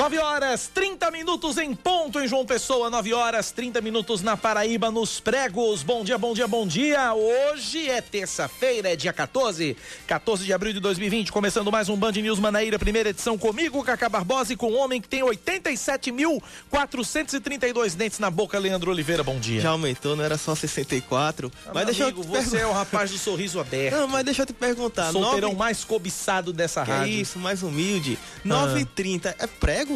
9 0.00 0.18
horas 0.18 0.70
30 0.72 1.10
minutos 1.10 1.58
em 1.58 1.74
ponto 1.74 2.18
em 2.20 2.26
João 2.26 2.46
Pessoa, 2.46 2.88
9 2.88 3.12
horas 3.12 3.52
30 3.52 3.82
minutos 3.82 4.22
na 4.22 4.34
Paraíba, 4.34 4.90
nos 4.90 5.20
pregos. 5.20 5.82
Bom 5.82 6.02
dia, 6.02 6.16
bom 6.16 6.32
dia, 6.32 6.48
bom 6.48 6.66
dia. 6.66 7.12
Hoje 7.12 7.86
é 7.86 8.00
terça-feira, 8.00 8.94
é 8.94 8.96
dia 8.96 9.12
14, 9.12 9.76
14 10.06 10.46
de 10.46 10.54
abril 10.54 10.72
de 10.72 10.80
2020, 10.80 11.30
começando 11.30 11.70
mais 11.70 11.90
um 11.90 11.98
Band 11.98 12.12
News 12.12 12.38
Manaíra, 12.38 12.78
primeira 12.78 13.10
edição 13.10 13.36
comigo, 13.36 13.84
Cacá 13.84 14.08
Barbosa, 14.08 14.54
e 14.54 14.56
com 14.56 14.72
um 14.72 14.78
homem 14.78 15.02
que 15.02 15.08
tem 15.08 15.20
87.432 15.20 17.94
dentes 17.94 18.18
na 18.18 18.30
boca, 18.30 18.58
Leandro 18.58 18.90
Oliveira. 18.90 19.22
Bom 19.22 19.38
dia. 19.38 19.60
Já 19.60 19.68
aumentou, 19.68 20.16
não 20.16 20.24
era 20.24 20.38
só 20.38 20.54
64. 20.54 21.52
Ah, 21.66 21.72
mas 21.74 21.84
deixa 21.84 22.04
amigo, 22.04 22.22
eu 22.22 22.24
você 22.24 22.56
é 22.56 22.66
o 22.66 22.72
rapaz 22.72 23.10
do 23.10 23.18
sorriso 23.18 23.60
aberto. 23.60 23.96
Não, 23.96 24.08
mas 24.08 24.24
deixa 24.24 24.40
eu 24.40 24.46
te 24.46 24.54
perguntar. 24.54 25.12
Solteirão 25.12 25.50
9... 25.50 25.58
mais 25.58 25.84
cobiçado 25.84 26.54
dessa 26.54 26.86
que 26.86 26.90
rádio. 26.90 27.12
É 27.12 27.16
isso, 27.16 27.38
mais 27.38 27.62
humilde. 27.62 28.18
9h30 28.46 29.26
ah. 29.26 29.34
é 29.38 29.46
prego? 29.46 29.90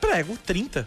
Prego, 0.00 0.36
30. 0.44 0.86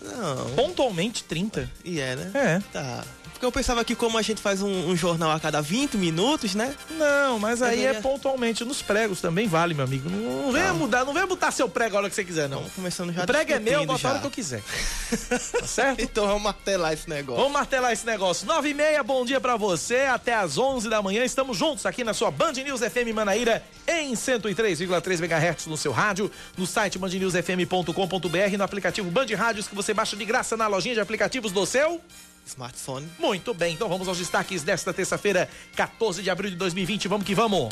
Não. 0.00 0.50
Pontualmente 0.54 1.24
30. 1.24 1.70
E 1.84 2.00
é, 2.00 2.16
né? 2.16 2.30
É. 2.34 2.60
Tá. 2.72 3.04
Porque 3.32 3.44
eu 3.44 3.52
pensava 3.52 3.84
que 3.84 3.94
como 3.94 4.18
a 4.18 4.22
gente 4.22 4.40
faz 4.40 4.62
um, 4.62 4.88
um 4.90 4.96
jornal 4.96 5.30
a 5.30 5.40
cada 5.40 5.60
20 5.60 5.96
minutos, 5.96 6.54
né? 6.54 6.74
Não, 6.90 7.38
mas 7.38 7.62
aí 7.62 7.84
é 7.84 7.94
pontualmente. 7.94 8.64
Nos 8.64 8.82
pregos 8.82 9.20
também 9.20 9.46
vale, 9.46 9.74
meu 9.74 9.84
amigo. 9.84 10.08
Não, 10.08 10.44
não 10.44 10.52
venha 10.52 10.74
mudar, 10.74 11.04
não 11.04 11.12
venha 11.12 11.26
botar 11.26 11.50
seu 11.50 11.68
prego 11.68 11.96
a 11.96 12.00
hora 12.00 12.08
que 12.08 12.14
você 12.14 12.24
quiser, 12.24 12.48
não. 12.48 12.58
Vamos 12.58 12.74
começando 12.74 13.12
já. 13.12 13.24
O 13.24 13.26
prego 13.26 13.52
é 13.52 13.58
meu, 13.58 13.84
bota 13.86 14.08
a 14.08 14.10
hora 14.10 14.20
que 14.20 14.26
eu 14.26 14.30
quiser. 14.30 14.62
tá 15.60 15.66
certo? 15.66 16.00
então 16.00 16.26
vamos 16.26 16.42
martelar 16.42 16.92
esse 16.92 17.08
negócio. 17.08 17.42
Vamos 17.42 17.52
martelar 17.52 17.92
esse 17.92 18.06
negócio. 18.06 18.46
9 18.46 18.68
e 18.68 18.74
meia, 18.74 19.02
bom 19.02 19.24
dia 19.24 19.40
pra 19.40 19.56
você. 19.56 20.00
Até 20.00 20.34
às 20.34 20.58
11 20.58 20.88
da 20.88 21.02
manhã. 21.02 21.24
Estamos 21.24 21.56
juntos 21.56 21.86
aqui 21.86 22.04
na 22.04 22.14
sua 22.14 22.30
Band 22.30 22.52
News 22.52 22.80
FM 22.80 23.14
Manaíra 23.14 23.62
em 23.86 24.12
103,3 24.12 25.18
MHz 25.18 25.66
no 25.66 25.76
seu 25.76 25.92
rádio, 25.92 26.30
no 26.56 26.66
site 26.66 26.98
bandnewsfm.com.br, 26.98 28.56
no 28.56 28.64
aplicativo 28.64 29.10
Band 29.10 29.26
Rádios 29.36 29.68
que 29.68 29.74
você 29.74 29.94
baixa 29.94 30.16
de 30.16 30.24
graça 30.24 30.56
na 30.56 30.66
lojinha 30.66 30.94
de 30.94 31.00
aplicativos 31.00 31.52
do 31.52 31.64
seu 31.66 32.00
smartphone. 32.48 33.06
Muito 33.18 33.54
bem, 33.54 33.74
então 33.74 33.88
vamos 33.88 34.08
aos 34.08 34.18
destaques 34.18 34.62
desta 34.62 34.92
terça-feira, 34.92 35.48
14 35.76 36.22
de 36.22 36.30
abril 36.30 36.50
de 36.50 36.56
2020. 36.56 37.08
Vamos 37.08 37.26
que 37.26 37.34
vamos. 37.34 37.68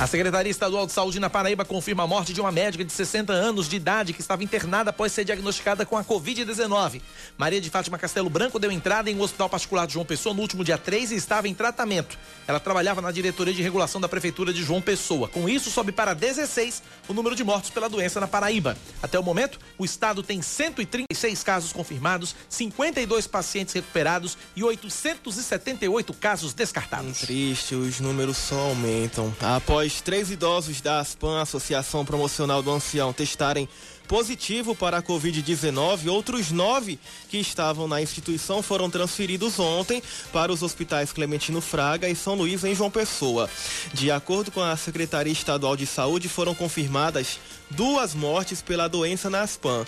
A 0.00 0.06
Secretaria 0.06 0.50
Estadual 0.50 0.86
de 0.86 0.92
Saúde 0.92 1.20
na 1.20 1.28
Paraíba 1.28 1.62
confirma 1.62 2.04
a 2.04 2.06
morte 2.06 2.32
de 2.32 2.40
uma 2.40 2.50
médica 2.50 2.82
de 2.82 2.90
60 2.90 3.34
anos 3.34 3.68
de 3.68 3.76
idade 3.76 4.14
que 4.14 4.22
estava 4.22 4.42
internada 4.42 4.88
após 4.88 5.12
ser 5.12 5.26
diagnosticada 5.26 5.84
com 5.84 5.94
a 5.94 6.02
Covid-19. 6.02 7.02
Maria 7.36 7.60
de 7.60 7.68
Fátima 7.68 7.98
Castelo 7.98 8.30
Branco 8.30 8.58
deu 8.58 8.72
entrada 8.72 9.10
em 9.10 9.16
um 9.16 9.20
hospital 9.20 9.50
particular 9.50 9.86
de 9.86 9.92
João 9.92 10.06
Pessoa 10.06 10.34
no 10.34 10.40
último 10.40 10.64
dia 10.64 10.78
3 10.78 11.12
e 11.12 11.16
estava 11.16 11.48
em 11.48 11.52
tratamento. 11.52 12.18
Ela 12.48 12.58
trabalhava 12.58 13.02
na 13.02 13.12
diretoria 13.12 13.52
de 13.52 13.60
regulação 13.60 14.00
da 14.00 14.08
Prefeitura 14.08 14.54
de 14.54 14.62
João 14.62 14.80
Pessoa. 14.80 15.28
Com 15.28 15.46
isso, 15.46 15.70
sobe 15.70 15.92
para 15.92 16.14
16 16.14 16.82
o 17.06 17.12
número 17.12 17.36
de 17.36 17.44
mortos 17.44 17.68
pela 17.68 17.86
doença 17.86 18.18
na 18.20 18.26
Paraíba. 18.26 18.78
Até 19.02 19.18
o 19.18 19.22
momento, 19.22 19.60
o 19.76 19.84
estado 19.84 20.22
tem 20.22 20.40
136 20.40 21.42
casos 21.42 21.74
confirmados, 21.74 22.34
52 22.48 23.26
pacientes 23.26 23.74
recuperados 23.74 24.38
e 24.56 24.64
878 24.64 26.14
casos 26.14 26.54
descartados. 26.54 27.20
Triste, 27.20 27.74
os 27.74 28.00
números 28.00 28.38
só 28.38 28.60
aumentam. 28.60 29.30
Após 29.42 29.89
após 29.90 30.00
três 30.00 30.30
idosos 30.30 30.80
da 30.80 31.00
ASPAN, 31.00 31.40
Associação 31.40 32.04
Promocional 32.04 32.62
do 32.62 32.70
Ancião, 32.70 33.12
testarem 33.12 33.68
positivo 34.06 34.74
para 34.74 34.98
a 34.98 35.02
Covid-19, 35.02 36.08
outros 36.08 36.50
nove 36.52 36.98
que 37.28 37.38
estavam 37.38 37.88
na 37.88 38.00
instituição 38.00 38.62
foram 38.62 38.88
transferidos 38.88 39.58
ontem 39.58 40.02
para 40.32 40.52
os 40.52 40.62
hospitais 40.62 41.12
Clementino 41.12 41.60
Fraga 41.60 42.08
e 42.08 42.14
São 42.14 42.34
Luís, 42.34 42.62
em 42.62 42.74
João 42.74 42.90
Pessoa. 42.90 43.50
De 43.92 44.10
acordo 44.10 44.50
com 44.52 44.60
a 44.60 44.76
Secretaria 44.76 45.32
Estadual 45.32 45.76
de 45.76 45.86
Saúde, 45.86 46.28
foram 46.28 46.54
confirmadas 46.54 47.40
duas 47.70 48.14
mortes 48.14 48.62
pela 48.62 48.88
doença 48.88 49.28
na 49.28 49.42
ASPAN. 49.42 49.84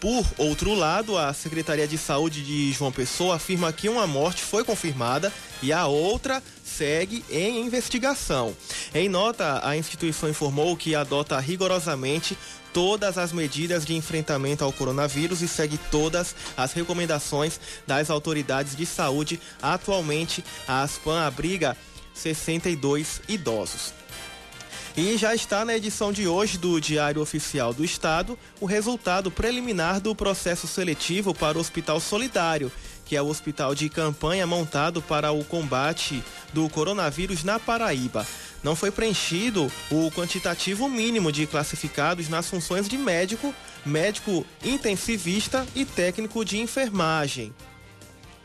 Por 0.00 0.24
outro 0.38 0.74
lado, 0.74 1.16
a 1.16 1.32
Secretaria 1.32 1.86
de 1.86 1.96
Saúde 1.96 2.44
de 2.44 2.72
João 2.72 2.90
Pessoa 2.90 3.36
afirma 3.36 3.72
que 3.72 3.88
uma 3.88 4.06
morte 4.06 4.42
foi 4.42 4.64
confirmada 4.64 5.32
e 5.62 5.72
a 5.72 5.86
outra 5.86 6.42
segue 6.76 7.24
em 7.30 7.60
investigação. 7.60 8.56
Em 8.94 9.08
nota, 9.08 9.60
a 9.62 9.76
instituição 9.76 10.28
informou 10.28 10.76
que 10.76 10.94
adota 10.94 11.38
rigorosamente 11.38 12.36
todas 12.72 13.18
as 13.18 13.32
medidas 13.32 13.84
de 13.84 13.94
enfrentamento 13.94 14.64
ao 14.64 14.72
coronavírus 14.72 15.42
e 15.42 15.48
segue 15.48 15.78
todas 15.90 16.34
as 16.56 16.72
recomendações 16.72 17.60
das 17.86 18.10
autoridades 18.10 18.74
de 18.74 18.86
saúde. 18.86 19.40
Atualmente, 19.60 20.42
a 20.66 20.82
ASPAN 20.82 21.26
abriga 21.26 21.76
62 22.14 23.20
idosos. 23.28 23.92
E 24.94 25.16
já 25.16 25.34
está 25.34 25.64
na 25.64 25.74
edição 25.74 26.12
de 26.12 26.28
hoje 26.28 26.58
do 26.58 26.78
Diário 26.78 27.22
Oficial 27.22 27.72
do 27.72 27.82
Estado 27.82 28.38
o 28.60 28.66
resultado 28.66 29.30
preliminar 29.30 30.00
do 30.00 30.14
processo 30.14 30.66
seletivo 30.66 31.32
para 31.32 31.56
o 31.56 31.60
Hospital 31.62 31.98
Solidário, 31.98 32.70
que 33.12 33.16
é 33.16 33.20
o 33.20 33.28
hospital 33.28 33.74
de 33.74 33.90
campanha 33.90 34.46
montado 34.46 35.02
para 35.02 35.32
o 35.32 35.44
combate 35.44 36.24
do 36.50 36.66
coronavírus 36.70 37.44
na 37.44 37.60
Paraíba. 37.60 38.26
Não 38.62 38.74
foi 38.74 38.90
preenchido 38.90 39.70
o 39.90 40.10
quantitativo 40.12 40.88
mínimo 40.88 41.30
de 41.30 41.46
classificados 41.46 42.30
nas 42.30 42.48
funções 42.48 42.88
de 42.88 42.96
médico, 42.96 43.54
médico 43.84 44.46
intensivista 44.64 45.66
e 45.74 45.84
técnico 45.84 46.42
de 46.42 46.58
enfermagem 46.58 47.52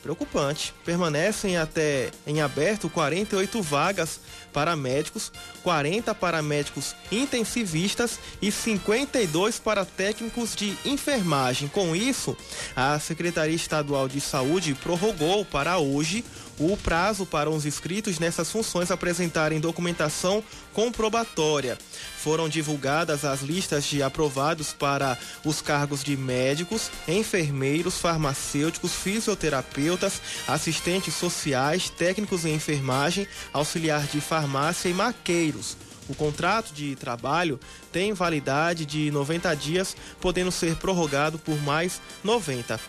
preocupante. 0.07 0.73
Permanecem 0.85 1.57
até 1.57 2.11
em 2.25 2.39
aberto 2.39 2.89
48 2.89 3.61
vagas 3.61 4.21
para 4.53 4.73
médicos, 4.73 5.33
40 5.63 6.15
para 6.15 6.41
médicos 6.41 6.95
intensivistas 7.11 8.17
e 8.41 8.49
52 8.49 9.59
para 9.59 9.83
técnicos 9.83 10.55
de 10.55 10.77
enfermagem. 10.85 11.67
Com 11.67 11.93
isso, 11.93 12.37
a 12.73 12.97
Secretaria 12.99 13.55
Estadual 13.55 14.07
de 14.07 14.21
Saúde 14.21 14.73
prorrogou 14.75 15.43
para 15.43 15.77
hoje 15.77 16.23
o 16.59 16.75
prazo 16.75 17.25
para 17.25 17.49
os 17.49 17.65
inscritos 17.65 18.19
nessas 18.19 18.51
funções 18.51 18.91
apresentarem 18.91 19.59
documentação 19.59 20.43
comprobatória. 20.73 21.77
Foram 22.17 22.49
divulgadas 22.49 23.23
as 23.23 23.41
listas 23.41 23.85
de 23.85 24.01
aprovados 24.01 24.73
para 24.73 25.17
os 25.45 25.61
cargos 25.61 26.03
de 26.03 26.17
médicos, 26.17 26.89
enfermeiros, 27.07 27.97
farmacêuticos, 27.97 28.93
fisioterapeutas, 28.93 30.21
assistentes 30.47 31.13
sociais, 31.13 31.89
técnicos 31.89 32.45
em 32.45 32.55
enfermagem, 32.55 33.27
auxiliar 33.53 34.05
de 34.07 34.19
farmácia 34.19 34.89
e 34.89 34.93
maqueiros. 34.93 35.77
O 36.09 36.15
contrato 36.15 36.73
de 36.73 36.95
trabalho 36.95 37.59
tem 37.91 38.13
validade 38.13 38.85
de 38.85 39.11
90 39.11 39.53
dias, 39.55 39.95
podendo 40.21 40.51
ser 40.51 40.75
prorrogado 40.77 41.37
por 41.37 41.61
mais 41.61 42.01
90. 42.23 42.79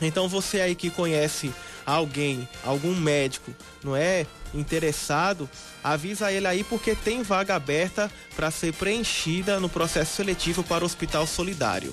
Então 0.00 0.28
você 0.28 0.60
aí 0.60 0.74
que 0.74 0.90
conhece 0.90 1.52
alguém, 1.86 2.48
algum 2.64 2.94
médico, 2.94 3.54
não 3.82 3.94
é 3.94 4.26
interessado, 4.52 5.48
avisa 5.82 6.32
ele 6.32 6.46
aí 6.46 6.64
porque 6.64 6.94
tem 6.94 7.22
vaga 7.22 7.54
aberta 7.54 8.10
para 8.34 8.50
ser 8.50 8.72
preenchida 8.72 9.60
no 9.60 9.68
processo 9.68 10.14
seletivo 10.14 10.62
para 10.62 10.84
o 10.84 10.86
Hospital 10.86 11.26
Solidário. 11.26 11.92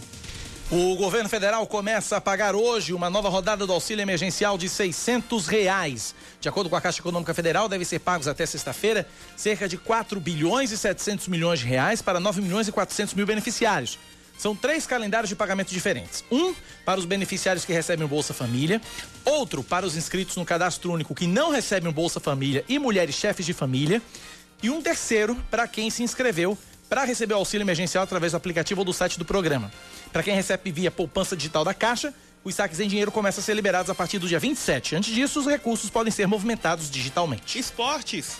O 0.71 0.95
governo 0.95 1.27
federal 1.27 1.67
começa 1.67 2.15
a 2.15 2.21
pagar 2.21 2.55
hoje 2.55 2.93
uma 2.93 3.09
nova 3.09 3.27
rodada 3.27 3.67
do 3.67 3.73
auxílio 3.73 4.01
emergencial 4.01 4.57
de 4.57 4.69
600 4.69 5.45
reais. 5.47 6.15
De 6.39 6.47
acordo 6.47 6.69
com 6.69 6.77
a 6.77 6.79
Caixa 6.79 7.01
Econômica 7.01 7.33
Federal, 7.33 7.67
devem 7.67 7.83
ser 7.83 7.99
pagos 7.99 8.25
até 8.25 8.45
sexta-feira 8.45 9.05
cerca 9.35 9.67
de 9.67 9.77
4 9.77 10.17
bilhões 10.21 10.71
e 10.71 10.77
700 10.77 11.27
milhões 11.27 11.59
de 11.59 11.65
reais 11.65 12.01
para 12.01 12.21
9 12.21 12.41
milhões 12.41 12.69
e 12.69 12.71
400 12.71 13.13
mil 13.15 13.25
beneficiários. 13.25 13.99
São 14.41 14.55
três 14.55 14.87
calendários 14.87 15.29
de 15.29 15.35
pagamento 15.35 15.69
diferentes. 15.69 16.25
Um 16.31 16.55
para 16.83 16.99
os 16.99 17.05
beneficiários 17.05 17.63
que 17.63 17.71
recebem 17.71 18.03
o 18.03 18.07
Bolsa 18.07 18.33
Família, 18.33 18.81
outro 19.23 19.63
para 19.63 19.85
os 19.85 19.95
inscritos 19.95 20.35
no 20.35 20.43
cadastro 20.43 20.91
único 20.91 21.13
que 21.13 21.27
não 21.27 21.51
recebem 21.51 21.87
o 21.87 21.93
Bolsa 21.93 22.19
Família 22.19 22.65
e 22.67 22.79
mulheres 22.79 23.13
chefes 23.13 23.45
de 23.45 23.53
família, 23.53 24.01
e 24.63 24.67
um 24.71 24.81
terceiro 24.81 25.35
para 25.51 25.67
quem 25.67 25.91
se 25.91 26.01
inscreveu 26.01 26.57
para 26.89 27.03
receber 27.03 27.35
o 27.35 27.37
auxílio 27.37 27.63
emergencial 27.63 28.03
através 28.03 28.31
do 28.31 28.37
aplicativo 28.37 28.81
ou 28.81 28.85
do 28.85 28.91
site 28.91 29.19
do 29.19 29.25
programa. 29.25 29.71
Para 30.11 30.23
quem 30.23 30.33
recebe 30.33 30.71
via 30.71 30.89
poupança 30.89 31.37
digital 31.37 31.63
da 31.63 31.75
Caixa, 31.75 32.11
os 32.43 32.55
saques 32.55 32.79
em 32.79 32.87
dinheiro 32.87 33.11
começam 33.11 33.43
a 33.43 33.45
ser 33.45 33.53
liberados 33.53 33.91
a 33.91 33.95
partir 33.95 34.17
do 34.17 34.27
dia 34.27 34.39
27. 34.39 34.95
Antes 34.95 35.13
disso, 35.13 35.39
os 35.39 35.45
recursos 35.45 35.91
podem 35.91 36.11
ser 36.11 36.25
movimentados 36.25 36.89
digitalmente. 36.89 37.59
Esportes. 37.59 38.37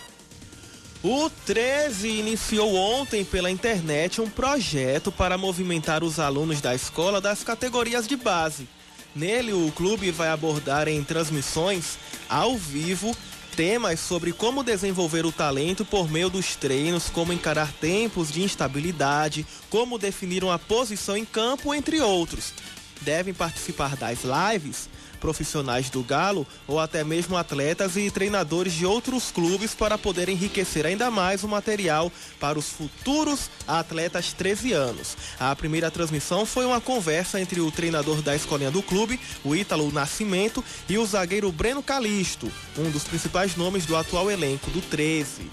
O 1.04 1.32
13 1.48 2.08
iniciou 2.08 2.76
ontem 2.76 3.26
pela 3.26 3.50
internet 3.50 4.22
um 4.22 4.30
projeto 4.30 5.12
para 5.12 5.36
movimentar 5.36 6.04
os 6.04 6.20
alunos 6.20 6.62
da 6.62 6.76
escola 6.76 7.20
das 7.20 7.44
categorias 7.44 8.08
de 8.08 8.16
base. 8.16 8.70
Nele, 9.16 9.52
o 9.52 9.72
clube 9.72 10.12
vai 10.12 10.30
abordar 10.30 10.88
em 10.88 11.04
transmissões 11.04 11.98
ao 12.30 12.56
vivo 12.56 13.18
temas 13.56 14.00
sobre 14.00 14.32
como 14.32 14.64
desenvolver 14.64 15.26
o 15.26 15.32
talento 15.32 15.84
por 15.84 16.10
meio 16.10 16.30
dos 16.30 16.56
treinos, 16.56 17.10
como 17.10 17.34
encarar 17.34 17.74
tempos 17.74 18.32
de 18.32 18.44
instabilidade, 18.44 19.46
como 19.72 19.98
definir 19.98 20.44
uma 20.44 20.60
posição 20.60 21.18
em 21.18 21.26
campo, 21.26 21.74
entre 21.74 22.00
outros. 22.00 22.54
Devem 23.02 23.34
participar 23.34 23.98
das 23.98 24.20
lives 24.24 24.88
profissionais 25.22 25.90
do 25.90 26.04
Galo 26.04 26.46
ou 26.68 26.80
até 26.80 27.04
mesmo 27.04 27.38
atletas 27.38 27.96
e 27.96 28.12
treinadores 28.12 28.74
de 28.74 28.86
outros 28.86 29.32
clubes 29.32 29.74
para 29.74 29.98
poder 29.98 30.28
enriquecer 30.28 30.86
ainda 30.86 31.10
mais 31.10 31.44
o 31.44 31.48
material 31.48 32.12
para 32.40 32.60
os 32.60 32.68
futuros 32.70 33.50
atletas 33.68 34.34
13 34.34 34.74
anos. 34.74 35.16
A 35.40 35.56
primeira 35.56 35.92
transmissão 35.92 36.46
foi 36.46 36.66
uma 36.66 36.82
conversa 36.82 37.40
entre 37.40 37.62
o 37.62 37.72
treinador 37.72 38.22
da 38.22 38.36
escolinha 38.36 38.72
do 38.72 38.82
clube, 38.82 39.20
o 39.44 39.56
Ítalo 39.56 39.92
Nascimento, 39.92 40.64
e 40.90 40.98
o 40.98 41.06
zagueiro 41.06 41.52
Breno 41.52 41.84
Calisto, 41.84 42.52
um 42.78 42.90
dos 42.90 43.04
principais 43.04 43.56
nomes 43.56 43.86
do 43.86 43.96
atual 43.96 44.30
elenco 44.30 44.70
do 44.72 44.82
13. 44.82 45.52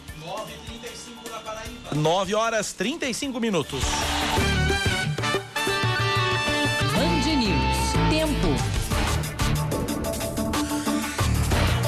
9 1.94 2.34
horas 2.34 2.72
35 2.72 3.38
minutos. 3.38 3.80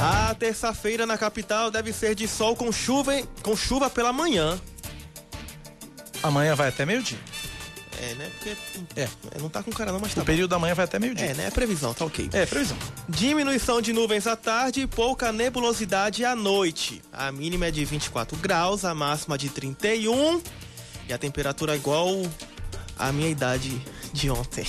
A 0.00 0.34
terça-feira 0.34 1.04
na 1.04 1.18
capital 1.18 1.70
deve 1.70 1.92
ser 1.92 2.14
de 2.14 2.26
sol 2.26 2.56
com 2.56 2.72
chuva, 2.72 3.12
com 3.42 3.54
chuva 3.54 3.90
pela 3.90 4.12
manhã. 4.12 4.58
Amanhã 6.22 6.54
vai 6.54 6.68
até 6.68 6.86
meio-dia. 6.86 7.18
É, 8.00 8.14
né? 8.14 8.30
Porque. 8.30 8.56
É. 8.96 9.08
Não 9.38 9.50
tá 9.50 9.62
com 9.62 9.70
cara 9.70 9.92
não, 9.92 10.00
mas 10.00 10.14
tá 10.14 10.22
O 10.22 10.24
período 10.24 10.50
da 10.50 10.58
manhã 10.58 10.74
vai 10.74 10.86
até 10.86 10.98
meio-dia. 10.98 11.26
É, 11.26 11.34
né? 11.34 11.46
É 11.48 11.50
previsão, 11.50 11.92
tá 11.92 12.06
ok. 12.06 12.30
É, 12.32 12.46
previsão. 12.46 12.78
Diminuição 13.06 13.82
de 13.82 13.92
nuvens 13.92 14.26
à 14.26 14.34
tarde 14.34 14.80
e 14.80 14.86
pouca 14.86 15.30
nebulosidade 15.32 16.24
à 16.24 16.34
noite. 16.34 17.02
A 17.12 17.30
mínima 17.30 17.66
é 17.66 17.70
de 17.70 17.84
24 17.84 18.38
graus, 18.38 18.86
a 18.86 18.94
máxima 18.94 19.36
de 19.36 19.50
31 19.50 20.40
e 21.08 21.12
a 21.12 21.18
temperatura 21.18 21.74
é 21.74 21.76
igual 21.76 22.08
à 22.98 23.12
minha 23.12 23.28
idade 23.28 23.82
de 24.12 24.30
ontem. 24.30 24.64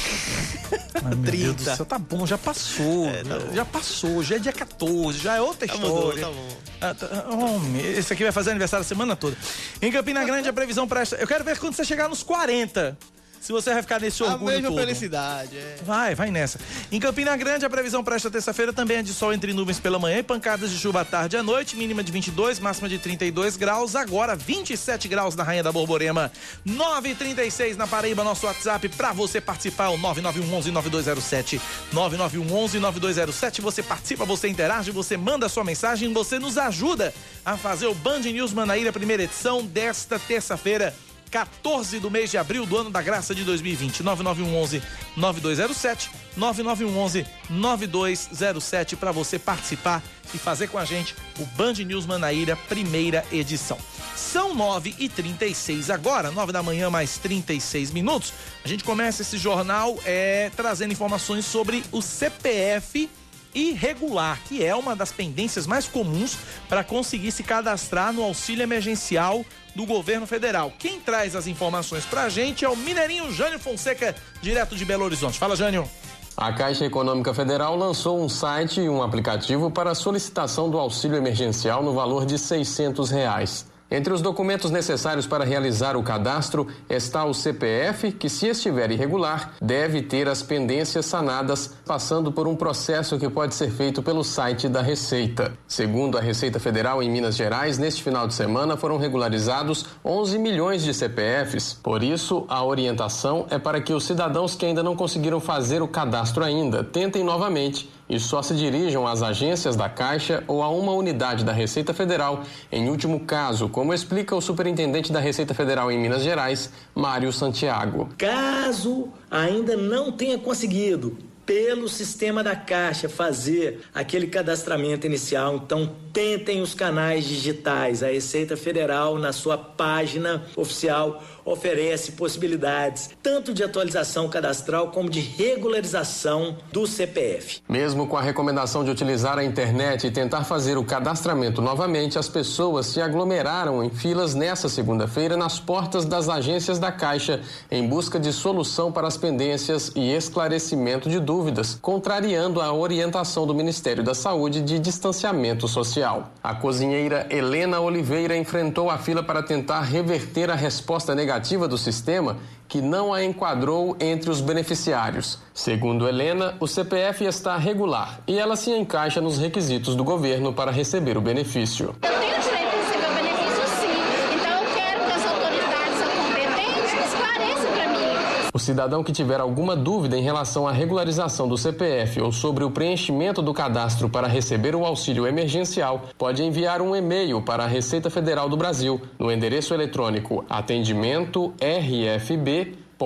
Ai, 1.04 1.16
meu 1.16 1.32
Deus 1.32 1.56
do 1.56 1.64
céu, 1.76 1.86
tá 1.86 1.98
bom, 1.98 2.26
já 2.28 2.38
passou. 2.38 3.08
É, 3.10 3.24
tá 3.24 3.40
já, 3.40 3.54
já 3.56 3.66
passou, 3.66 4.24
já 4.24 4.36
é 4.36 4.40
dia 4.40 4.54
14, 4.54 5.20
já 5.20 5.36
é 5.36 5.42
outra 5.42 5.68
Tá 5.68 5.74
história. 5.74 6.26
bom, 6.26 6.32
tá 6.32 6.32
bom. 6.32 6.58
Ah, 6.82 6.94
tá- 6.94 7.30
homem, 7.36 7.82
esse 7.86 8.12
aqui 8.14 8.24
vai 8.24 8.32
fazer 8.32 8.52
aniversário 8.52 8.84
a 8.84 8.88
semana 8.88 9.16
toda. 9.16 9.36
Em 9.82 9.92
Campina 9.92 10.24
Grande, 10.24 10.50
a 10.50 10.54
previsão 10.54 10.88
para 10.88 11.02
esta. 11.02 11.16
Eu 11.16 11.28
quero 11.28 11.44
ver 11.44 11.58
quando 11.60 11.76
você 11.76 11.84
chegar 11.86 12.08
nos 12.10 12.24
40. 12.24 12.98
Se 13.42 13.52
você 13.52 13.74
vai 13.74 13.82
ficar 13.82 14.00
nesse 14.00 14.22
A 14.22 14.28
orgulho 14.28 14.52
mesma 14.52 14.70
todo. 14.70 14.80
felicidade, 14.80 15.58
é. 15.58 15.78
Vai, 15.84 16.14
vai 16.14 16.30
nessa. 16.30 16.60
Em 16.92 17.00
Campina 17.00 17.36
Grande, 17.36 17.66
a 17.66 17.70
previsão 17.72 18.04
para 18.04 18.16
esta 18.16 18.30
terça-feira 18.30 18.72
também 18.72 18.98
é 18.98 19.02
de 19.02 19.12
sol 19.16 19.34
entre 19.34 19.52
nuvens 19.52 19.80
pela 19.80 19.98
manhã 19.98 20.20
e 20.20 20.24
pancadas 20.24 20.70
de 20.70 20.78
chuva 20.78 21.02
à 21.02 21.06
tarde 21.06 21.36
e 21.36 21.40
à 21.40 21.42
noite, 21.44 21.76
mínima 21.76 22.04
de 22.04 22.12
22, 22.12 22.60
máxima 22.60 22.88
de 22.88 23.00
32 23.00 23.58
graus. 23.58 23.96
Agora 23.96 24.36
27 24.36 25.08
graus 25.08 25.36
na 25.36 25.44
Rainha 25.44 25.64
da 25.64 25.72
Borborema. 25.72 26.32
9:36 26.68 27.76
na 27.76 27.88
Paraíba, 27.88 28.24
nosso 28.24 28.46
WhatsApp 28.46 28.88
para 28.90 29.12
você 29.12 29.42
participar, 29.42 29.90
o 29.90 29.98
9911-9207. 29.98 31.60
9911-9207. 31.92 33.60
Você 33.62 33.82
participa, 33.82 34.24
você 34.24 34.48
interage, 34.50 34.92
você 34.92 35.18
manda 35.18 35.50
sua 35.50 35.64
mensagem, 35.64 36.14
você 36.14 36.38
nos 36.38 36.60
ajuda 36.60 37.12
a 37.44 37.58
fazer 37.58 37.88
o 37.88 37.96
Band 37.96 38.20
News 38.20 38.54
Manaíra, 38.54 38.94
primeira 38.94 39.24
edição 39.24 39.66
desta 39.66 40.20
terça-feira. 40.20 40.94
14 41.32 42.00
do 42.00 42.12
mês 42.12 42.30
de 42.30 42.38
abril 42.38 42.66
do 42.66 42.78
ano 42.78 42.92
da 42.92 43.02
graça 43.02 43.34
de 43.34 43.46
2020. 43.46 44.04
9911 44.04 44.84
9207 45.16 46.12
9911 46.36 47.26
9207 47.50 48.96
para 48.98 49.12
você 49.12 49.40
participar 49.40 50.04
e 50.34 50.38
fazer 50.38 50.68
com 50.68 50.78
a 50.78 50.86
gente 50.86 51.16
o 51.40 51.46
Band 51.46 51.74
News 51.74 52.06
Manaíra 52.06 52.56
primeira 52.56 53.26
edição. 53.32 53.78
São 54.16 54.54
9 54.54 54.96
e 55.00 55.10
36 55.10 55.90
agora, 55.90 56.32
9 56.32 56.52
da 56.52 56.62
manhã 56.62 56.90
mais 56.90 57.18
36 57.18 57.92
minutos. 57.92 58.34
A 58.64 58.68
gente 58.68 58.84
começa 58.84 59.22
esse 59.22 59.38
jornal 59.38 59.98
é, 60.06 60.52
trazendo 60.56 60.92
informações 60.92 61.46
sobre 61.46 61.84
o 61.92 62.02
CPF 62.02 63.10
irregular, 63.54 64.40
que 64.46 64.64
é 64.64 64.76
uma 64.76 64.96
das 64.96 65.12
pendências 65.12 65.68
mais 65.68 65.88
comuns 65.88 66.38
para 66.70 66.84
conseguir 66.84 67.32
se 67.32 67.44
cadastrar 67.44 68.14
no 68.14 68.24
auxílio 68.24 68.64
emergencial 68.64 69.46
do 69.76 69.86
governo 69.86 70.28
federal. 70.28 70.72
Quem 70.78 71.00
traz 71.00 71.36
as 71.36 71.48
informações 71.48 72.06
para 72.06 72.24
a 72.24 72.30
gente 72.30 72.66
é 72.66 72.70
o 72.70 72.76
Mineirinho 72.76 73.32
Jânio 73.32 73.60
Fonseca, 73.60 74.16
direto 74.42 74.76
de 74.76 74.86
Belo 74.86 75.06
Horizonte. 75.06 75.40
Fala, 75.40 75.56
Jânio. 75.56 75.90
A 76.36 76.54
Caixa 76.54 76.86
Econômica 76.86 77.34
Federal 77.34 77.76
lançou 77.76 78.20
um 78.20 78.30
site 78.30 78.82
e 78.82 78.90
um 78.90 79.04
aplicativo 79.04 79.70
para 79.70 79.94
solicitação 79.94 80.70
do 80.70 80.78
auxílio 80.78 81.18
emergencial 81.18 81.84
no 81.84 81.94
valor 81.94 82.26
de 82.26 82.38
600 82.38 83.10
reais. 83.10 83.71
Entre 83.94 84.14
os 84.14 84.22
documentos 84.22 84.72
necessários 84.72 85.28
para 85.28 85.44
realizar 85.44 85.98
o 85.98 86.04
cadastro 86.04 86.66
está 86.90 87.26
o 87.26 87.34
CPF, 87.34 88.14
que, 88.14 88.30
se 88.30 88.48
estiver 88.48 88.90
irregular, 88.90 89.52
deve 89.62 90.02
ter 90.02 90.30
as 90.30 90.42
pendências 90.42 91.06
sanadas, 91.06 91.76
passando 91.86 92.32
por 92.32 92.48
um 92.48 92.56
processo 92.56 93.20
que 93.20 93.30
pode 93.30 93.54
ser 93.54 93.70
feito 93.70 94.02
pelo 94.02 94.24
site 94.24 94.70
da 94.70 94.82
Receita. 94.82 95.58
Segundo 95.68 96.18
a 96.18 96.22
Receita 96.22 96.58
Federal 96.58 97.04
em 97.04 97.12
Minas 97.12 97.36
Gerais, 97.36 97.78
neste 97.78 98.02
final 98.02 98.26
de 98.28 98.34
semana 98.34 98.78
foram 98.78 98.98
regularizados 98.98 99.86
11 100.06 100.40
milhões 100.40 100.84
de 100.84 100.94
CPFs. 100.94 101.74
Por 101.84 102.02
isso, 102.02 102.46
a 102.48 102.64
orientação 102.64 103.46
é 103.50 103.60
para 103.60 103.82
que 103.82 103.94
os 103.94 104.06
cidadãos 104.06 104.56
que 104.56 104.66
ainda 104.66 104.82
não 104.82 104.96
conseguiram 104.96 105.42
fazer 105.42 105.82
o 105.82 105.88
cadastro 105.88 106.46
ainda 106.46 106.82
tentem 106.82 107.26
novamente 107.26 107.92
e 108.12 108.20
só 108.20 108.42
se 108.42 108.54
dirijam 108.54 109.08
às 109.08 109.24
agências 109.24 109.78
da 109.78 109.88
Caixa 109.88 110.44
ou 110.46 110.62
a 110.62 110.70
uma 110.70 110.92
unidade 110.92 111.46
da 111.46 111.54
Receita 111.54 111.94
Federal, 111.94 112.44
em 112.70 112.90
último 112.90 113.22
caso, 113.22 113.70
como 113.70 113.94
explica 113.94 114.36
o 114.36 114.42
superintendente 114.42 115.14
da 115.14 115.20
Receita 115.22 115.54
Federal 115.54 115.90
em 115.90 115.98
Minas 115.98 116.22
Gerais, 116.22 116.70
Mário 116.94 117.32
Santiago. 117.32 118.10
Caso 118.18 119.08
ainda 119.30 119.78
não 119.78 120.12
tenha 120.12 120.38
conseguido 120.38 121.18
pelo 121.52 121.90
sistema 121.90 122.42
da 122.42 122.56
Caixa 122.56 123.10
fazer 123.10 123.82
aquele 123.94 124.28
cadastramento 124.28 125.06
inicial, 125.06 125.58
então 125.58 125.94
tentem 126.14 126.62
os 126.62 126.74
canais 126.74 127.26
digitais. 127.26 128.02
A 128.02 128.08
Receita 128.08 128.56
Federal 128.56 129.18
na 129.18 129.34
sua 129.34 129.58
página 129.58 130.44
oficial 130.56 131.22
oferece 131.44 132.14
possibilidades 132.14 133.10
tanto 133.22 133.54
de 133.54 133.64
atualização 133.64 134.30
cadastral 134.30 134.92
como 134.92 135.10
de 135.10 135.20
regularização 135.20 136.58
do 136.72 136.86
CPF. 136.86 137.62
Mesmo 137.68 138.08
com 138.08 138.16
a 138.16 138.22
recomendação 138.22 138.84
de 138.84 138.92
utilizar 138.92 139.38
a 139.38 139.44
internet 139.44 140.08
e 140.08 140.12
tentar 140.12 140.44
fazer 140.44 140.78
o 140.78 140.84
cadastramento 140.84 141.62
novamente, 141.62 142.18
as 142.18 142.30
pessoas 142.30 142.86
se 142.88 143.02
aglomeraram 143.02 143.84
em 143.84 143.90
filas 143.90 144.36
nesta 144.36 144.70
segunda-feira 144.70 145.36
nas 145.36 145.60
portas 145.60 146.06
das 146.06 146.30
agências 146.30 146.80
da 146.80 146.92
Caixa 146.92 147.42
em 147.70 147.88
busca 147.88 148.20
de 148.20 148.32
solução 148.32 148.92
para 148.92 149.08
as 149.08 149.18
pendências 149.18 149.92
e 149.96 150.12
esclarecimento 150.12 151.10
de 151.10 151.20
dúvidas, 151.20 151.41
contrariando 151.82 152.62
a 152.62 152.72
orientação 152.72 153.48
do 153.48 153.56
Ministério 153.56 154.04
da 154.04 154.14
Saúde 154.14 154.62
de 154.62 154.80
distanciamento 154.80 155.68
social. 155.68 156.32
A 156.44 156.54
cozinheira 156.54 157.28
Helena 157.30 157.80
Oliveira 157.80 158.36
enfrentou 158.38 158.90
a 158.90 158.98
fila 158.98 159.24
para 159.24 159.42
tentar 159.42 159.82
reverter 159.82 160.50
a 160.50 160.56
resposta 160.56 161.16
negativa 161.16 161.68
do 161.68 161.78
sistema 161.78 162.38
que 162.72 162.82
não 162.82 163.14
a 163.14 163.22
enquadrou 163.22 163.98
entre 164.00 164.30
os 164.30 164.40
beneficiários. 164.40 165.40
Segundo 165.54 166.08
Helena, 166.08 166.56
o 166.58 166.66
CPF 166.66 167.26
está 167.26 167.58
regular 167.58 168.22
e 168.26 168.40
ela 168.40 168.56
se 168.56 168.72
encaixa 168.72 169.20
nos 169.20 169.38
requisitos 169.38 169.94
do 169.94 170.06
governo 170.06 170.54
para 170.54 170.72
receber 170.72 171.18
o 171.18 171.22
benefício. 171.22 171.94
Eu 172.02 172.10
tenho 172.10 172.42
direito 172.42 172.70
a 172.70 172.78
receber 172.78 173.10
o 173.10 173.16
benefício 173.16 173.68
sim. 173.76 173.92
Então 174.36 174.62
eu 174.62 174.74
quero 174.74 175.04
que 175.06 175.12
as 175.12 175.26
autoridades 175.26 176.00
competentes 176.16 176.94
esclareçam 177.08 177.72
para 177.74 177.88
mim. 177.90 178.41
O 178.54 178.60
cidadão 178.60 179.04
que 179.04 179.14
tiver 179.14 179.40
alguma 179.40 179.76
dúvida 179.76 180.18
em 180.18 180.22
relação 180.22 180.68
à 180.68 180.72
regularização 180.72 181.48
do 181.48 181.58
CPF 181.58 182.20
ou 182.20 182.32
sobre 182.32 182.64
o 182.64 182.72
preenchimento 182.72 183.42
do 183.42 183.54
cadastro 183.54 184.10
para 184.10 184.28
receber 184.28 184.76
o 184.76 184.86
auxílio 184.86 185.26
emergencial, 185.26 186.04
pode 186.18 186.44
enviar 186.44 186.82
um 186.82 186.94
e-mail 186.96 187.42
para 187.42 187.64
a 187.64 187.68
Receita 187.68 188.10
Federal 188.10 188.50
do 188.50 188.58
Brasil 188.58 189.02
no 189.18 189.32
endereço 189.32 189.74
eletrônico 189.74 190.44
atendimento 190.50 191.54
rfb.06 191.62 192.98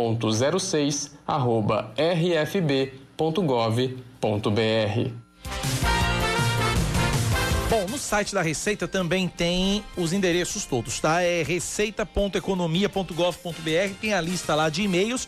arroba 1.28 1.92
rfb.gov.br. 1.96 2.86
Site 8.06 8.34
da 8.34 8.42
Receita 8.42 8.88
também 8.88 9.28
tem 9.28 9.84
os 9.98 10.14
endereços 10.14 10.66
todos, 10.66 10.98
tá? 11.00 11.22
É 11.22 11.42
receita.economia.gov.br, 11.42 13.94
tem 14.00 14.14
a 14.14 14.22
lista 14.22 14.54
lá 14.54 14.70
de 14.70 14.84
e-mails 14.84 15.28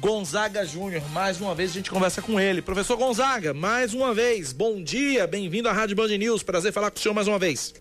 Gonzaga 0.00 0.66
Júnior. 0.66 1.08
Mais 1.12 1.40
uma 1.40 1.54
vez 1.54 1.70
a 1.70 1.74
gente 1.74 1.88
conversa 1.88 2.20
com 2.20 2.40
ele. 2.40 2.60
Professor 2.60 2.96
Gonzaga, 2.96 3.54
mais 3.54 3.94
uma 3.94 4.12
vez, 4.12 4.52
bom 4.52 4.82
dia, 4.82 5.24
bem-vindo 5.24 5.68
à 5.68 5.72
Rádio 5.72 5.94
Band 5.94 6.08
News. 6.08 6.42
Prazer 6.42 6.72
falar 6.72 6.90
com 6.90 6.96
o 6.96 7.00
senhor 7.00 7.14
mais 7.14 7.28
uma 7.28 7.38
vez. 7.38 7.74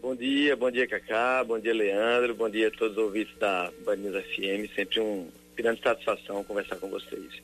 Bom 0.00 0.14
dia, 0.14 0.54
bom 0.54 0.70
dia 0.70 0.86
Cacá, 0.86 1.42
bom 1.42 1.58
dia 1.58 1.74
Leandro, 1.74 2.36
bom 2.36 2.48
dia 2.48 2.68
a 2.68 2.70
todos 2.70 2.96
os 2.96 3.02
ouvintes 3.02 3.36
da 3.40 3.72
Band 3.84 3.96
News 3.96 4.14
FM. 4.26 4.72
Sempre 4.76 5.00
uma 5.00 5.26
grande 5.56 5.82
satisfação 5.82 6.44
conversar 6.44 6.76
com 6.76 6.88
vocês. 6.88 7.42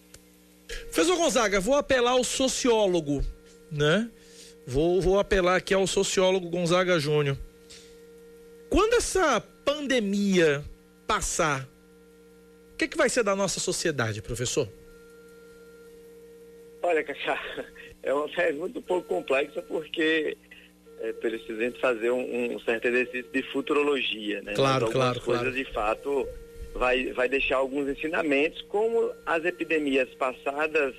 Professor 0.68 1.16
Gonzaga, 1.16 1.58
vou 1.58 1.74
apelar 1.74 2.12
ao 2.12 2.22
sociólogo, 2.22 3.24
né? 3.72 4.08
Vou, 4.64 5.00
vou 5.00 5.18
apelar 5.18 5.56
aqui 5.56 5.74
ao 5.74 5.84
sociólogo 5.84 6.48
Gonzaga 6.48 6.96
Júnior. 7.00 7.36
Quando 8.74 8.94
essa 8.94 9.40
pandemia 9.64 10.64
passar, 11.06 11.62
o 12.72 12.76
que, 12.76 12.88
que 12.88 12.96
vai 12.96 13.08
ser 13.08 13.22
da 13.22 13.36
nossa 13.36 13.60
sociedade, 13.60 14.20
professor? 14.20 14.68
Olha, 16.82 17.04
Cacá, 17.04 17.40
é 18.02 18.12
uma 18.12 18.28
pergunta 18.28 18.80
um 18.80 18.82
pouco 18.82 19.06
complexa 19.06 19.62
porque 19.62 20.36
é, 20.98 21.12
precisamos 21.12 21.78
fazer 21.78 22.10
um, 22.10 22.56
um, 22.56 22.58
certo 22.58 22.86
exercício 22.86 23.30
de 23.32 23.42
futurologia, 23.52 24.42
né? 24.42 24.54
Claro, 24.54 24.90
claro, 24.90 25.20
coisas 25.20 25.44
claro. 25.44 25.56
de 25.56 25.72
fato 25.72 26.28
vai, 26.74 27.12
vai 27.12 27.28
deixar 27.28 27.58
alguns 27.58 27.88
ensinamentos, 27.88 28.60
como 28.62 29.12
as 29.24 29.44
epidemias 29.44 30.08
passadas 30.14 30.96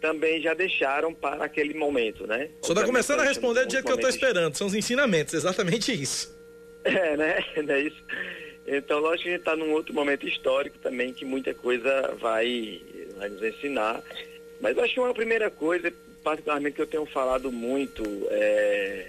também 0.00 0.40
já 0.40 0.54
deixaram 0.54 1.12
para 1.12 1.44
aquele 1.44 1.74
momento, 1.74 2.24
né? 2.24 2.50
Só 2.62 2.72
está 2.72 2.86
começando 2.86 3.18
a 3.18 3.24
responder 3.24 3.66
do 3.66 3.72
jeito 3.72 3.84
que 3.84 3.90
eu 3.90 3.96
estou 3.96 4.10
esperando, 4.10 4.56
são 4.56 4.68
os 4.68 4.74
ensinamentos, 4.76 5.34
exatamente 5.34 5.92
isso. 5.92 6.38
É, 6.84 7.16
né? 7.16 7.44
Não 7.62 7.74
é 7.74 7.80
isso. 7.80 8.02
Então, 8.66 9.00
lógico 9.00 9.24
que 9.24 9.28
a 9.28 9.32
gente 9.32 9.40
está 9.40 9.56
num 9.56 9.72
outro 9.72 9.94
momento 9.94 10.26
histórico 10.26 10.78
também 10.78 11.12
que 11.12 11.24
muita 11.24 11.52
coisa 11.54 12.14
vai, 12.20 12.80
vai 13.16 13.28
nos 13.28 13.42
ensinar. 13.42 14.02
Mas 14.60 14.78
acho 14.78 14.94
que 14.94 15.00
uma 15.00 15.14
primeira 15.14 15.50
coisa, 15.50 15.92
particularmente 16.22 16.76
que 16.76 16.82
eu 16.82 16.86
tenho 16.86 17.06
falado 17.06 17.50
muito, 17.50 18.02
é, 18.30 19.08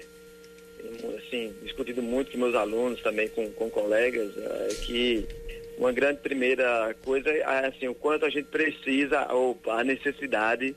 assim, 1.18 1.54
discutido 1.62 2.02
muito 2.02 2.32
com 2.32 2.38
meus 2.38 2.56
alunos 2.56 3.02
também, 3.02 3.28
com, 3.30 3.52
com 3.52 3.70
colegas, 3.70 4.32
é 4.38 4.68
que 4.86 5.28
uma 5.78 5.92
grande 5.92 6.22
primeira 6.22 6.96
coisa 7.04 7.30
é 7.30 7.68
assim, 7.68 7.88
o 7.88 7.96
quanto 7.96 8.26
a 8.26 8.30
gente 8.30 8.46
precisa, 8.46 9.32
ou 9.34 9.60
a 9.68 9.84
necessidade 9.84 10.76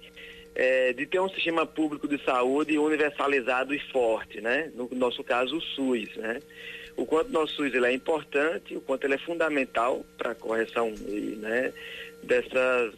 é, 0.55 0.93
de 0.93 1.07
ter 1.07 1.21
um 1.21 1.29
sistema 1.29 1.67
público 1.67 2.07
de 2.07 2.23
saúde 2.25 2.79
universalizado 2.79 3.75
e 3.75 3.79
forte, 3.91 4.41
né? 4.41 4.71
No 4.75 4.89
nosso 4.93 5.23
caso, 5.25 5.57
o 5.57 5.61
SUS, 5.61 6.15
né? 6.17 6.41
O 6.97 7.05
quanto 7.05 7.33
nosso 7.33 7.55
SUS 7.55 7.75
ele 7.75 7.87
é 7.87 7.93
importante, 7.93 8.77
o 8.77 8.81
quanto 8.81 9.05
ele 9.05 9.15
é 9.15 9.19
fundamental 9.19 10.05
para 10.17 10.31
a 10.31 10.35
correção 10.35 10.93
né, 11.39 11.73
dessas, 12.23 12.95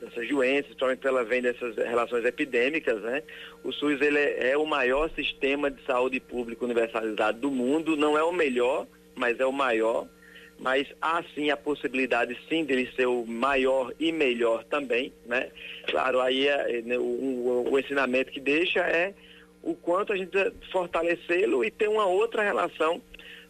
dessas 0.00 0.28
doenças, 0.28 0.66
principalmente 0.66 1.00
pela 1.00 1.24
vem 1.24 1.42
dessas 1.42 1.76
relações 1.76 2.24
epidêmicas, 2.24 3.02
né? 3.02 3.22
O 3.62 3.72
SUS 3.72 4.00
ele 4.00 4.18
é, 4.18 4.52
é 4.52 4.56
o 4.56 4.64
maior 4.64 5.10
sistema 5.10 5.70
de 5.70 5.82
saúde 5.84 6.20
pública 6.20 6.64
universalizado 6.64 7.38
do 7.38 7.50
mundo, 7.50 7.96
não 7.96 8.16
é 8.16 8.22
o 8.22 8.32
melhor, 8.32 8.86
mas 9.14 9.38
é 9.38 9.46
o 9.46 9.52
maior 9.52 10.08
mas 10.58 10.86
há 11.00 11.22
sim 11.34 11.50
a 11.50 11.56
possibilidade 11.56 12.36
sim 12.48 12.64
dele 12.64 12.90
ser 12.96 13.06
o 13.06 13.24
maior 13.24 13.92
e 13.98 14.10
melhor 14.10 14.64
também, 14.64 15.12
né? 15.24 15.50
Claro, 15.86 16.20
aí 16.20 16.48
é, 16.48 16.82
né, 16.82 16.98
o, 16.98 17.02
o, 17.02 17.68
o, 17.70 17.78
ensinamento 17.78 18.32
que 18.32 18.40
deixa 18.40 18.80
é 18.80 19.14
o 19.62 19.74
quanto 19.74 20.12
a 20.12 20.16
gente 20.16 20.36
fortalecê-lo 20.72 21.64
e 21.64 21.70
ter 21.70 21.88
uma 21.88 22.06
outra 22.06 22.42
relação 22.42 23.00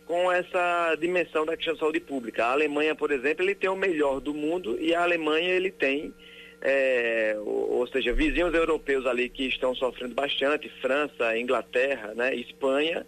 com 0.09 0.33
essa 0.33 0.97
dimensão 0.99 1.45
da 1.45 1.55
questão 1.55 1.75
de 1.75 1.81
saúde 1.81 2.01
pública. 2.01 2.47
A 2.47 2.53
Alemanha, 2.53 2.95
por 2.95 3.11
exemplo, 3.11 3.45
ele 3.45 3.55
tem 3.55 3.69
o 3.69 3.77
melhor 3.77 4.21
do 4.21 4.33
mundo 4.33 4.81
e 4.81 4.95
a 4.95 5.03
Alemanha 5.03 5.51
ele 5.51 5.71
tem, 5.71 6.15
é, 6.63 7.37
ou, 7.39 7.81
ou 7.81 7.87
seja, 7.87 8.15
vizinhos 8.15 8.55
europeus 8.55 9.05
ali 9.05 9.29
que 9.29 9.45
estão 9.45 9.75
sofrendo 9.75 10.15
bastante, 10.15 10.67
França, 10.81 11.39
Inglaterra, 11.39 12.15
né, 12.17 12.35
Espanha, 12.35 13.07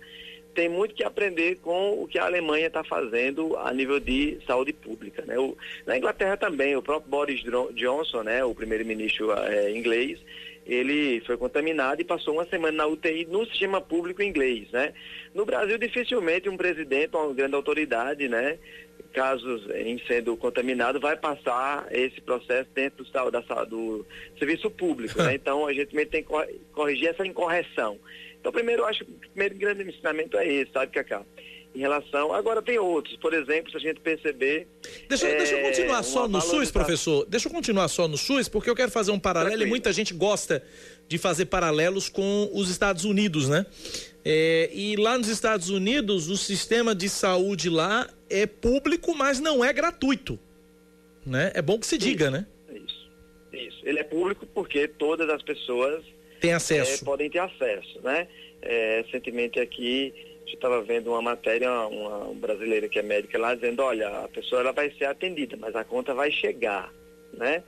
tem 0.55 0.69
muito 0.69 0.95
que 0.95 1.03
aprender 1.03 1.57
com 1.61 2.03
o 2.03 2.07
que 2.07 2.19
a 2.19 2.27
Alemanha 2.27 2.67
está 2.67 2.85
fazendo 2.85 3.57
a 3.57 3.73
nível 3.73 3.99
de 3.99 4.39
saúde 4.47 4.75
pública. 4.75 5.25
Né? 5.25 5.39
O, 5.39 5.57
na 5.87 5.97
Inglaterra 5.97 6.37
também, 6.37 6.77
o 6.77 6.83
próprio 6.83 7.11
Boris 7.11 7.43
Johnson, 7.75 8.25
né, 8.25 8.45
o 8.45 8.55
primeiro-ministro 8.55 9.33
é, 9.33 9.71
inglês, 9.71 10.21
ele 10.71 11.21
foi 11.23 11.37
contaminado 11.37 12.01
e 12.01 12.05
passou 12.05 12.35
uma 12.35 12.47
semana 12.47 12.79
na 12.79 12.87
UTI 12.87 13.27
no 13.27 13.45
sistema 13.47 13.81
público 13.81 14.23
inglês. 14.23 14.71
Né? 14.71 14.93
No 15.35 15.45
Brasil, 15.45 15.77
dificilmente 15.77 16.49
um 16.49 16.57
presidente, 16.57 17.17
uma 17.17 17.35
grande 17.35 17.57
autoridade, 17.57 18.29
né, 18.29 18.57
casos 19.13 19.69
em 19.75 19.99
sendo 20.07 20.37
contaminado, 20.37 21.01
vai 21.01 21.17
passar 21.17 21.89
esse 21.91 22.21
processo 22.21 22.71
dentro 22.73 23.05
do, 23.05 23.31
da, 23.31 23.65
do 23.65 24.07
serviço 24.39 24.71
público. 24.71 25.21
Né? 25.21 25.35
Então, 25.41 25.67
a 25.67 25.73
gente 25.73 25.89
também 25.89 26.07
tem 26.07 26.23
que 26.23 26.31
corrigir 26.73 27.09
essa 27.09 27.27
incorreção. 27.27 27.99
Então, 28.39 28.53
primeiro, 28.53 28.83
eu 28.83 28.87
acho 28.87 29.05
que 29.05 29.11
o 29.11 29.15
primeiro 29.15 29.55
grande 29.57 29.83
ensinamento 29.83 30.37
é 30.37 30.47
esse, 30.47 30.71
sabe, 30.71 30.93
Cacá? 30.93 31.25
Em 31.73 31.79
relação. 31.79 32.33
Agora, 32.33 32.61
tem 32.61 32.79
outros. 32.79 33.17
Por 33.17 33.33
exemplo, 33.33 33.71
se 33.71 33.77
a 33.77 33.81
gente 33.81 34.01
perceber. 34.01 34.67
Deixa, 35.09 35.29
é, 35.29 35.37
deixa 35.37 35.55
eu 35.55 35.63
continuar 35.63 36.03
só 36.03 36.27
no 36.27 36.41
SUS, 36.41 36.71
professor. 36.71 37.25
Deixa 37.29 37.49
eu 37.49 37.53
continuar 37.53 37.87
só 37.89 38.09
no 38.09 38.19
SUS, 38.19 38.49
porque 38.49 38.69
eu 38.69 38.75
quero 38.75 38.91
fazer 38.91 39.13
um 39.13 39.21
paralelo 39.21 39.51
Tranquilo. 39.51 39.69
e 39.69 39.71
muita 39.71 39.93
gente 39.93 40.13
gosta 40.13 40.65
de 41.07 41.17
fazer 41.17 41.47
paralelos 41.47 42.09
com 42.09 42.51
os 42.53 42.71
Estados 42.71 43.05
Unidos, 43.05 43.49
né? 43.49 43.67
É, 44.25 44.69
e 44.73 44.97
lá 44.97 45.17
nos 45.17 45.29
Estados 45.29 45.71
Unidos, 45.71 46.29
o 46.29 46.37
sistema 46.37 46.95
de 46.95 47.09
saúde 47.09 47.71
lá 47.71 48.09
é 48.29 48.47
público, 48.47 49.15
mas 49.15 49.41
não 49.41 49.65
é 49.65 49.73
gratuito. 49.73 50.39
Né? 51.25 51.53
É 51.55 51.63
bom 51.63 51.79
que 51.79 51.87
se 51.87 51.99
diga, 51.99 52.27
isso, 52.27 52.33
né? 52.33 52.47
Isso. 52.73 53.11
Isso. 53.53 53.79
Ele 53.85 53.99
é 53.99 54.05
público 54.05 54.47
porque 54.47 54.89
todas 54.89 55.29
as 55.29 55.43
pessoas 55.43 56.05
tem 56.41 56.53
acesso. 56.53 57.03
É, 57.03 57.05
podem 57.05 57.31
ter 57.31 57.39
acesso, 57.39 58.01
né? 58.03 58.27
É, 58.63 59.03
recentemente 59.05 59.61
aqui, 59.61 60.13
gente 60.51 60.57
estava 60.57 60.83
vendo 60.83 61.11
uma 61.11 61.23
matéria, 61.23 61.71
uma, 61.87 62.35
brasileira 62.35 62.89
que 62.89 62.99
é 62.99 63.03
médica 63.03 63.39
lá, 63.39 63.55
dizendo, 63.55 63.83
olha, 63.83 64.09
a 64.09 64.29
pessoa 64.29 64.61
ela 64.61 64.73
vai 64.73 64.91
ser 64.93 65.05
atendida, 65.05 65.57
mas 65.57 65.75
a 65.77 65.85
conta 65.85 66.13
vai 66.13 66.31
chegar, 66.33 66.93
né? 67.33 67.63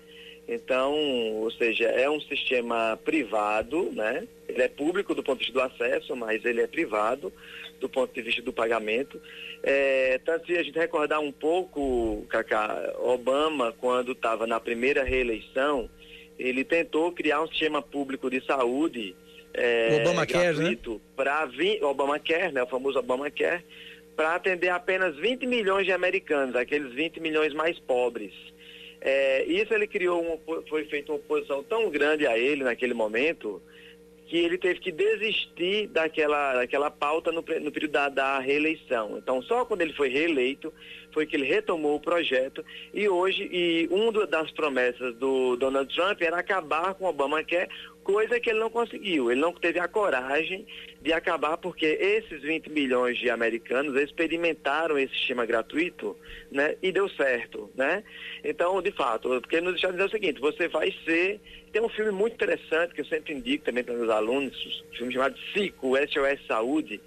Então, 0.48 0.92
ou 1.36 1.50
seja, 1.52 1.84
é 1.84 2.10
um 2.10 2.20
sistema 2.20 2.98
privado, 3.04 3.92
né? 3.92 4.26
Ele 4.48 4.62
é 4.62 4.68
público 4.68 5.14
do 5.14 5.22
ponto 5.22 5.38
de 5.38 5.44
vista 5.44 5.60
do 5.60 5.64
acesso, 5.64 6.16
mas 6.16 6.44
ele 6.44 6.60
é 6.60 6.66
privado 6.66 7.32
do 7.78 7.88
ponto 7.88 8.12
de 8.12 8.22
vista 8.22 8.42
do 8.42 8.52
pagamento. 8.52 9.20
É, 9.62 10.18
tanto 10.24 10.46
se 10.46 10.58
a 10.58 10.62
gente 10.62 10.76
recordar 10.76 11.20
um 11.20 11.30
pouco, 11.30 12.26
Cacá, 12.28 12.92
Obama, 12.98 13.72
quando 13.78 14.12
estava 14.12 14.44
na 14.46 14.58
primeira 14.58 15.04
reeleição, 15.04 15.88
ele 16.36 16.64
tentou 16.64 17.12
criar 17.12 17.42
um 17.42 17.48
sistema 17.48 17.80
público 17.80 18.28
de 18.28 18.44
saúde 18.44 19.14
é, 19.54 20.00
Obamacare, 20.00 20.58
né? 20.58 20.78
para 21.14 21.48
Obamacare, 21.82 22.52
né, 22.52 22.62
o 22.62 22.66
famoso 22.66 22.98
Obamacare, 22.98 23.64
para 24.16 24.34
atender 24.34 24.68
apenas 24.68 25.16
20 25.16 25.46
milhões 25.46 25.86
de 25.86 25.92
americanos, 25.92 26.54
aqueles 26.54 26.92
20 26.92 27.20
milhões 27.20 27.52
mais 27.52 27.78
pobres. 27.78 28.32
É, 29.00 29.44
isso 29.44 29.74
ele 29.74 29.86
criou, 29.86 30.22
uma, 30.22 30.62
foi 30.68 30.84
feita 30.84 31.10
uma 31.12 31.18
oposição 31.18 31.62
tão 31.64 31.90
grande 31.90 32.26
a 32.26 32.38
ele 32.38 32.62
naquele 32.62 32.94
momento, 32.94 33.60
que 34.32 34.38
ele 34.38 34.56
teve 34.56 34.80
que 34.80 34.90
desistir 34.90 35.88
daquela, 35.88 36.54
daquela 36.54 36.90
pauta 36.90 37.30
no, 37.30 37.42
no 37.42 37.72
período 37.72 37.92
da, 37.92 38.08
da, 38.08 38.38
reeleição. 38.38 39.18
Então, 39.18 39.42
só 39.42 39.64
quando 39.64 39.82
ele 39.82 39.92
foi 39.92 40.08
reeleito 40.08 40.72
foi 41.12 41.26
que 41.26 41.36
ele 41.36 41.44
retomou 41.44 41.96
o 41.96 42.00
projeto 42.00 42.64
e 42.94 43.06
hoje, 43.06 43.46
e 43.52 43.86
uma 43.90 44.26
das 44.26 44.50
promessas 44.52 45.14
do 45.16 45.56
Donald 45.56 45.94
Trump 45.94 46.22
era 46.22 46.38
acabar 46.38 46.94
com 46.94 47.04
o 47.04 47.08
Obamacare, 47.08 47.68
coisa 48.02 48.38
que 48.40 48.50
ele 48.50 48.58
não 48.58 48.70
conseguiu. 48.70 49.30
Ele 49.30 49.40
não 49.40 49.52
teve 49.52 49.78
a 49.78 49.88
coragem 49.88 50.66
de 51.00 51.12
acabar 51.12 51.56
porque 51.56 51.86
esses 51.86 52.42
20 52.42 52.70
milhões 52.70 53.18
de 53.18 53.30
americanos 53.30 53.94
experimentaram 54.00 54.98
esse 54.98 55.14
sistema 55.14 55.44
gratuito, 55.44 56.16
né, 56.50 56.76
e 56.82 56.92
deu 56.92 57.08
certo, 57.08 57.70
né? 57.74 58.04
Então, 58.44 58.80
de 58.80 58.92
fato, 58.92 59.28
porque 59.40 59.60
nos 59.60 59.76
Estados 59.76 59.96
Unidos 59.96 60.12
é 60.12 60.16
o 60.16 60.20
seguinte, 60.20 60.40
você 60.40 60.68
vai 60.68 60.94
ser 61.04 61.40
tem 61.72 61.80
um 61.80 61.88
filme 61.88 62.12
muito 62.12 62.34
interessante 62.34 62.92
que 62.92 63.00
eu 63.00 63.06
sempre 63.06 63.32
indico 63.32 63.64
também 63.64 63.82
para 63.82 63.94
meus 63.94 64.10
alunos, 64.10 64.84
um 64.92 64.96
filme 64.96 65.12
chamado 65.14 65.34
SICO, 65.54 65.96
SOS 65.96 66.46
Saúde, 66.46 67.00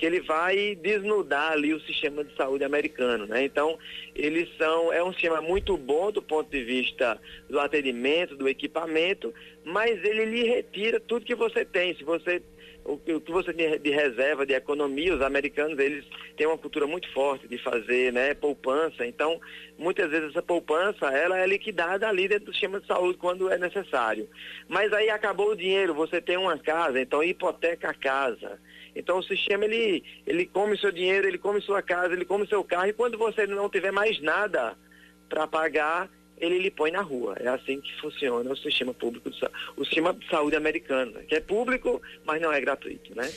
que 0.00 0.06
ele 0.06 0.20
vai 0.22 0.74
desnudar 0.76 1.52
ali 1.52 1.74
o 1.74 1.80
sistema 1.80 2.24
de 2.24 2.34
saúde 2.34 2.64
americano, 2.64 3.26
né? 3.26 3.44
Então, 3.44 3.78
eles 4.16 4.48
são, 4.56 4.90
é 4.90 5.04
um 5.04 5.12
sistema 5.12 5.42
muito 5.42 5.76
bom 5.76 6.10
do 6.10 6.22
ponto 6.22 6.50
de 6.50 6.64
vista 6.64 7.20
do 7.50 7.60
atendimento, 7.60 8.34
do 8.34 8.48
equipamento, 8.48 9.34
mas 9.62 10.02
ele 10.02 10.24
lhe 10.24 10.44
retira 10.44 10.98
tudo 10.98 11.26
que 11.26 11.34
você 11.34 11.66
tem. 11.66 11.94
Se 11.94 12.02
você 12.02 12.42
o 12.82 12.96
que 12.96 13.30
você 13.30 13.52
tem 13.52 13.78
de 13.78 13.90
reserva, 13.90 14.46
de 14.46 14.54
economia, 14.54 15.14
os 15.14 15.20
americanos, 15.20 15.78
eles 15.78 16.02
têm 16.34 16.46
uma 16.46 16.56
cultura 16.56 16.86
muito 16.86 17.12
forte 17.12 17.46
de 17.46 17.58
fazer, 17.58 18.10
né, 18.10 18.32
poupança. 18.32 19.04
Então, 19.06 19.38
muitas 19.78 20.10
vezes 20.10 20.30
essa 20.30 20.40
poupança, 20.40 21.08
ela 21.08 21.38
é 21.38 21.46
liquidada 21.46 22.08
ali 22.08 22.26
dentro 22.26 22.46
do 22.46 22.52
sistema 22.52 22.80
de 22.80 22.86
saúde 22.86 23.18
quando 23.18 23.50
é 23.50 23.58
necessário. 23.58 24.26
Mas 24.66 24.94
aí 24.94 25.10
acabou 25.10 25.50
o 25.50 25.56
dinheiro, 25.56 25.92
você 25.92 26.22
tem 26.22 26.38
uma 26.38 26.58
casa, 26.58 26.98
então 26.98 27.22
hipoteca 27.22 27.90
a 27.90 27.94
casa. 27.94 28.58
Então 28.94 29.18
o 29.18 29.22
sistema 29.22 29.64
ele, 29.64 30.02
ele 30.26 30.46
come 30.46 30.78
seu 30.78 30.90
dinheiro, 30.92 31.26
ele 31.26 31.38
come 31.38 31.60
sua 31.60 31.82
casa, 31.82 32.14
ele 32.14 32.24
come 32.24 32.46
seu 32.46 32.62
carro 32.64 32.88
e 32.88 32.92
quando 32.92 33.16
você 33.18 33.46
não 33.46 33.68
tiver 33.68 33.92
mais 33.92 34.20
nada 34.20 34.76
para 35.28 35.46
pagar, 35.46 36.10
ele 36.38 36.58
lhe 36.58 36.70
põe 36.70 36.90
na 36.90 37.02
rua. 37.02 37.36
É 37.38 37.48
assim 37.48 37.80
que 37.80 38.00
funciona 38.00 38.50
o 38.50 38.56
sistema 38.56 38.92
público, 38.94 39.30
de, 39.30 39.38
o 39.76 39.84
sistema 39.84 40.12
de 40.12 40.26
saúde 40.28 40.56
americano, 40.56 41.20
que 41.28 41.34
é 41.34 41.40
público, 41.40 42.00
mas 42.24 42.40
não 42.40 42.52
é 42.52 42.60
gratuito, 42.60 43.14
né? 43.14 43.30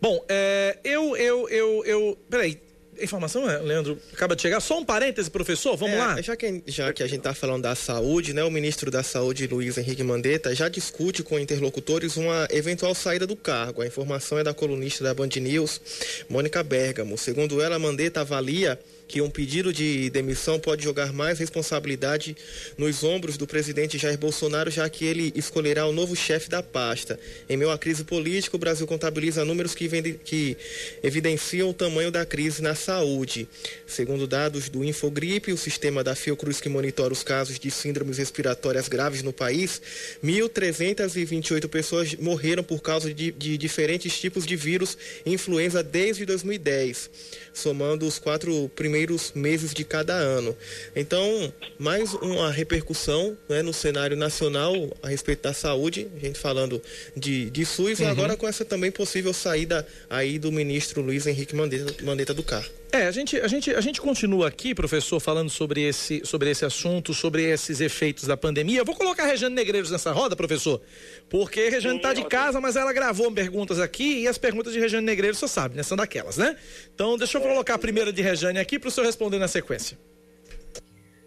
Bom, 0.00 0.24
é, 0.28 0.78
eu, 0.84 1.16
eu, 1.16 1.48
eu, 1.48 1.84
eu, 1.84 2.18
peraí, 2.28 2.60
informação, 3.00 3.48
é, 3.48 3.58
Leandro, 3.58 3.98
acaba 4.12 4.36
de 4.36 4.42
chegar. 4.42 4.60
Só 4.60 4.78
um 4.78 4.84
parêntese, 4.84 5.30
professor, 5.30 5.76
vamos 5.76 5.96
é, 5.96 5.98
lá. 5.98 6.20
Já 6.20 6.36
que, 6.36 6.62
já 6.66 6.92
que 6.92 7.02
a 7.02 7.06
gente 7.06 7.18
está 7.18 7.34
falando 7.34 7.62
da 7.62 7.74
saúde, 7.74 8.32
né, 8.32 8.44
o 8.44 8.50
ministro 8.50 8.90
da 8.90 9.02
Saúde, 9.02 9.46
Luiz 9.46 9.76
Henrique 9.78 10.02
Mandetta, 10.02 10.54
já 10.54 10.68
discute 10.68 11.22
com 11.22 11.38
interlocutores 11.38 12.16
uma 12.16 12.46
eventual 12.50 12.94
saída 12.94 13.26
do 13.26 13.36
cargo. 13.36 13.82
A 13.82 13.86
informação 13.86 14.38
é 14.38 14.44
da 14.44 14.54
colunista 14.54 15.04
da 15.04 15.14
Band 15.14 15.30
News, 15.36 15.80
Mônica 16.28 16.62
Bergamo. 16.62 17.16
Segundo 17.18 17.60
ela, 17.60 17.78
Mandetta 17.78 18.20
avalia 18.20 18.78
que 19.06 19.20
um 19.20 19.28
pedido 19.28 19.72
de 19.72 20.08
demissão 20.10 20.58
pode 20.58 20.82
jogar 20.82 21.12
mais 21.12 21.38
responsabilidade 21.38 22.36
nos 22.78 23.04
ombros 23.04 23.36
do 23.36 23.46
presidente 23.46 23.98
Jair 23.98 24.18
Bolsonaro, 24.18 24.70
já 24.70 24.88
que 24.88 25.04
ele 25.04 25.32
escolherá 25.36 25.86
o 25.86 25.92
novo 25.92 26.16
chefe 26.16 26.48
da 26.48 26.62
pasta. 26.62 27.18
Em 27.48 27.56
meio 27.56 27.70
à 27.70 27.78
crise 27.78 28.04
política, 28.04 28.56
o 28.56 28.58
Brasil 28.58 28.86
contabiliza 28.86 29.44
números 29.44 29.74
que, 29.74 29.86
vende, 29.86 30.14
que 30.24 30.56
evidenciam 31.02 31.68
o 31.70 31.74
tamanho 31.74 32.10
da 32.10 32.24
crise 32.24 32.62
na 32.62 32.74
saúde. 32.74 33.48
Segundo 33.86 34.26
dados 34.26 34.68
do 34.68 34.82
Infogripe, 34.82 35.52
o 35.52 35.56
sistema 35.56 36.02
da 36.02 36.14
Fiocruz 36.14 36.60
que 36.60 36.68
monitora 36.68 37.12
os 37.12 37.22
casos 37.22 37.58
de 37.58 37.70
síndromes 37.70 38.18
respiratórias 38.18 38.88
graves 38.88 39.22
no 39.22 39.32
país, 39.32 39.80
1.328 40.24 41.68
pessoas 41.68 42.14
morreram 42.14 42.64
por 42.64 42.80
causa 42.80 43.12
de, 43.12 43.32
de 43.32 43.58
diferentes 43.58 44.18
tipos 44.18 44.46
de 44.46 44.56
vírus 44.56 44.96
influenza 45.26 45.82
desde 45.82 46.24
2010, 46.24 47.10
somando 47.52 48.06
os 48.06 48.18
quatro 48.18 48.70
primeiros 48.74 48.93
primeiros 48.94 49.32
meses 49.34 49.74
de 49.74 49.82
cada 49.82 50.14
ano. 50.14 50.56
Então, 50.94 51.52
mais 51.76 52.14
uma 52.14 52.48
repercussão 52.52 53.36
né, 53.48 53.60
no 53.60 53.72
cenário 53.72 54.16
nacional 54.16 54.72
a 55.02 55.08
respeito 55.08 55.42
da 55.42 55.52
saúde, 55.52 56.06
a 56.16 56.20
gente 56.20 56.38
falando 56.38 56.80
de, 57.16 57.50
de 57.50 57.66
SUS, 57.66 57.98
uhum. 57.98 58.06
e 58.06 58.08
agora 58.08 58.36
com 58.36 58.46
essa 58.46 58.64
também 58.64 58.92
possível 58.92 59.34
saída 59.34 59.84
aí 60.08 60.38
do 60.38 60.52
ministro 60.52 61.02
Luiz 61.02 61.26
Henrique 61.26 61.56
Mandetta, 61.56 62.04
Mandetta 62.04 62.32
do 62.32 62.44
carro. 62.44 62.70
É, 62.94 63.08
a 63.08 63.10
gente, 63.10 63.36
a, 63.40 63.48
gente, 63.48 63.74
a 63.74 63.80
gente 63.80 64.00
continua 64.00 64.46
aqui, 64.46 64.72
professor, 64.72 65.18
falando 65.18 65.50
sobre 65.50 65.82
esse, 65.82 66.22
sobre 66.24 66.48
esse 66.48 66.64
assunto, 66.64 67.12
sobre 67.12 67.42
esses 67.42 67.80
efeitos 67.80 68.22
da 68.22 68.36
pandemia. 68.36 68.78
Eu 68.78 68.84
vou 68.84 68.94
colocar 68.94 69.24
a 69.24 69.26
Rejane 69.26 69.52
Negreiros 69.52 69.90
nessa 69.90 70.12
roda, 70.12 70.36
professor, 70.36 70.80
porque 71.28 71.62
a 71.62 71.70
Rejane 71.70 71.96
está 71.96 72.12
de 72.12 72.22
casa, 72.26 72.60
mas 72.60 72.76
ela 72.76 72.92
gravou 72.92 73.32
perguntas 73.32 73.80
aqui 73.80 74.20
e 74.20 74.28
as 74.28 74.38
perguntas 74.38 74.72
de 74.72 74.78
Rejane 74.78 75.04
Negreiros, 75.04 75.40
você 75.40 75.48
sabe, 75.48 75.74
né? 75.74 75.82
São 75.82 75.96
daquelas, 75.96 76.36
né? 76.36 76.56
Então, 76.94 77.18
deixa 77.18 77.36
eu 77.36 77.42
colocar 77.42 77.74
a 77.74 77.78
primeira 77.78 78.12
de 78.12 78.22
Rejane 78.22 78.60
aqui 78.60 78.78
para 78.78 78.86
o 78.86 78.92
senhor 78.92 79.06
responder 79.06 79.40
na 79.40 79.48
sequência. 79.48 79.98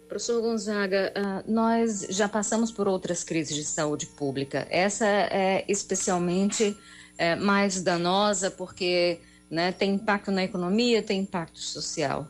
Professor 0.08 0.40
Gonzaga, 0.40 1.12
uh, 1.14 1.52
nós 1.52 2.06
já 2.08 2.30
passamos 2.30 2.72
por 2.72 2.88
outras 2.88 3.22
crises 3.22 3.54
de 3.54 3.64
saúde 3.64 4.06
pública. 4.06 4.66
Essa 4.70 5.06
é 5.06 5.66
especialmente 5.68 6.74
é, 7.18 7.36
mais 7.36 7.82
danosa 7.82 8.50
porque 8.50 9.20
né? 9.50 9.72
Tem 9.72 9.94
impacto 9.94 10.30
na 10.30 10.44
economia, 10.44 11.02
tem 11.02 11.20
impacto 11.20 11.58
social. 11.60 12.28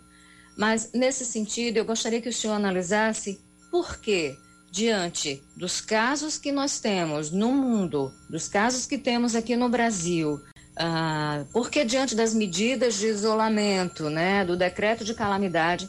Mas, 0.57 0.91
nesse 0.93 1.25
sentido, 1.25 1.77
eu 1.77 1.85
gostaria 1.85 2.21
que 2.21 2.29
o 2.29 2.33
senhor 2.33 2.55
analisasse 2.55 3.41
por 3.71 3.99
que, 3.99 4.37
diante 4.71 5.43
dos 5.57 5.81
casos 5.81 6.37
que 6.37 6.51
nós 6.51 6.81
temos 6.81 7.31
no 7.31 7.53
mundo, 7.53 8.13
dos 8.29 8.49
casos 8.49 8.87
que 8.87 8.99
temos 8.99 9.35
aqui 9.35 9.57
no 9.57 9.69
Brasil, 9.69 10.41
ah, 10.77 11.45
por 11.53 11.71
que, 11.71 11.85
diante 11.85 12.15
das 12.15 12.35
medidas 12.35 12.99
de 12.99 13.07
isolamento, 13.07 14.11
né, 14.11 14.45
do 14.45 14.57
decreto 14.57 15.05
de 15.05 15.15
calamidade, 15.15 15.89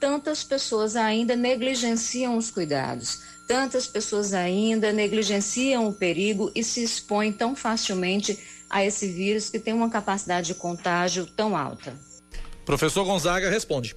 tantas 0.00 0.44
pessoas 0.44 0.96
ainda 0.96 1.34
negligenciam 1.34 2.36
os 2.36 2.50
cuidados, 2.50 3.20
tantas 3.48 3.86
pessoas 3.86 4.34
ainda 4.34 4.92
negligenciam 4.92 5.88
o 5.88 5.92
perigo 5.92 6.52
e 6.54 6.62
se 6.62 6.82
expõem 6.82 7.32
tão 7.32 7.56
facilmente 7.56 8.38
a 8.70 8.84
esse 8.84 9.06
vírus 9.06 9.50
que 9.50 9.58
tem 9.58 9.72
uma 9.72 9.90
capacidade 9.90 10.48
de 10.48 10.54
contágio 10.54 11.26
tão 11.26 11.56
alta? 11.56 11.94
Professor 12.64 13.04
Gonzaga 13.04 13.48
responde. 13.48 13.94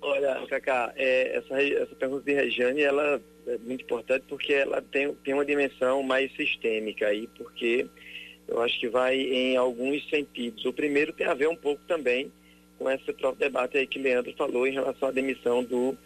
Olha, 0.00 0.46
Cacá, 0.48 0.92
é, 0.96 1.36
essa, 1.36 1.60
essa 1.60 1.94
pergunta 1.96 2.24
de 2.24 2.32
Regiane, 2.32 2.80
ela 2.80 3.20
é 3.46 3.58
muito 3.58 3.82
importante 3.82 4.24
porque 4.28 4.52
ela 4.52 4.80
tem, 4.80 5.12
tem 5.16 5.34
uma 5.34 5.44
dimensão 5.44 6.02
mais 6.02 6.34
sistêmica 6.36 7.06
aí, 7.06 7.28
porque 7.36 7.88
eu 8.48 8.60
acho 8.62 8.78
que 8.78 8.88
vai 8.88 9.16
em 9.16 9.56
alguns 9.56 10.08
sentidos. 10.08 10.64
O 10.64 10.72
primeiro 10.72 11.12
tem 11.12 11.26
a 11.26 11.34
ver 11.34 11.48
um 11.48 11.56
pouco 11.56 11.82
também 11.86 12.32
com 12.78 12.90
esse 12.90 13.12
próprio 13.12 13.48
debate 13.48 13.78
aí 13.78 13.86
que 13.86 13.98
Leandro 13.98 14.32
falou 14.36 14.66
em 14.66 14.72
relação 14.72 15.08
à 15.08 15.12
demissão 15.12 15.64
do, 15.64 15.96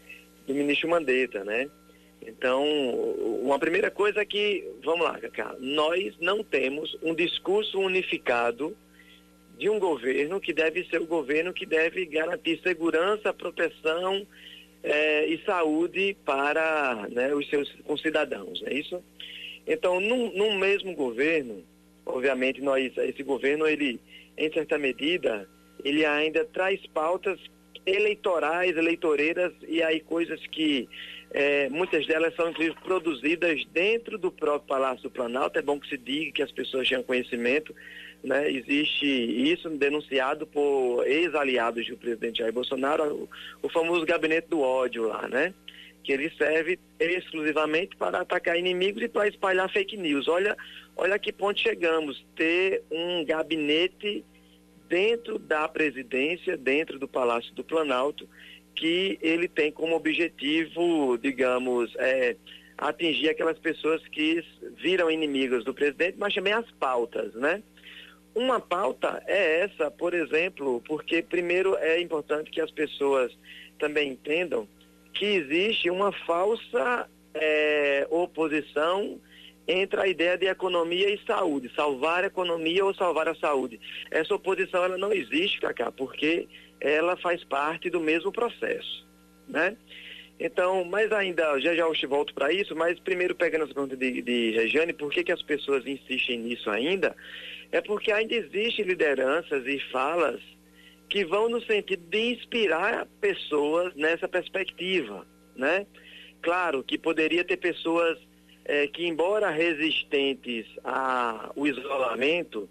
do 0.47 0.55
ministro 0.55 0.89
Mandetta, 0.89 1.45
né? 1.45 1.69
Então, 2.23 2.65
uma 3.43 3.59
primeira 3.59 3.91
coisa 3.91 4.21
é 4.21 4.25
que, 4.25 4.65
vamos 4.85 5.05
lá, 5.05 5.19
Cacá, 5.19 5.57
nós 5.59 6.15
não 6.21 6.45
temos 6.45 6.97
um 7.03 7.15
discurso 7.15 7.79
unificado 7.79 8.77
de 9.57 9.69
um 9.69 9.79
governo 9.79 10.41
que 10.41 10.53
deve 10.53 10.85
ser 10.87 11.01
o 11.01 11.07
governo 11.07 11.53
que 11.53 11.67
deve 11.67 12.05
garantir 12.07 12.61
segurança, 12.63 13.33
proteção 13.33 14.27
eh, 14.83 15.27
e 15.27 15.45
saúde 15.45 16.17
para 16.25 17.07
né, 17.11 17.35
os 17.35 17.49
seus 17.49 17.71
concidadãos, 17.85 18.61
não 18.63 18.69
é 18.69 18.75
isso? 18.75 19.03
Então, 19.67 20.01
num, 20.01 20.33
num 20.33 20.59
mesmo 20.59 20.95
governo, 20.95 21.63
obviamente, 22.07 22.61
nós, 22.61 22.97
esse 22.97 23.23
governo, 23.23 23.67
ele, 23.67 24.01
em 24.37 24.51
certa 24.53 24.79
medida, 24.79 25.49
ele 25.85 26.05
ainda 26.05 26.45
traz 26.47 26.81
pautas 26.89 27.39
eleitorais, 27.85 28.77
eleitoreiras 28.77 29.53
e 29.67 29.83
aí 29.83 30.01
coisas 30.01 30.45
que 30.49 30.89
é, 31.31 31.69
muitas 31.69 32.07
delas 32.07 32.35
são 32.35 32.51
inclusive 32.51 32.77
produzidas 32.83 33.65
dentro 33.73 34.19
do 34.19 34.33
próprio 34.33 34.69
Palácio 34.69 35.05
do 35.05 35.11
Planalto. 35.11 35.59
É 35.59 35.63
bom 35.63 35.79
que 35.79 35.89
se 35.89 35.97
diga 35.97 36.33
que 36.33 36.43
as 36.43 36.51
pessoas 36.51 36.89
tenham 36.89 37.03
conhecimento. 37.03 37.75
Né? 38.23 38.51
Existe 38.51 39.07
isso 39.07 39.71
denunciado 39.71 40.47
por 40.47 41.07
ex-aliados 41.07 41.87
do 41.87 41.97
presidente 41.97 42.39
Jair 42.39 42.53
Bolsonaro, 42.53 43.05
o, 43.15 43.29
o 43.63 43.69
famoso 43.71 44.05
gabinete 44.05 44.49
do 44.49 44.61
ódio 44.61 45.07
lá, 45.07 45.29
né? 45.29 45.55
que 46.03 46.13
ele 46.13 46.31
serve 46.37 46.79
exclusivamente 46.99 47.95
para 47.97 48.21
atacar 48.21 48.59
inimigos 48.59 49.03
e 49.03 49.09
para 49.09 49.29
espalhar 49.29 49.71
fake 49.71 49.97
news. 49.97 50.27
Olha, 50.29 50.57
olha 50.97 51.15
a 51.15 51.19
que 51.19 51.33
ponto 51.33 51.61
chegamos, 51.61 52.25
ter 52.35 52.83
um 52.91 53.25
gabinete 53.25 54.25
dentro 54.89 55.39
da 55.39 55.69
presidência, 55.69 56.57
dentro 56.57 56.99
do 56.99 57.07
Palácio 57.07 57.55
do 57.55 57.63
Planalto, 57.63 58.29
que 58.81 59.19
ele 59.21 59.47
tem 59.47 59.71
como 59.71 59.95
objetivo, 59.95 61.19
digamos, 61.19 61.95
é, 61.99 62.35
atingir 62.79 63.29
aquelas 63.29 63.59
pessoas 63.59 64.03
que 64.09 64.43
viram 64.79 65.11
inimigas 65.11 65.63
do 65.65 65.75
presidente, 65.75 66.17
mas 66.19 66.33
também 66.33 66.55
as 66.55 66.69
pautas, 66.73 67.35
né? 67.35 67.63
Uma 68.35 68.59
pauta 68.59 69.23
é 69.27 69.61
essa, 69.61 69.91
por 69.91 70.15
exemplo, 70.15 70.83
porque 70.87 71.21
primeiro 71.21 71.77
é 71.77 72.01
importante 72.01 72.51
que 72.51 72.61
as 72.61 72.71
pessoas 72.71 73.37
também 73.79 74.13
entendam 74.13 74.67
que 75.13 75.27
existe 75.27 75.91
uma 75.91 76.11
falsa 76.25 77.07
é, 77.35 78.07
oposição 78.09 79.21
entre 79.69 80.01
a 80.01 80.09
ideia 80.09 80.39
de 80.39 80.47
economia 80.47 81.13
e 81.13 81.21
saúde, 81.27 81.71
salvar 81.77 82.25
a 82.25 82.29
economia 82.29 82.83
ou 82.83 82.95
salvar 82.95 83.29
a 83.29 83.35
saúde. 83.35 83.79
Essa 84.11 84.35
oposição 84.35 84.83
ela 84.83 84.97
não 84.97 85.13
existe, 85.13 85.61
Cacá, 85.61 85.93
porque 85.93 86.49
ela 86.81 87.17
faz 87.17 87.45
parte 87.45 87.91
do 87.91 88.01
mesmo 88.01 88.33
processo, 88.33 89.07
né? 89.49 89.77
Então, 90.39 90.85
mas 90.85 91.13
ainda, 91.13 91.59
já 91.61 91.75
já 91.75 91.83
eu 91.83 92.09
volto 92.09 92.33
para 92.33 92.51
isso, 92.51 92.75
mas 92.75 92.99
primeiro 92.99 93.35
pegando 93.35 93.65
essa 93.65 93.75
pergunta 93.75 93.97
de, 93.97 94.23
de 94.23 94.53
Regiane, 94.53 94.95
por 94.95 95.11
que, 95.11 95.23
que 95.23 95.33
as 95.33 95.43
pessoas 95.43 95.87
insistem 95.87 96.39
nisso 96.39 96.71
ainda? 96.71 97.15
É 97.71 97.83
porque 97.83 98.11
ainda 98.11 98.35
existem 98.35 98.87
lideranças 98.87 99.67
e 99.67 99.79
falas 99.93 100.41
que 101.11 101.25
vão 101.25 101.49
no 101.49 101.61
sentido 101.63 102.05
de 102.09 102.33
inspirar 102.33 103.07
pessoas 103.21 103.95
nessa 103.95 104.27
perspectiva, 104.27 105.27
né? 105.55 105.87
Claro 106.41 106.83
que 106.83 106.97
poderia 106.97 107.45
ter 107.45 107.59
pessoas 107.59 108.19
é, 108.65 108.87
que, 108.87 109.07
embora 109.07 109.51
resistentes 109.51 110.67
ao 110.83 111.67
isolamento, 111.67 112.69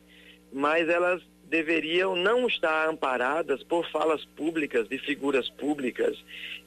mas 0.51 0.89
elas 0.89 1.21
deveriam 1.49 2.15
não 2.15 2.47
estar 2.47 2.87
amparadas 2.87 3.63
por 3.63 3.89
falas 3.91 4.23
públicas 4.23 4.87
de 4.87 4.99
figuras 4.99 5.49
públicas 5.49 6.15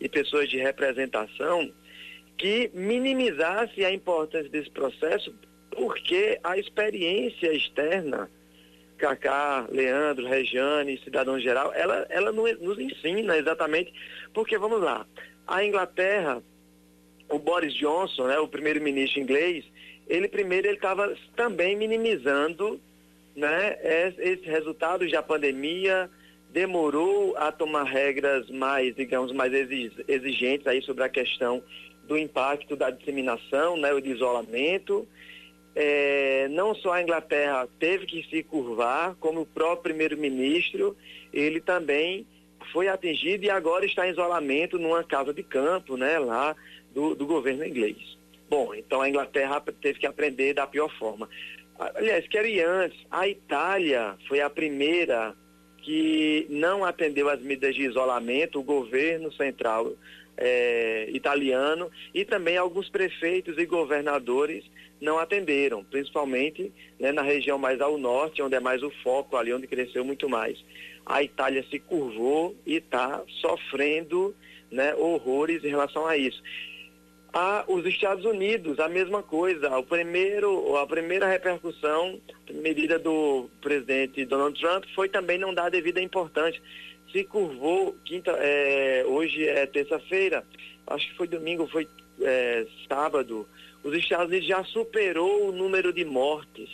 e 0.01 0.09
pessoas 0.09 0.51
de 0.51 0.59
representação 0.59 1.73
que 2.37 2.71
minimizasse 2.75 3.85
a 3.85 3.93
importância 3.93 4.51
desse 4.51 4.71
processo, 4.71 5.33
porque 5.71 6.41
a 6.43 6.59
experiência 6.59 7.53
externa, 7.53 8.29
Cacá, 8.99 9.67
Leandro, 9.71 10.27
Regiane, 10.27 11.01
cidadão 11.05 11.39
geral, 11.39 11.73
ela, 11.73 12.05
ela 12.11 12.33
nos 12.33 12.79
ensina 12.79 13.37
exatamente, 13.37 13.93
porque 14.35 14.59
vamos 14.59 14.81
lá, 14.81 15.07
a 15.47 15.65
Inglaterra, 15.65 16.43
o 17.29 17.39
Boris 17.39 17.75
Johnson, 17.75 18.27
né, 18.27 18.39
o 18.39 18.49
primeiro-ministro 18.49 19.21
inglês, 19.21 19.65
ele 20.09 20.29
primeiro 20.29 20.67
ele 20.67 20.77
estava 20.77 21.15
também 21.37 21.77
minimizando 21.77 22.81
né, 23.35 23.79
esses 24.11 24.45
resultados 24.45 25.11
da 25.11 25.23
pandemia, 25.23 26.11
demorou 26.51 27.37
a 27.37 27.51
tomar 27.51 27.85
regras 27.85 28.49
mais, 28.51 28.95
digamos, 28.95 29.33
mais 29.33 29.53
exigentes 29.53 30.67
aí 30.67 30.83
sobre 30.83 31.03
a 31.05 31.09
questão 31.09 31.63
do 32.07 32.19
impacto 32.19 32.77
da 32.77 32.91
disseminação, 32.91 33.77
né, 33.77 33.93
o 33.93 34.01
de 34.01 34.11
isolamento. 34.11 35.09
É, 35.75 36.49
não 36.51 36.75
só 36.75 36.93
a 36.93 37.03
Inglaterra 37.03 37.67
teve 37.79 38.05
que 38.05 38.23
se 38.29 38.43
curvar, 38.43 39.15
como 39.19 39.41
o 39.41 39.47
próprio 39.47 39.83
primeiro-ministro, 39.85 40.95
ele 41.33 41.61
também 41.61 42.27
foi 42.71 42.89
atingido 42.89 43.45
e 43.45 43.51
agora 43.51 43.87
está 43.87 44.07
em 44.07 44.11
isolamento 44.11 44.79
numa 44.79 45.03
casa 45.03 45.33
de 45.33 45.43
campo, 45.43 45.97
né, 45.97 46.19
lá 46.19 46.55
do, 46.95 47.15
do 47.15 47.27
governo 47.27 47.65
inglês. 47.65 48.19
Bom, 48.49 48.75
então 48.75 49.01
a 49.01 49.09
Inglaterra 49.09 49.63
teve 49.81 49.99
que 49.99 50.07
aprender 50.07 50.53
da 50.53 50.67
pior 50.67 50.91
forma. 50.99 51.27
Aliás, 51.95 52.27
quero 52.29 52.47
ir 52.47 52.63
antes, 52.63 52.99
a 53.11 53.27
Itália 53.29 54.17
foi 54.29 54.41
a 54.41 54.51
primeira 54.51 55.35
que 55.79 56.47
não 56.49 56.85
atendeu 56.85 57.29
às 57.29 57.41
medidas 57.41 57.75
de 57.75 57.83
isolamento, 57.83 58.61
o 58.61 58.63
governo 58.63 59.33
central 59.33 59.93
é, 60.37 61.09
italiano 61.11 61.91
e 62.15 62.25
também 62.25 62.57
alguns 62.57 62.89
prefeitos 62.89 63.59
e 63.59 63.67
governadores 63.67 64.65
não 65.01 65.19
atenderam, 65.19 65.83
principalmente 65.85 66.73
né, 66.99 67.11
na 67.11 67.23
região 67.23 67.59
mais 67.59 67.81
ao 67.81 67.99
norte, 67.99 68.41
onde 68.41 68.55
é 68.55 68.61
mais 68.61 68.83
o 68.83 68.91
foco, 69.03 69.37
ali 69.37 69.53
onde 69.53 69.67
cresceu 69.67 70.05
muito 70.05 70.29
mais. 70.29 70.65
A 71.05 71.23
Itália 71.23 71.65
se 71.69 71.81
curvou 71.81 72.55
e 72.65 72.77
está 72.77 73.21
sofrendo 73.41 74.35
né, 74.71 74.95
horrores 74.95 75.65
em 75.65 75.69
relação 75.69 76.07
a 76.07 76.17
isso. 76.17 76.41
A, 77.33 77.65
os 77.67 77.87
Estados 77.87 78.25
Unidos, 78.27 78.79
a 78.79 78.89
mesma 78.89 79.23
coisa. 79.23 79.79
O 79.79 79.83
primeiro, 79.83 80.77
a 80.77 80.87
primeira 80.87 81.27
repercussão, 81.27 82.21
medida 82.51 82.99
do 82.99 83.49
presidente 83.61 84.25
Donald 84.27 84.61
Trump, 84.61 84.85
foi 84.95 85.09
também 85.09 85.39
não 85.39 85.55
dar 85.55 85.67
a 85.67 85.71
devida 85.71 86.01
importância. 86.01 86.61
Se 87.11 87.25
curvou, 87.25 87.97
quinta, 88.05 88.33
é, 88.33 89.05
hoje 89.07 89.47
é 89.47 89.65
terça-feira, 89.67 90.45
acho 90.87 91.09
que 91.09 91.17
foi 91.17 91.27
domingo, 91.27 91.67
foi 91.67 91.89
é, 92.21 92.67
sábado, 92.89 93.47
os 93.83 93.95
Estados 93.95 94.29
Unidos 94.29 94.47
já 94.47 94.63
superou 94.65 95.49
o 95.49 95.53
número 95.53 95.93
de 95.93 96.05
mortes, 96.05 96.71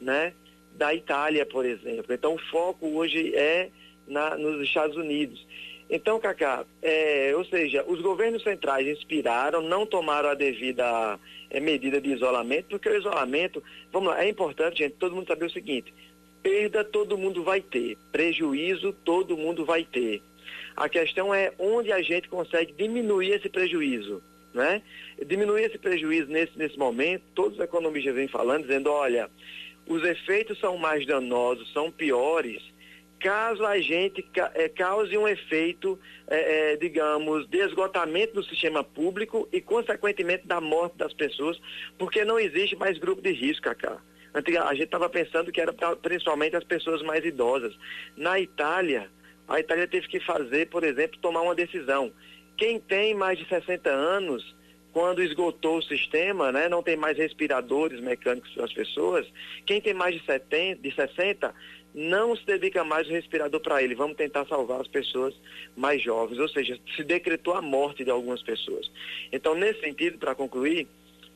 né? 0.00 0.32
Da 0.76 0.94
Itália, 0.94 1.44
por 1.44 1.64
exemplo. 1.64 2.12
Então 2.12 2.34
o 2.34 2.38
foco 2.50 2.88
hoje 2.88 3.34
é 3.34 3.70
na, 4.06 4.36
nos 4.36 4.62
Estados 4.62 4.96
Unidos. 4.96 5.46
Então, 5.90 6.20
Cacá, 6.20 6.64
é, 6.80 7.32
ou 7.36 7.44
seja, 7.44 7.84
os 7.84 8.00
governos 8.00 8.44
centrais 8.44 8.86
inspiraram, 8.86 9.60
não 9.60 9.84
tomaram 9.84 10.28
a 10.28 10.34
devida 10.34 11.18
é, 11.50 11.58
medida 11.58 12.00
de 12.00 12.12
isolamento, 12.12 12.66
porque 12.68 12.88
o 12.88 12.96
isolamento, 12.96 13.60
vamos 13.92 14.10
lá, 14.10 14.22
é 14.22 14.28
importante, 14.28 14.78
gente, 14.78 14.94
todo 14.94 15.16
mundo 15.16 15.26
saber 15.26 15.46
o 15.46 15.50
seguinte, 15.50 15.92
perda 16.44 16.84
todo 16.84 17.18
mundo 17.18 17.42
vai 17.42 17.60
ter, 17.60 17.98
prejuízo 18.12 18.92
todo 19.04 19.36
mundo 19.36 19.64
vai 19.64 19.82
ter. 19.82 20.22
A 20.76 20.88
questão 20.88 21.34
é 21.34 21.52
onde 21.58 21.90
a 21.90 22.00
gente 22.00 22.28
consegue 22.28 22.72
diminuir 22.72 23.32
esse 23.32 23.48
prejuízo, 23.48 24.22
né? 24.54 24.82
Diminuir 25.26 25.64
esse 25.64 25.78
prejuízo 25.78 26.30
nesse, 26.30 26.56
nesse 26.56 26.78
momento, 26.78 27.24
todos 27.34 27.58
os 27.58 27.64
economistas 27.64 28.14
vêm 28.14 28.28
falando, 28.28 28.62
dizendo, 28.62 28.90
olha, 28.92 29.28
os 29.88 30.04
efeitos 30.04 30.56
são 30.60 30.78
mais 30.78 31.04
danosos, 31.04 31.72
são 31.72 31.90
piores, 31.90 32.62
caso 33.20 33.64
a 33.64 33.78
gente 33.78 34.26
é, 34.54 34.68
cause 34.68 35.16
um 35.16 35.28
efeito, 35.28 35.98
é, 36.26 36.72
é, 36.72 36.76
digamos, 36.76 37.46
de 37.48 37.58
esgotamento 37.58 38.34
do 38.34 38.44
sistema 38.44 38.82
público 38.82 39.48
e, 39.52 39.60
consequentemente, 39.60 40.46
da 40.46 40.60
morte 40.60 40.96
das 40.96 41.12
pessoas, 41.12 41.60
porque 41.98 42.24
não 42.24 42.38
existe 42.38 42.74
mais 42.76 42.98
grupo 42.98 43.22
de 43.22 43.32
risco, 43.32 43.62
Cacá. 43.62 43.98
A 44.32 44.74
gente 44.74 44.84
estava 44.84 45.08
pensando 45.08 45.50
que 45.50 45.60
era 45.60 45.72
principalmente 46.00 46.56
as 46.56 46.64
pessoas 46.64 47.02
mais 47.02 47.24
idosas. 47.24 47.76
Na 48.16 48.38
Itália, 48.38 49.10
a 49.48 49.58
Itália 49.58 49.88
teve 49.88 50.06
que 50.06 50.20
fazer, 50.20 50.68
por 50.68 50.84
exemplo, 50.84 51.18
tomar 51.20 51.42
uma 51.42 51.54
decisão. 51.54 52.12
Quem 52.56 52.78
tem 52.78 53.12
mais 53.14 53.38
de 53.38 53.48
60 53.48 53.90
anos, 53.90 54.54
quando 54.92 55.22
esgotou 55.22 55.78
o 55.78 55.82
sistema, 55.82 56.52
né, 56.52 56.68
não 56.68 56.82
tem 56.82 56.96
mais 56.96 57.16
respiradores 57.16 58.00
mecânicos 58.00 58.52
para 58.52 58.64
as 58.64 58.72
pessoas, 58.72 59.26
quem 59.66 59.80
tem 59.80 59.94
mais 59.94 60.14
de 60.14 60.24
70, 60.24 60.80
de 60.80 60.94
60, 60.94 61.54
não 61.94 62.36
se 62.36 62.44
dedica 62.44 62.84
mais 62.84 63.08
o 63.08 63.10
respirador 63.10 63.60
para 63.60 63.82
ele. 63.82 63.94
Vamos 63.94 64.16
tentar 64.16 64.46
salvar 64.46 64.80
as 64.80 64.88
pessoas 64.88 65.34
mais 65.76 66.02
jovens. 66.02 66.38
Ou 66.38 66.48
seja, 66.48 66.78
se 66.96 67.02
decretou 67.02 67.54
a 67.54 67.62
morte 67.62 68.04
de 68.04 68.10
algumas 68.10 68.42
pessoas. 68.42 68.90
Então, 69.32 69.54
nesse 69.54 69.80
sentido, 69.80 70.18
para 70.18 70.34
concluir, 70.34 70.86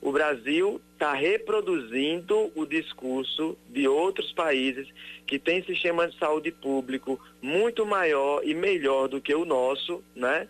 o 0.00 0.12
Brasil 0.12 0.80
está 0.92 1.14
reproduzindo 1.14 2.52
o 2.54 2.66
discurso 2.66 3.56
de 3.70 3.88
outros 3.88 4.32
países 4.32 4.86
que 5.26 5.38
têm 5.38 5.64
sistema 5.64 6.06
de 6.06 6.18
saúde 6.18 6.52
público 6.52 7.18
muito 7.40 7.86
maior 7.86 8.42
e 8.44 8.54
melhor 8.54 9.08
do 9.08 9.20
que 9.20 9.34
o 9.34 9.46
nosso, 9.46 10.04
né? 10.14 10.46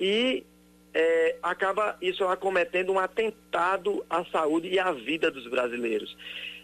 E 0.00 0.42
é, 0.92 1.36
acaba 1.42 1.96
isso 2.02 2.24
acometendo 2.24 2.92
um 2.92 2.98
atentado 2.98 4.04
à 4.10 4.24
saúde 4.24 4.68
e 4.68 4.78
à 4.78 4.90
vida 4.90 5.30
dos 5.30 5.46
brasileiros 5.46 6.16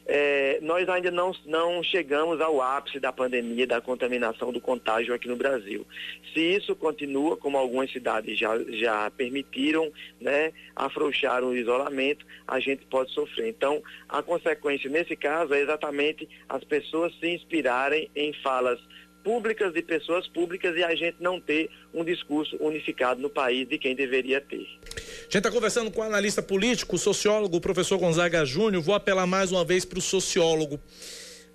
é, 0.06 0.58
nós 0.62 0.88
ainda 0.88 1.10
não, 1.10 1.32
não 1.46 1.82
chegamos 1.82 2.40
ao 2.40 2.60
ápice 2.60 2.98
da 2.98 3.12
pandemia, 3.12 3.66
da 3.66 3.80
contaminação, 3.80 4.52
do 4.52 4.60
contágio 4.60 5.14
aqui 5.14 5.28
no 5.28 5.36
Brasil. 5.36 5.86
Se 6.32 6.40
isso 6.40 6.74
continua, 6.74 7.36
como 7.36 7.56
algumas 7.56 7.90
cidades 7.92 8.38
já, 8.38 8.58
já 8.70 9.10
permitiram, 9.10 9.92
né, 10.20 10.52
afrouxar 10.74 11.44
o 11.44 11.56
isolamento, 11.56 12.26
a 12.46 12.58
gente 12.58 12.84
pode 12.86 13.12
sofrer. 13.12 13.48
Então, 13.48 13.82
a 14.08 14.22
consequência 14.22 14.90
nesse 14.90 15.14
caso 15.14 15.54
é 15.54 15.60
exatamente 15.60 16.28
as 16.48 16.64
pessoas 16.64 17.14
se 17.18 17.28
inspirarem 17.28 18.10
em 18.14 18.32
falas 18.42 18.80
públicas 19.22 19.72
de 19.72 19.82
pessoas 19.82 20.26
públicas 20.28 20.76
e 20.76 20.82
a 20.82 20.94
gente 20.94 21.16
não 21.20 21.40
ter 21.40 21.70
um 21.94 22.04
discurso 22.04 22.56
unificado 22.61 23.20
no 23.20 23.30
país 23.30 23.68
de 23.68 23.78
quem 23.78 23.94
deveria 23.94 24.40
ter. 24.40 24.66
A 24.96 25.22
gente 25.22 25.38
está 25.38 25.50
conversando 25.50 25.90
com 25.90 26.00
o 26.00 26.04
analista 26.04 26.42
político, 26.42 26.98
sociólogo, 26.98 27.61
professor 27.61 27.98
Gonzaga 27.98 28.44
Júnior. 28.44 28.82
Vou 28.82 28.94
apelar 28.94 29.26
mais 29.26 29.50
uma 29.52 29.64
vez 29.64 29.85
para 29.85 29.98
o 29.98 30.02
sociólogo. 30.02 30.80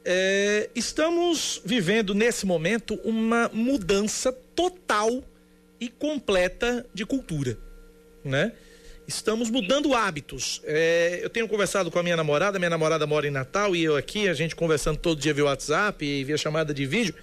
É, 0.03 0.69
estamos 0.73 1.61
vivendo 1.65 2.13
nesse 2.13 2.45
momento 2.45 2.95
uma 3.03 3.49
mudança 3.53 4.31
total 4.55 5.23
e 5.79 5.89
completa 5.89 6.85
de 6.93 7.05
cultura, 7.05 7.57
né? 8.23 8.53
Estamos 9.07 9.49
mudando 9.49 9.93
hábitos. 9.93 10.61
É, 10.65 11.19
eu 11.21 11.29
tenho 11.29 11.47
conversado 11.47 11.89
com 11.89 11.97
a 11.97 12.03
minha 12.03 12.17
namorada, 12.17 12.59
minha 12.59 12.69
namorada 12.69 13.07
mora 13.07 13.25
em 13.25 13.31
Natal 13.31 13.73
e 13.75 13.83
eu 13.83 13.95
aqui, 13.95 14.27
a 14.27 14.33
gente 14.33 14.55
conversando 14.55 14.97
todo 14.97 15.19
dia 15.19 15.33
via 15.33 15.45
WhatsApp 15.45 16.03
e 16.05 16.23
via 16.25 16.37
chamada 16.37 16.73
de 16.73 16.85
vídeo. 16.85 17.15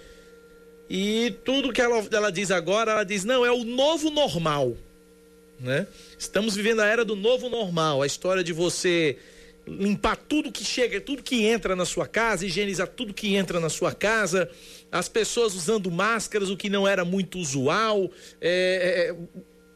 E 0.89 1.35
tudo 1.43 1.73
que 1.73 1.81
ela, 1.81 2.05
ela 2.11 2.31
diz 2.31 2.51
agora, 2.51 2.91
ela 2.91 3.03
diz, 3.03 3.23
não, 3.23 3.45
é 3.45 3.51
o 3.51 3.63
novo 3.63 4.09
normal 4.09 4.75
né? 5.59 5.87
Estamos 6.17 6.55
vivendo 6.55 6.81
a 6.81 6.85
era 6.85 7.05
do 7.05 7.15
novo 7.15 7.49
normal, 7.49 8.01
a 8.01 8.07
história 8.07 8.43
de 8.43 8.53
você 8.53 9.17
limpar 9.67 10.15
tudo 10.15 10.51
que 10.51 10.63
chega, 10.63 11.01
tudo 11.01 11.23
que 11.23 11.43
entra 11.43 11.75
na 11.75 11.85
sua 11.85 12.07
casa, 12.07 12.45
higienizar 12.45 12.87
tudo 12.87 13.13
que 13.13 13.35
entra 13.35 13.59
na 13.59 13.69
sua 13.69 13.93
casa, 13.93 14.49
as 14.91 15.09
pessoas 15.09 15.55
usando 15.55 15.89
máscaras, 15.89 16.49
o 16.49 16.57
que 16.57 16.69
não 16.69 16.87
era 16.87 17.03
muito 17.03 17.39
usual. 17.39 18.11
É, 18.39 19.11
é, 19.11 19.15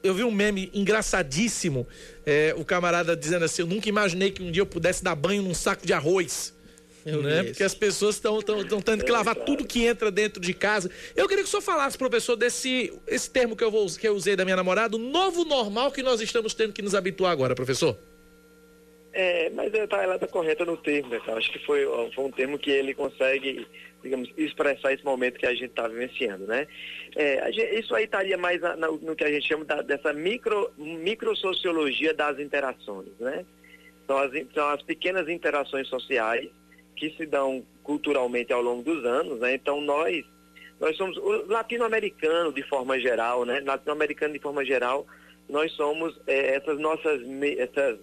eu 0.04 0.14
vi 0.14 0.24
um 0.24 0.32
meme 0.32 0.70
engraçadíssimo, 0.74 1.88
é, 2.26 2.54
o 2.56 2.64
camarada 2.64 3.16
dizendo 3.16 3.46
assim: 3.46 3.64
Eu 3.64 3.68
nunca 3.68 3.90
imaginei 3.90 4.32
que 4.32 4.44
um 4.44 4.52
dia 4.52 4.62
eu 4.62 4.68
pudesse 4.68 5.04
dar 5.04 5.16
banho 5.16 5.42
num 5.42 5.56
saco 5.56 5.86
de 5.86 5.94
arroz 5.94 6.54
né? 7.06 7.44
Porque 7.44 7.64
as 7.64 7.74
pessoas 7.74 8.16
estão 8.16 8.42
tendo 8.42 9.04
que 9.04 9.12
lavar 9.12 9.36
tudo 9.36 9.66
que 9.66 9.86
entra 9.86 10.12
dentro 10.12 10.42
de 10.42 10.54
casa. 10.54 10.90
Eu 11.16 11.28
queria 11.28 11.44
que 11.44 11.48
o 11.48 11.52
senhor 11.52 11.62
falasse, 11.62 11.98
professor, 11.98 12.36
desse 12.36 12.94
esse 13.08 13.30
termo 13.30 13.56
que 13.56 13.64
eu, 13.64 13.72
vou, 13.72 13.88
que 13.88 14.08
eu 14.08 14.14
usei 14.14 14.36
da 14.36 14.44
minha 14.44 14.58
namorada, 14.58 14.96
o 14.96 15.00
novo 15.00 15.46
normal 15.46 15.92
que 15.92 16.04
nós 16.04 16.22
estamos 16.22 16.54
tendo 16.54 16.74
que 16.74 16.82
nos 16.82 16.96
habituar 16.96 17.32
agora, 17.32 17.56
professor. 17.56 17.98
É, 19.12 19.50
mas 19.50 19.74
ela 19.74 20.16
está 20.16 20.28
correta 20.28 20.64
no 20.66 20.78
termo, 20.78 21.10
né? 21.10 21.20
Acho 21.28 21.52
que 21.52 21.60
foi, 21.66 21.86
foi 22.14 22.24
um 22.24 22.32
termo 22.32 22.60
que 22.60 22.70
ele 22.70 22.94
consegue, 22.94 23.68
digamos, 24.04 24.32
expressar 24.38 24.94
esse 24.94 25.04
momento 25.04 25.40
que 25.40 25.48
a 25.48 25.54
gente 25.54 25.66
está 25.66 25.88
vivenciando, 25.88 26.46
né? 26.46 26.68
É, 27.16 27.52
gente, 27.52 27.80
isso 27.80 27.96
aí 27.96 28.04
estaria 28.04 28.38
mais 28.38 28.62
na, 28.62 28.76
no 28.76 29.16
que 29.16 29.24
a 29.24 29.32
gente 29.32 29.48
chama 29.48 29.66
da, 29.66 29.82
dessa 29.82 30.14
micro, 30.14 30.72
microsociologia 30.78 32.14
das 32.14 32.40
interações, 32.40 33.10
né? 33.20 33.46
São 34.06 34.18
as, 34.18 34.32
são 34.54 34.70
as 34.70 34.82
pequenas 34.84 35.28
interações 35.28 35.88
sociais 35.88 36.50
que 37.00 37.16
se 37.16 37.26
dão 37.26 37.64
culturalmente 37.84 38.52
ao 38.52 38.62
longo 38.62 38.84
dos 38.84 39.06
anos, 39.06 39.40
né? 39.40 39.54
Então 39.54 39.80
nós 39.82 40.26
nós 40.80 40.96
somos 40.96 41.18
o 41.18 41.48
latino-americano 41.48 42.54
de 42.54 42.64
forma 42.64 43.00
geral, 43.00 43.46
né? 43.46 43.62
Latino-americano 43.66 44.34
de 44.34 44.40
forma 44.40 44.64
geral 44.66 45.06
nós 45.50 45.72
somos 45.72 46.20
é, 46.28 46.56
essas 46.56 46.80
nossas 46.80 47.22
essas, 47.58 48.00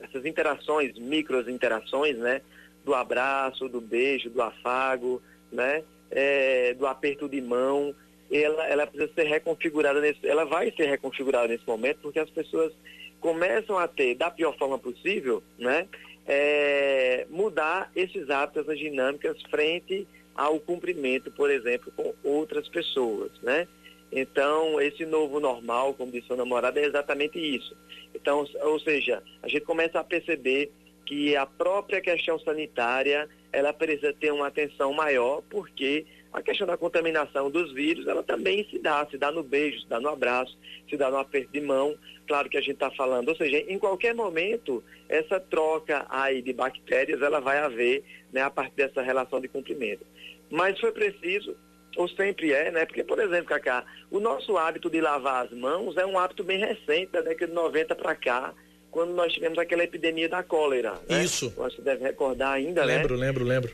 essas 0.00 0.24
interações, 0.24 0.96
micro 0.98 1.48
interações, 1.50 2.16
né? 2.16 2.42
Do 2.84 2.94
abraço, 2.94 3.68
do 3.68 3.80
beijo, 3.80 4.30
do 4.30 4.40
afago, 4.40 5.20
né? 5.50 5.82
É, 6.10 6.74
do 6.74 6.86
aperto 6.86 7.28
de 7.28 7.40
mão, 7.40 7.92
ela, 8.30 8.66
ela 8.68 8.86
precisa 8.86 9.12
ser 9.12 9.24
reconfigurada 9.24 10.00
nesse, 10.00 10.24
ela 10.26 10.44
vai 10.44 10.70
ser 10.72 10.86
reconfigurada 10.86 11.48
nesse 11.48 11.66
momento 11.66 11.98
porque 12.02 12.20
as 12.20 12.30
pessoas 12.30 12.72
começam 13.20 13.76
a 13.76 13.88
ter, 13.88 14.14
da 14.14 14.30
pior 14.30 14.56
forma 14.56 14.78
possível, 14.78 15.42
né? 15.58 15.88
É, 16.26 17.26
mudar 17.30 17.90
esses 17.94 18.28
hábitos, 18.30 18.62
essas 18.62 18.78
dinâmicas 18.78 19.40
frente 19.50 20.06
ao 20.34 20.58
cumprimento, 20.60 21.30
por 21.30 21.50
exemplo, 21.50 21.92
com 21.96 22.12
outras 22.24 22.68
pessoas, 22.68 23.30
né? 23.42 23.66
Então, 24.12 24.80
esse 24.80 25.04
novo 25.04 25.40
normal, 25.40 25.94
como 25.94 26.12
disse 26.12 26.32
o 26.32 26.36
namorado, 26.36 26.78
é 26.78 26.84
exatamente 26.84 27.38
isso. 27.38 27.76
Então, 28.14 28.46
ou 28.62 28.80
seja, 28.80 29.22
a 29.42 29.48
gente 29.48 29.64
começa 29.64 29.98
a 29.98 30.04
perceber 30.04 30.70
que 31.04 31.36
a 31.36 31.46
própria 31.46 32.00
questão 32.00 32.38
sanitária, 32.40 33.28
ela 33.52 33.72
precisa 33.72 34.12
ter 34.12 34.32
uma 34.32 34.48
atenção 34.48 34.92
maior, 34.92 35.42
porque 35.48 36.06
a 36.32 36.42
questão 36.42 36.66
da 36.66 36.76
contaminação 36.76 37.50
dos 37.50 37.72
vírus, 37.72 38.06
ela 38.06 38.22
também 38.22 38.68
se 38.68 38.78
dá, 38.78 39.06
se 39.06 39.16
dá 39.16 39.32
no 39.32 39.42
beijo, 39.42 39.80
se 39.80 39.88
dá 39.88 39.98
no 39.98 40.10
abraço, 40.10 40.56
se 40.88 40.96
dá 40.96 41.10
no 41.10 41.16
aperto 41.16 41.50
de 41.52 41.60
mão. 41.60 41.96
Claro 42.26 42.50
que 42.50 42.58
a 42.58 42.60
gente 42.60 42.74
está 42.74 42.90
falando, 42.90 43.28
ou 43.28 43.36
seja, 43.36 43.58
em 43.58 43.78
qualquer 43.78 44.14
momento, 44.14 44.84
essa 45.08 45.40
troca 45.40 46.06
aí 46.10 46.42
de 46.42 46.52
bactérias, 46.52 47.22
ela 47.22 47.40
vai 47.40 47.58
haver, 47.58 48.04
né, 48.32 48.42
a 48.42 48.50
partir 48.50 48.76
dessa 48.76 49.00
relação 49.00 49.40
de 49.40 49.48
cumprimento. 49.48 50.04
Mas 50.50 50.78
foi 50.78 50.92
preciso 50.92 51.56
ou 51.96 52.08
sempre 52.08 52.52
é, 52.52 52.70
né? 52.70 52.84
Porque, 52.84 53.02
por 53.02 53.18
exemplo, 53.18 53.46
Cacá, 53.46 53.84
o 54.10 54.20
nosso 54.20 54.56
hábito 54.58 54.90
de 54.90 55.00
lavar 55.00 55.46
as 55.46 55.52
mãos 55.52 55.96
é 55.96 56.04
um 56.04 56.18
hábito 56.18 56.44
bem 56.44 56.58
recente, 56.58 57.10
da 57.12 57.22
década 57.22 57.46
de 57.46 57.54
90 57.54 57.94
para 57.94 58.14
cá, 58.14 58.54
quando 58.96 59.12
nós 59.12 59.30
tivemos 59.30 59.58
aquela 59.58 59.84
epidemia 59.84 60.26
da 60.26 60.42
cólera. 60.42 60.94
Né? 61.06 61.22
Isso. 61.22 61.50
Você 61.50 61.82
deve 61.82 62.02
recordar 62.02 62.52
ainda, 62.52 62.82
lembro, 62.82 63.18
né? 63.18 63.26
Lembro, 63.26 63.44
lembro, 63.44 63.70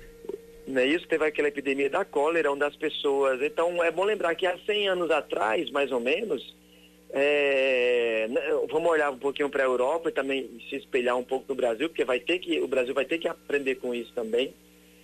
Não 0.67 0.81
é 0.81 0.87
isso? 0.87 1.07
Teve 1.07 1.25
aquela 1.25 1.47
epidemia 1.47 1.89
da 1.89 2.05
cólera, 2.05 2.51
onde 2.51 2.65
as 2.65 2.75
pessoas. 2.75 3.41
Então, 3.41 3.85
é 3.85 3.93
bom 3.93 4.03
lembrar 4.03 4.35
que 4.35 4.45
há 4.45 4.59
100 4.59 4.89
anos 4.89 5.13
atrás, 5.13 5.71
mais 5.71 5.93
ou 5.93 6.01
menos, 6.01 6.57
é, 7.11 8.27
né, 8.29 8.41
vamos 8.69 8.91
olhar 8.91 9.13
um 9.13 9.19
pouquinho 9.19 9.49
para 9.49 9.63
a 9.63 9.67
Europa 9.67 10.09
e 10.09 10.13
também 10.13 10.51
se 10.69 10.75
espelhar 10.75 11.17
um 11.17 11.23
pouco 11.23 11.45
no 11.49 11.55
Brasil, 11.55 11.89
porque 11.89 12.05
vai 12.05 12.19
ter 12.19 12.41
que, 12.41 12.61
o 12.61 12.67
Brasil 12.67 12.93
vai 12.93 13.05
ter 13.05 13.19
que 13.19 13.29
aprender 13.29 13.77
com 13.77 13.95
isso 13.95 14.13
também. 14.15 14.53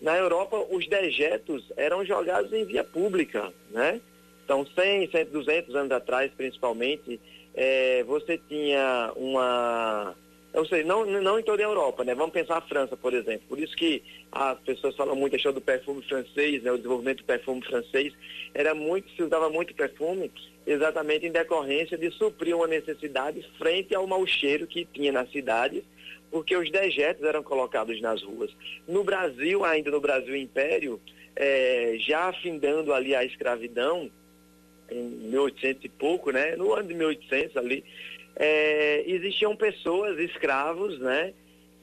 Na 0.02 0.16
Europa, 0.16 0.66
os 0.68 0.88
dejetos 0.88 1.62
eram 1.76 2.04
jogados 2.04 2.52
em 2.52 2.64
via 2.64 2.82
pública, 2.82 3.52
né? 3.70 4.00
Então, 4.44 4.66
100, 4.66 5.12
100 5.12 5.24
200 5.26 5.76
anos 5.76 5.92
atrás, 5.92 6.32
principalmente, 6.36 7.20
é, 7.54 8.02
você 8.04 8.38
tinha 8.48 9.12
uma... 9.16 10.14
Ou 10.54 10.64
seja, 10.64 10.82
não, 10.84 11.04
não 11.04 11.38
em 11.38 11.42
toda 11.42 11.62
a 11.62 11.66
Europa, 11.66 12.02
né? 12.02 12.14
Vamos 12.14 12.32
pensar 12.32 12.56
a 12.56 12.62
França, 12.62 12.96
por 12.96 13.12
exemplo. 13.12 13.42
Por 13.48 13.58
isso 13.58 13.76
que 13.76 14.02
as 14.32 14.58
pessoas 14.60 14.96
falam 14.96 15.14
muito 15.14 15.36
a 15.36 15.50
do 15.52 15.60
perfume 15.60 16.02
francês, 16.02 16.62
né? 16.62 16.72
O 16.72 16.76
desenvolvimento 16.76 17.18
do 17.18 17.24
perfume 17.24 17.62
francês. 17.62 18.14
Era 18.54 18.74
muito, 18.74 19.10
se 19.14 19.22
usava 19.22 19.50
muito 19.50 19.74
perfume 19.74 20.32
exatamente 20.66 21.26
em 21.26 21.30
decorrência 21.30 21.98
de 21.98 22.10
suprir 22.12 22.56
uma 22.56 22.66
necessidade 22.66 23.42
frente 23.58 23.94
ao 23.94 24.06
mau 24.06 24.26
cheiro 24.26 24.66
que 24.66 24.86
tinha 24.86 25.12
nas 25.12 25.30
cidades 25.30 25.84
porque 26.30 26.56
os 26.56 26.70
dejetos 26.70 27.24
eram 27.24 27.42
colocados 27.42 28.00
nas 28.00 28.22
ruas. 28.22 28.50
No 28.86 29.04
Brasil, 29.04 29.64
ainda 29.64 29.90
no 29.90 30.00
Brasil 30.00 30.36
Império, 30.36 31.00
é, 31.34 31.96
já 32.00 32.28
afindando 32.28 32.92
ali 32.92 33.14
a 33.14 33.24
escravidão, 33.24 34.10
em 34.90 35.02
1800 35.30 35.84
e 35.84 35.88
pouco, 35.88 36.30
né? 36.30 36.56
No 36.56 36.72
ano 36.72 36.88
de 36.88 36.94
1800 36.94 37.56
ali, 37.56 37.84
é, 38.36 39.04
existiam 39.06 39.54
pessoas, 39.56 40.18
escravos, 40.18 40.98
né? 40.98 41.32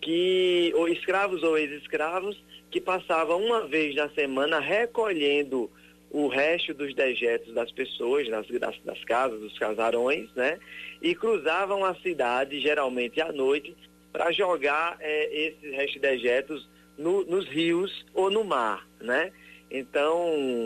Que, 0.02 0.72
ou 0.76 0.88
escravos 0.88 1.44
ou 1.44 1.58
ex-escravos, 1.58 2.42
que 2.70 2.80
passavam 2.80 3.44
uma 3.44 3.68
vez 3.68 3.96
na 3.96 4.10
semana 4.10 4.60
recolhendo 4.60 5.70
o 6.10 6.28
resto 6.28 6.74
dos 6.74 6.94
dejetos 6.94 7.54
das 7.54 7.72
pessoas, 7.72 8.30
das, 8.30 8.48
das, 8.48 8.80
das 8.84 9.04
casas, 9.04 9.40
dos 9.40 9.58
casarões, 9.58 10.30
né? 10.34 10.60
E 11.02 11.14
cruzavam 11.14 11.84
a 11.84 11.96
cidade, 11.96 12.62
geralmente 12.62 13.20
à 13.20 13.32
noite, 13.32 13.76
para 14.12 14.32
jogar 14.32 14.98
é, 15.02 15.48
esses 15.48 15.72
restos 15.72 16.02
dejetos 16.02 16.70
no, 16.98 17.26
nos 17.26 17.48
rios 17.48 18.06
ou 18.14 18.32
no 18.32 18.46
mar, 18.46 18.88
né? 19.02 19.32
Então, 19.78 20.18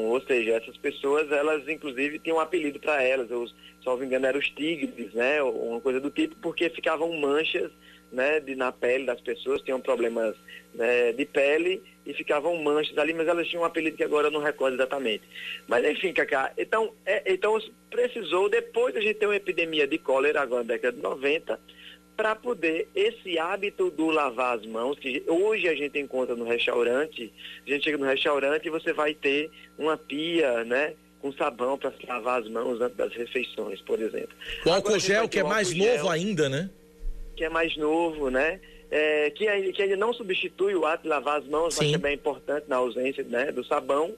ou 0.06 0.22
seja, 0.22 0.52
essas 0.52 0.78
pessoas, 0.78 1.32
elas 1.32 1.68
inclusive 1.68 2.20
tinham 2.20 2.38
um 2.38 2.40
apelido 2.40 2.80
para 2.80 3.02
elas, 3.02 3.30
só 3.82 3.98
me 3.98 4.06
engano, 4.06 4.28
eram 4.28 4.40
os 4.40 4.50
tigres, 4.50 5.14
né? 5.14 5.42
Uma 5.42 5.82
coisa 5.82 6.00
do 6.00 6.12
tipo, 6.12 6.36
porque 6.36 6.70
ficavam 6.70 7.12
manchas 7.18 7.72
né, 8.12 8.40
de, 8.40 8.56
na 8.56 8.72
pele 8.72 9.06
das 9.06 9.20
pessoas, 9.22 9.62
tinham 9.62 9.80
problemas 9.80 10.36
né, 10.74 11.12
de 11.12 11.26
pele 11.26 11.82
e 12.06 12.14
ficavam 12.14 12.62
manchas 12.62 12.98
ali, 12.98 13.14
mas 13.14 13.28
elas 13.28 13.48
tinham 13.48 13.64
um 13.64 13.66
apelido 13.66 13.98
que 13.98 14.04
agora 14.04 14.28
eu 14.28 14.32
não 14.32 14.42
recordo 14.42 14.76
exatamente. 14.76 15.24
Mas 15.68 15.86
enfim, 15.86 16.14
Cacá, 16.14 16.52
então, 16.58 16.94
é, 17.06 17.34
então 17.34 17.58
precisou, 17.90 18.48
depois 18.48 18.96
a 18.96 19.02
gente 19.02 19.16
ter 19.16 19.26
uma 19.26 19.36
epidemia 19.36 19.88
de 19.88 19.98
cólera 19.98 20.42
agora 20.42 20.64
na 20.64 20.74
década 20.74 20.96
de 20.96 21.02
90, 21.02 21.60
para 22.20 22.36
poder 22.36 22.90
esse 22.94 23.40
hábito 23.40 23.90
do 23.90 24.08
lavar 24.08 24.58
as 24.58 24.66
mãos, 24.66 25.00
que 25.00 25.24
hoje 25.26 25.70
a 25.70 25.74
gente 25.74 25.98
encontra 25.98 26.36
no 26.36 26.44
restaurante, 26.44 27.32
a 27.66 27.70
gente 27.70 27.86
chega 27.86 27.98
no 27.98 28.04
restaurante 28.04 28.66
e 28.66 28.70
você 28.70 28.92
vai 28.92 29.14
ter 29.14 29.50
uma 29.78 29.96
pia, 29.96 30.66
né? 30.66 30.96
Com 31.22 31.32
sabão 31.32 31.78
para 31.78 31.94
lavar 32.06 32.42
as 32.42 32.50
mãos 32.50 32.82
antes 32.82 32.98
das 32.98 33.14
refeições, 33.14 33.80
por 33.84 34.02
exemplo. 34.02 34.36
O 34.66 34.70
álcool 34.70 35.00
gel, 35.00 35.30
que 35.30 35.40
é 35.40 35.44
mais 35.44 35.74
novo 35.74 35.90
gel, 35.90 36.10
ainda, 36.10 36.50
né? 36.50 36.70
Que 37.38 37.46
é 37.46 37.50
mais 37.50 37.78
novo, 37.78 38.30
né? 38.30 38.60
É, 38.92 39.30
que, 39.30 39.72
que 39.72 39.82
ainda 39.82 39.96
não 39.96 40.12
substitui 40.12 40.76
o 40.76 40.86
ato 40.86 41.04
de 41.04 41.08
lavar 41.08 41.40
as 41.40 41.48
mãos, 41.48 41.76
Sim. 41.76 41.86
mas 41.86 41.92
também 41.94 42.12
é 42.12 42.16
importante 42.16 42.66
na 42.68 42.76
ausência 42.76 43.24
né, 43.24 43.50
do 43.50 43.64
sabão. 43.64 44.14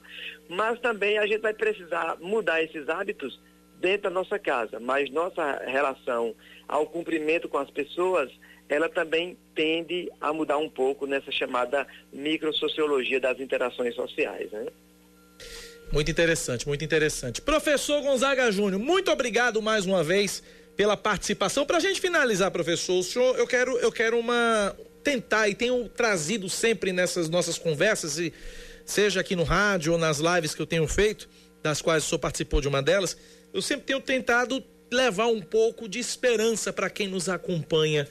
Mas 0.48 0.80
também 0.80 1.18
a 1.18 1.26
gente 1.28 1.40
vai 1.40 1.54
precisar 1.54 2.16
mudar 2.20 2.64
esses 2.64 2.88
hábitos 2.88 3.38
dentro 3.82 4.04
da 4.04 4.10
nossa 4.10 4.38
casa. 4.38 4.80
Mas 4.80 5.10
nossa 5.10 5.60
relação 5.66 6.34
ao 6.66 6.86
cumprimento 6.86 7.48
com 7.48 7.58
as 7.58 7.70
pessoas, 7.70 8.30
ela 8.68 8.88
também 8.88 9.36
tende 9.54 10.10
a 10.20 10.32
mudar 10.32 10.56
um 10.56 10.70
pouco 10.70 11.06
nessa 11.06 11.30
chamada 11.30 11.86
microsociologia 12.12 13.20
das 13.20 13.38
interações 13.40 13.94
sociais, 13.94 14.50
né? 14.52 14.66
Muito 15.92 16.10
interessante, 16.10 16.66
muito 16.66 16.82
interessante. 16.82 17.42
Professor 17.42 18.00
Gonzaga 18.00 18.50
Júnior, 18.50 18.80
muito 18.80 19.10
obrigado 19.10 19.60
mais 19.60 19.84
uma 19.84 20.02
vez 20.02 20.42
pela 20.74 20.96
participação. 20.96 21.66
Para 21.66 21.76
a 21.76 21.80
gente 21.80 22.00
finalizar, 22.00 22.50
professor, 22.50 23.02
senhor, 23.02 23.36
eu 23.36 23.46
quero, 23.46 23.76
eu 23.76 23.92
quero 23.92 24.18
uma 24.18 24.74
tentar 25.04 25.48
e 25.48 25.54
tenho 25.54 25.86
trazido 25.90 26.48
sempre 26.48 26.92
nessas 26.92 27.28
nossas 27.28 27.58
conversas, 27.58 28.18
e 28.18 28.32
seja 28.86 29.20
aqui 29.20 29.36
no 29.36 29.42
rádio 29.42 29.92
ou 29.92 29.98
nas 29.98 30.18
lives 30.18 30.54
que 30.54 30.62
eu 30.62 30.66
tenho 30.66 30.86
feito, 30.86 31.28
das 31.62 31.82
quais 31.82 32.04
o 32.04 32.08
senhor 32.08 32.20
participou 32.20 32.60
de 32.60 32.68
uma 32.68 32.80
delas, 32.80 33.16
eu 33.52 33.62
sempre 33.62 33.86
tenho 33.86 34.00
tentado 34.00 34.62
levar 34.90 35.26
um 35.26 35.40
pouco 35.40 35.88
de 35.88 35.98
esperança 35.98 36.72
para 36.72 36.90
quem 36.90 37.08
nos 37.08 37.28
acompanha. 37.28 38.08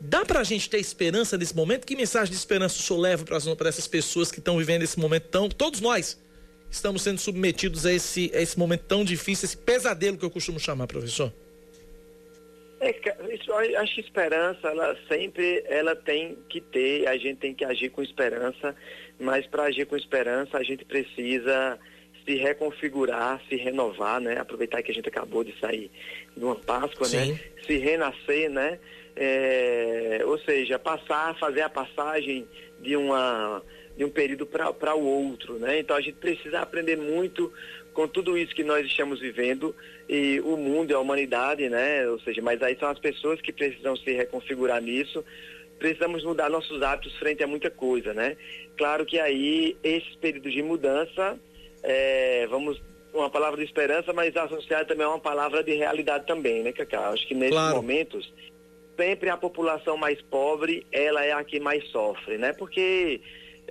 Dá 0.00 0.24
para 0.24 0.40
a 0.40 0.44
gente 0.44 0.68
ter 0.68 0.78
esperança 0.78 1.38
nesse 1.38 1.54
momento? 1.54 1.86
Que 1.86 1.94
mensagem 1.94 2.30
de 2.30 2.36
esperança 2.36 2.78
o 2.78 2.82
senhor 2.82 3.00
leva 3.00 3.24
para 3.24 3.68
essas 3.68 3.86
pessoas 3.86 4.30
que 4.30 4.38
estão 4.38 4.58
vivendo 4.58 4.82
esse 4.82 4.98
momento 4.98 5.28
tão. 5.28 5.48
Todos 5.48 5.80
nós 5.80 6.20
estamos 6.70 7.02
sendo 7.02 7.20
submetidos 7.20 7.86
a 7.86 7.92
esse, 7.92 8.30
a 8.34 8.40
esse 8.40 8.58
momento 8.58 8.82
tão 8.82 9.04
difícil, 9.04 9.46
esse 9.46 9.56
pesadelo 9.56 10.18
que 10.18 10.24
eu 10.24 10.30
costumo 10.30 10.58
chamar, 10.58 10.86
professor? 10.86 11.32
É, 12.80 12.90
isso, 13.32 13.52
acho 13.52 13.94
que 13.94 14.00
esperança, 14.00 14.66
ela 14.66 14.96
sempre 15.06 15.62
ela 15.68 15.94
tem 15.94 16.36
que 16.48 16.60
ter, 16.60 17.06
a 17.06 17.16
gente 17.16 17.36
tem 17.36 17.54
que 17.54 17.64
agir 17.64 17.90
com 17.90 18.02
esperança, 18.02 18.74
mas 19.20 19.46
para 19.46 19.64
agir 19.64 19.86
com 19.86 19.96
esperança 19.96 20.58
a 20.58 20.64
gente 20.64 20.84
precisa 20.84 21.78
se 22.24 22.34
reconfigurar, 22.36 23.40
se 23.48 23.56
renovar, 23.56 24.20
né? 24.20 24.38
Aproveitar 24.38 24.82
que 24.82 24.90
a 24.90 24.94
gente 24.94 25.08
acabou 25.08 25.42
de 25.42 25.58
sair 25.58 25.90
de 26.36 26.44
uma 26.44 26.56
Páscoa, 26.56 27.08
né? 27.08 27.24
Sim. 27.24 27.32
né? 27.32 27.40
Se 27.66 27.78
renascer, 27.78 28.50
né? 28.50 28.78
É, 29.14 30.22
ou 30.24 30.38
seja, 30.38 30.78
passar, 30.78 31.38
fazer 31.38 31.62
a 31.62 31.68
passagem 31.68 32.46
de, 32.80 32.96
uma, 32.96 33.62
de 33.96 34.04
um 34.04 34.10
período 34.10 34.46
para 34.46 34.94
o 34.94 35.04
outro, 35.04 35.58
né? 35.58 35.78
Então 35.78 35.96
a 35.96 36.00
gente 36.00 36.16
precisa 36.16 36.60
aprender 36.60 36.96
muito 36.96 37.52
com 37.92 38.08
tudo 38.08 38.38
isso 38.38 38.54
que 38.54 38.64
nós 38.64 38.86
estamos 38.86 39.20
vivendo 39.20 39.74
e 40.08 40.40
o 40.40 40.56
mundo 40.56 40.90
e 40.90 40.94
a 40.94 40.98
humanidade, 40.98 41.68
né? 41.68 42.08
Ou 42.08 42.18
seja, 42.20 42.40
mas 42.40 42.62
aí 42.62 42.76
são 42.78 42.88
as 42.88 42.98
pessoas 42.98 43.40
que 43.40 43.52
precisam 43.52 43.96
se 43.96 44.12
reconfigurar 44.12 44.80
nisso. 44.80 45.24
Precisamos 45.78 46.24
mudar 46.24 46.48
nossos 46.48 46.80
hábitos 46.80 47.16
frente 47.18 47.42
a 47.42 47.46
muita 47.46 47.68
coisa, 47.68 48.14
né? 48.14 48.36
Claro 48.78 49.04
que 49.04 49.18
aí 49.18 49.76
esses 49.82 50.14
períodos 50.16 50.52
de 50.52 50.62
mudança 50.62 51.38
é, 51.82 52.46
vamos, 52.48 52.80
uma 53.12 53.28
palavra 53.28 53.58
de 53.58 53.64
esperança, 53.64 54.12
mas 54.12 54.36
associada 54.36 54.84
também 54.84 55.04
a 55.04 55.10
uma 55.10 55.18
palavra 55.18 55.62
de 55.62 55.74
realidade 55.74 56.26
também, 56.26 56.62
né, 56.62 56.72
Cacá? 56.72 57.08
Acho 57.10 57.26
que 57.26 57.34
nesses 57.34 57.54
claro. 57.54 57.76
momentos, 57.76 58.32
sempre 58.96 59.28
a 59.28 59.36
população 59.36 59.96
mais 59.96 60.20
pobre, 60.22 60.86
ela 60.92 61.24
é 61.24 61.32
a 61.32 61.44
que 61.44 61.58
mais 61.60 61.86
sofre, 61.88 62.38
né? 62.38 62.52
Porque 62.52 63.20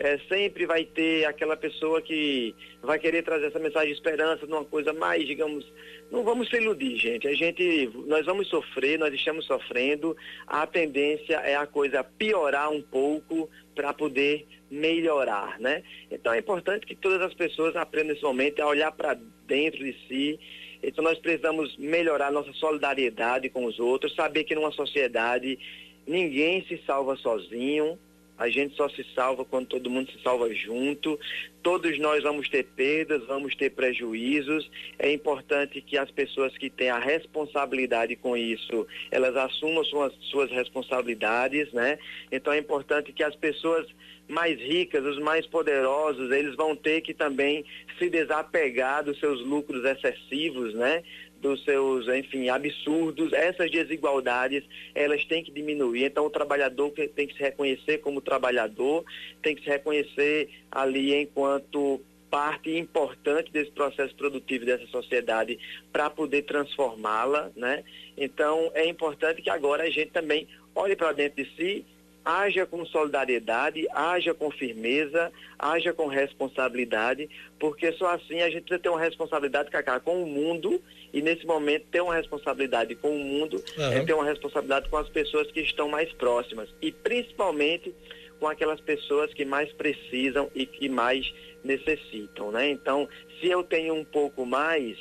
é, 0.01 0.17
sempre 0.27 0.65
vai 0.65 0.83
ter 0.83 1.25
aquela 1.25 1.55
pessoa 1.55 2.01
que 2.01 2.55
vai 2.81 2.97
querer 2.97 3.21
trazer 3.21 3.45
essa 3.45 3.59
mensagem 3.59 3.89
de 3.89 3.93
esperança 3.93 4.47
numa 4.47 4.65
coisa 4.65 4.91
mais, 4.91 5.27
digamos, 5.27 5.63
não 6.09 6.23
vamos 6.23 6.49
se 6.49 6.55
iludir, 6.55 6.97
gente. 6.97 7.27
A 7.27 7.35
gente, 7.35 7.87
nós 8.07 8.25
vamos 8.25 8.47
sofrer, 8.47 8.97
nós 8.97 9.13
estamos 9.13 9.45
sofrendo. 9.45 10.17
A 10.47 10.65
tendência 10.65 11.35
é 11.35 11.55
a 11.55 11.67
coisa 11.67 12.03
piorar 12.03 12.71
um 12.71 12.81
pouco 12.81 13.47
para 13.75 13.93
poder 13.93 14.47
melhorar, 14.71 15.59
né? 15.59 15.83
Então 16.09 16.33
é 16.33 16.39
importante 16.39 16.87
que 16.87 16.95
todas 16.95 17.21
as 17.21 17.35
pessoas 17.35 17.75
aprendam 17.75 18.13
nesse 18.13 18.23
momento 18.23 18.59
a 18.59 18.67
olhar 18.67 18.91
para 18.91 19.15
dentro 19.45 19.83
de 19.83 19.95
si. 20.07 20.39
Então 20.81 21.03
nós 21.03 21.19
precisamos 21.19 21.77
melhorar 21.77 22.31
nossa 22.31 22.51
solidariedade 22.53 23.49
com 23.49 23.65
os 23.65 23.79
outros, 23.79 24.15
saber 24.15 24.45
que 24.45 24.55
numa 24.55 24.71
sociedade 24.71 25.59
ninguém 26.07 26.65
se 26.65 26.81
salva 26.87 27.15
sozinho, 27.17 27.99
a 28.41 28.49
gente 28.49 28.75
só 28.75 28.89
se 28.89 29.05
salva 29.13 29.45
quando 29.45 29.67
todo 29.67 29.87
mundo 29.87 30.11
se 30.11 30.19
salva 30.23 30.51
junto. 30.51 31.19
Todos 31.61 31.99
nós 31.99 32.23
vamos 32.23 32.49
ter 32.49 32.63
perdas, 32.63 33.23
vamos 33.27 33.55
ter 33.55 33.69
prejuízos. 33.69 34.67
É 34.97 35.13
importante 35.13 35.79
que 35.79 35.95
as 35.95 36.09
pessoas 36.09 36.57
que 36.57 36.67
têm 36.67 36.89
a 36.89 36.97
responsabilidade 36.97 38.15
com 38.15 38.35
isso, 38.35 38.87
elas 39.11 39.37
assumam 39.37 39.85
suas, 39.85 40.11
suas 40.31 40.49
responsabilidades, 40.49 41.71
né? 41.71 41.99
Então 42.31 42.51
é 42.51 42.57
importante 42.57 43.13
que 43.13 43.23
as 43.23 43.35
pessoas 43.35 43.85
mais 44.27 44.59
ricas, 44.59 45.05
os 45.05 45.19
mais 45.19 45.45
poderosos, 45.45 46.31
eles 46.31 46.55
vão 46.55 46.75
ter 46.75 47.01
que 47.01 47.13
também 47.13 47.63
se 47.99 48.09
desapegar 48.09 49.03
dos 49.03 49.19
seus 49.19 49.39
lucros 49.45 49.85
excessivos, 49.85 50.73
né? 50.73 51.03
Dos 51.41 51.63
seus, 51.63 52.07
enfim, 52.07 52.49
absurdos, 52.49 53.33
essas 53.33 53.69
desigualdades, 53.71 54.63
elas 54.93 55.25
têm 55.25 55.43
que 55.43 55.51
diminuir. 55.51 56.05
Então, 56.05 56.25
o 56.25 56.29
trabalhador 56.29 56.91
tem 56.91 57.27
que 57.27 57.33
se 57.33 57.41
reconhecer 57.41 57.97
como 57.97 58.21
trabalhador, 58.21 59.03
tem 59.41 59.55
que 59.55 59.63
se 59.63 59.69
reconhecer 59.69 60.49
ali 60.71 61.13
enquanto 61.15 61.99
parte 62.29 62.77
importante 62.77 63.51
desse 63.51 63.71
processo 63.71 64.15
produtivo 64.15 64.65
dessa 64.65 64.87
sociedade 64.87 65.59
para 65.91 66.09
poder 66.09 66.43
transformá-la, 66.43 67.51
né? 67.57 67.83
Então, 68.15 68.71
é 68.73 68.85
importante 68.85 69.41
que 69.41 69.49
agora 69.49 69.83
a 69.83 69.89
gente 69.89 70.11
também 70.11 70.47
olhe 70.73 70.95
para 70.95 71.11
dentro 71.11 71.43
de 71.43 71.55
si 71.55 71.85
haja 72.23 72.65
com 72.65 72.85
solidariedade, 72.85 73.87
haja 73.91 74.33
com 74.33 74.51
firmeza, 74.51 75.31
haja 75.57 75.91
com 75.91 76.07
responsabilidade, 76.07 77.29
porque 77.59 77.91
só 77.93 78.13
assim 78.13 78.41
a 78.41 78.49
gente 78.49 78.61
precisa 78.61 78.79
ter 78.79 78.89
uma 78.89 78.99
responsabilidade, 78.99 79.71
Cacá, 79.71 79.99
com 79.99 80.23
o 80.23 80.27
mundo, 80.27 80.81
e 81.13 81.21
nesse 81.21 81.45
momento 81.45 81.85
ter 81.91 82.01
uma 82.01 82.15
responsabilidade 82.15 82.95
com 82.95 83.09
o 83.09 83.19
mundo 83.19 83.63
uhum. 83.77 83.91
é 83.91 84.03
ter 84.03 84.13
uma 84.13 84.25
responsabilidade 84.25 84.89
com 84.89 84.97
as 84.97 85.09
pessoas 85.09 85.51
que 85.51 85.61
estão 85.61 85.89
mais 85.89 86.11
próximas, 86.13 86.69
e 86.81 86.91
principalmente 86.91 87.93
com 88.39 88.47
aquelas 88.47 88.81
pessoas 88.81 89.33
que 89.33 89.45
mais 89.45 89.71
precisam 89.73 90.49
e 90.55 90.65
que 90.65 90.89
mais 90.89 91.31
necessitam, 91.63 92.51
né? 92.51 92.69
Então, 92.69 93.07
se 93.39 93.47
eu 93.47 93.63
tenho 93.63 93.93
um 93.93 94.03
pouco 94.03 94.45
mais, 94.45 94.97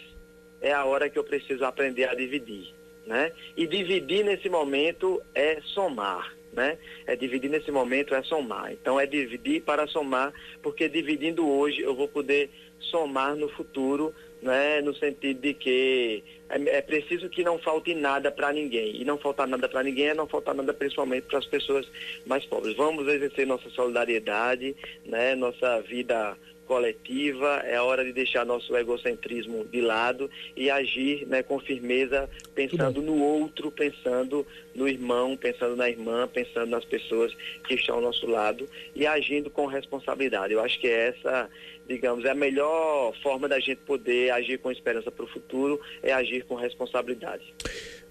é 0.61 0.73
a 0.73 0.85
hora 0.85 1.09
que 1.09 1.19
eu 1.19 1.25
preciso 1.25 1.65
aprender 1.65 2.05
a 2.05 2.15
dividir, 2.15 2.75
né? 3.07 3.33
E 3.57 3.67
dividir 3.67 4.25
nesse 4.25 4.49
momento 4.49 5.23
é 5.35 5.61
somar 5.75 6.39
né? 6.53 6.79
É 7.07 7.15
dividir 7.15 7.51
nesse 7.51 7.71
momento, 7.71 8.15
é 8.15 8.23
somar. 8.23 8.73
Então 8.73 8.99
é 8.99 9.07
dividir 9.07 9.63
para 9.63 9.87
somar, 9.87 10.33
porque 10.63 10.89
dividindo 10.89 11.49
hoje 11.49 11.81
eu 11.81 11.95
vou 11.95 12.09
poder 12.09 12.51
somar 12.81 13.37
no 13.37 13.49
futuro, 13.51 14.15
né? 14.43 14.81
No 14.81 14.95
sentido 14.95 15.41
de 15.41 15.55
que 15.55 16.25
é, 16.49 16.79
é 16.79 16.83
preciso 16.83 17.29
que 17.29 17.45
não 17.45 17.59
falte 17.59 17.95
nada 17.95 18.31
para 18.31 18.53
ninguém. 18.53 19.01
E 19.01 19.05
não 19.05 19.19
faltar 19.19 19.47
nada 19.47 19.69
para 19.69 19.83
ninguém 19.83 20.09
é 20.09 20.15
não 20.15 20.27
faltar 20.27 20.55
nada 20.55 20.75
principalmente 20.75 21.25
para 21.25 21.39
as 21.39 21.47
pessoas 21.47 21.87
mais 22.27 22.45
pobres. 22.47 22.77
Vamos 22.77 23.07
exercer 23.07 23.47
nossa 23.47 23.69
solidariedade, 23.71 24.75
né? 25.05 25.35
Nossa 25.35 25.81
vida 25.83 26.37
coletiva, 26.71 27.65
é 27.65 27.81
hora 27.81 28.05
de 28.05 28.13
deixar 28.13 28.47
nosso 28.47 28.77
egocentrismo 28.77 29.65
de 29.65 29.81
lado 29.81 30.31
e 30.57 30.71
agir 30.71 31.27
né, 31.27 31.43
com 31.43 31.59
firmeza, 31.59 32.31
pensando 32.55 33.03
no 33.03 33.21
outro, 33.21 33.73
pensando 33.73 34.47
no 34.73 34.87
irmão, 34.87 35.37
pensando 35.37 35.75
na 35.75 35.91
irmã, 35.91 36.29
pensando 36.33 36.71
nas 36.71 36.85
pessoas 36.85 37.35
que 37.67 37.75
estão 37.75 37.97
ao 37.97 38.01
nosso 38.01 38.25
lado 38.25 38.69
e 38.95 39.05
agindo 39.05 39.51
com 39.51 39.67
responsabilidade. 39.67 40.53
Eu 40.53 40.61
acho 40.61 40.79
que 40.79 40.87
essa, 40.87 41.51
digamos, 41.89 42.25
é 42.25 42.31
a 42.31 42.37
melhor 42.37 43.17
forma 43.21 43.49
da 43.49 43.59
gente 43.59 43.79
poder 43.79 44.31
agir 44.31 44.61
com 44.61 44.71
esperança 44.71 45.11
para 45.11 45.25
o 45.25 45.29
futuro, 45.29 45.81
é 46.05 46.13
agir 46.13 46.45
com 46.45 46.55
responsabilidade. 46.55 47.53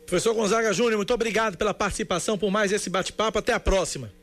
Professor 0.05 0.33
Gonzaga 0.33 0.73
Júnior, 0.73 0.97
muito 0.97 1.13
obrigado 1.13 1.57
pela 1.57 1.73
participação, 1.73 2.37
por 2.37 2.51
mais 2.51 2.73
esse 2.73 2.89
bate-papo. 2.89 3.39
Até 3.39 3.53
a 3.53 3.59
próxima. 3.59 4.18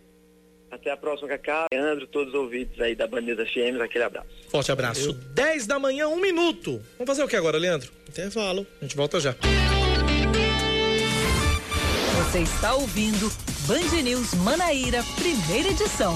Até 0.71 0.91
a 0.91 0.97
próxima, 0.97 1.29
Cacá. 1.29 1.67
Leandro, 1.73 2.07
todos 2.07 2.35
os 2.35 2.41
ouvintes 2.41 2.81
aí 2.81 2.95
da 2.95 3.07
Bandeira 3.07 3.47
FM, 3.47 3.81
aquele 3.83 4.05
abraço. 4.05 4.29
Forte 4.49 4.73
abraço. 4.73 5.11
Eu... 5.11 5.13
10 5.13 5.67
da 5.67 5.79
manhã, 5.79 6.09
um 6.09 6.21
minuto. 6.21 6.81
Vamos 6.99 7.07
fazer 7.07 7.23
o 7.23 7.29
que 7.29 7.37
agora, 7.37 7.57
Leandro? 7.59 7.91
Intervalo. 8.09 8.67
A 8.81 8.85
gente 8.85 8.97
volta 8.97 9.21
já. 9.21 9.35
Você 12.25 12.41
está 12.41 12.75
ouvindo 12.75 13.31
Band 13.67 14.03
News 14.03 14.35
Manaíra, 14.35 15.03
primeira 15.17 15.69
edição. 15.69 16.15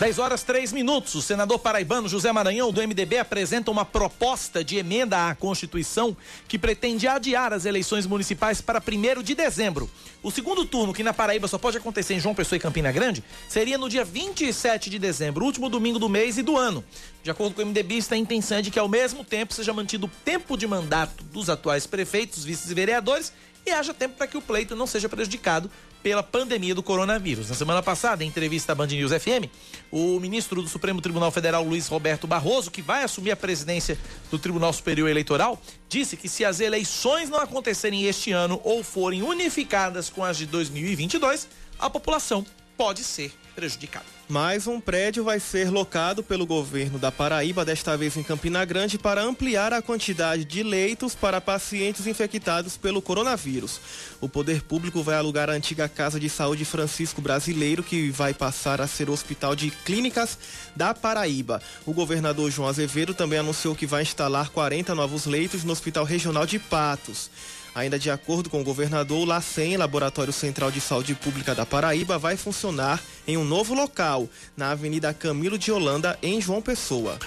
10 0.00 0.18
horas 0.18 0.42
3 0.42 0.72
minutos. 0.72 1.14
O 1.14 1.20
senador 1.20 1.58
paraibano 1.58 2.08
José 2.08 2.32
Maranhão, 2.32 2.72
do 2.72 2.80
MDB, 2.80 3.18
apresenta 3.18 3.70
uma 3.70 3.84
proposta 3.84 4.64
de 4.64 4.78
emenda 4.78 5.28
à 5.28 5.34
Constituição 5.34 6.16
que 6.48 6.58
pretende 6.58 7.06
adiar 7.06 7.52
as 7.52 7.66
eleições 7.66 8.06
municipais 8.06 8.62
para 8.62 8.80
1 8.80 9.22
de 9.22 9.34
dezembro. 9.34 9.90
O 10.22 10.30
segundo 10.30 10.64
turno, 10.64 10.94
que 10.94 11.02
na 11.02 11.12
Paraíba 11.12 11.46
só 11.46 11.58
pode 11.58 11.76
acontecer 11.76 12.14
em 12.14 12.20
João 12.20 12.34
Pessoa 12.34 12.56
e 12.56 12.60
Campina 12.60 12.90
Grande, 12.90 13.22
seria 13.46 13.76
no 13.76 13.90
dia 13.90 14.02
27 14.02 14.88
de 14.88 14.98
dezembro, 14.98 15.44
último 15.44 15.68
domingo 15.68 15.98
do 15.98 16.08
mês 16.08 16.38
e 16.38 16.42
do 16.42 16.56
ano. 16.56 16.82
De 17.22 17.30
acordo 17.30 17.54
com 17.54 17.60
o 17.60 17.66
MDB, 17.66 18.02
a 18.10 18.16
intenção 18.16 18.56
é 18.56 18.62
de 18.62 18.70
que, 18.70 18.78
ao 18.78 18.88
mesmo 18.88 19.22
tempo, 19.22 19.52
seja 19.52 19.74
mantido 19.74 20.06
o 20.06 20.10
tempo 20.24 20.56
de 20.56 20.66
mandato 20.66 21.22
dos 21.24 21.50
atuais 21.50 21.86
prefeitos, 21.86 22.42
vices 22.42 22.70
e 22.70 22.74
vereadores 22.74 23.34
e 23.64 23.70
haja 23.70 23.94
tempo 23.94 24.16
para 24.16 24.26
que 24.26 24.36
o 24.36 24.42
pleito 24.42 24.74
não 24.74 24.86
seja 24.86 25.08
prejudicado 25.08 25.70
pela 26.02 26.22
pandemia 26.22 26.74
do 26.74 26.82
coronavírus. 26.82 27.48
Na 27.48 27.54
semana 27.54 27.82
passada, 27.82 28.24
em 28.24 28.28
entrevista 28.28 28.72
à 28.72 28.74
Band 28.74 28.86
News 28.86 29.12
FM, 29.12 29.50
o 29.90 30.18
ministro 30.18 30.62
do 30.62 30.68
Supremo 30.68 31.00
Tribunal 31.00 31.30
Federal, 31.30 31.62
Luiz 31.62 31.88
Roberto 31.88 32.26
Barroso, 32.26 32.70
que 32.70 32.80
vai 32.80 33.04
assumir 33.04 33.32
a 33.32 33.36
presidência 33.36 33.98
do 34.30 34.38
Tribunal 34.38 34.72
Superior 34.72 35.08
Eleitoral, 35.08 35.60
disse 35.88 36.16
que 36.16 36.28
se 36.28 36.44
as 36.44 36.60
eleições 36.60 37.28
não 37.28 37.38
acontecerem 37.38 38.04
este 38.04 38.32
ano 38.32 38.60
ou 38.64 38.82
forem 38.82 39.22
unificadas 39.22 40.08
com 40.08 40.24
as 40.24 40.38
de 40.38 40.46
2022, 40.46 41.48
a 41.78 41.90
população 41.90 42.44
pode 42.76 43.04
ser 43.04 43.32
prejudicada. 43.50 44.04
Mais 44.28 44.66
um 44.68 44.80
prédio 44.80 45.24
vai 45.24 45.40
ser 45.40 45.70
locado 45.70 46.22
pelo 46.22 46.46
governo 46.46 46.98
da 46.98 47.10
Paraíba, 47.10 47.64
desta 47.64 47.96
vez 47.96 48.16
em 48.16 48.22
Campina 48.22 48.64
Grande, 48.64 48.96
para 48.96 49.22
ampliar 49.22 49.72
a 49.72 49.82
quantidade 49.82 50.44
de 50.44 50.62
leitos 50.62 51.16
para 51.16 51.40
pacientes 51.40 52.06
infectados 52.06 52.76
pelo 52.76 53.02
coronavírus. 53.02 53.80
O 54.20 54.28
poder 54.28 54.62
público 54.62 55.02
vai 55.02 55.16
alugar 55.16 55.50
a 55.50 55.54
antiga 55.54 55.88
Casa 55.88 56.20
de 56.20 56.30
Saúde 56.30 56.64
Francisco 56.64 57.20
Brasileiro, 57.20 57.82
que 57.82 58.10
vai 58.10 58.32
passar 58.32 58.80
a 58.80 58.86
ser 58.86 59.10
o 59.10 59.12
Hospital 59.12 59.56
de 59.56 59.70
Clínicas 59.70 60.38
da 60.76 60.94
Paraíba. 60.94 61.60
O 61.84 61.92
governador 61.92 62.50
João 62.52 62.68
Azevedo 62.68 63.12
também 63.12 63.40
anunciou 63.40 63.74
que 63.74 63.86
vai 63.86 64.02
instalar 64.02 64.50
40 64.50 64.94
novos 64.94 65.26
leitos 65.26 65.64
no 65.64 65.72
Hospital 65.72 66.04
Regional 66.04 66.46
de 66.46 66.58
Patos. 66.58 67.30
Ainda 67.74 67.98
de 67.98 68.10
acordo 68.10 68.50
com 68.50 68.60
o 68.60 68.64
governador, 68.64 69.20
o 69.20 69.24
LACEN, 69.24 69.76
Laboratório 69.76 70.32
Central 70.32 70.70
de 70.70 70.80
Saúde 70.80 71.14
Pública 71.14 71.54
da 71.54 71.64
Paraíba, 71.64 72.18
vai 72.18 72.36
funcionar 72.36 73.00
em 73.26 73.36
um 73.36 73.44
novo 73.44 73.74
local, 73.74 74.28
na 74.56 74.72
Avenida 74.72 75.14
Camilo 75.14 75.56
de 75.56 75.70
Holanda, 75.70 76.18
em 76.22 76.40
João 76.40 76.60
Pessoa. 76.60 77.18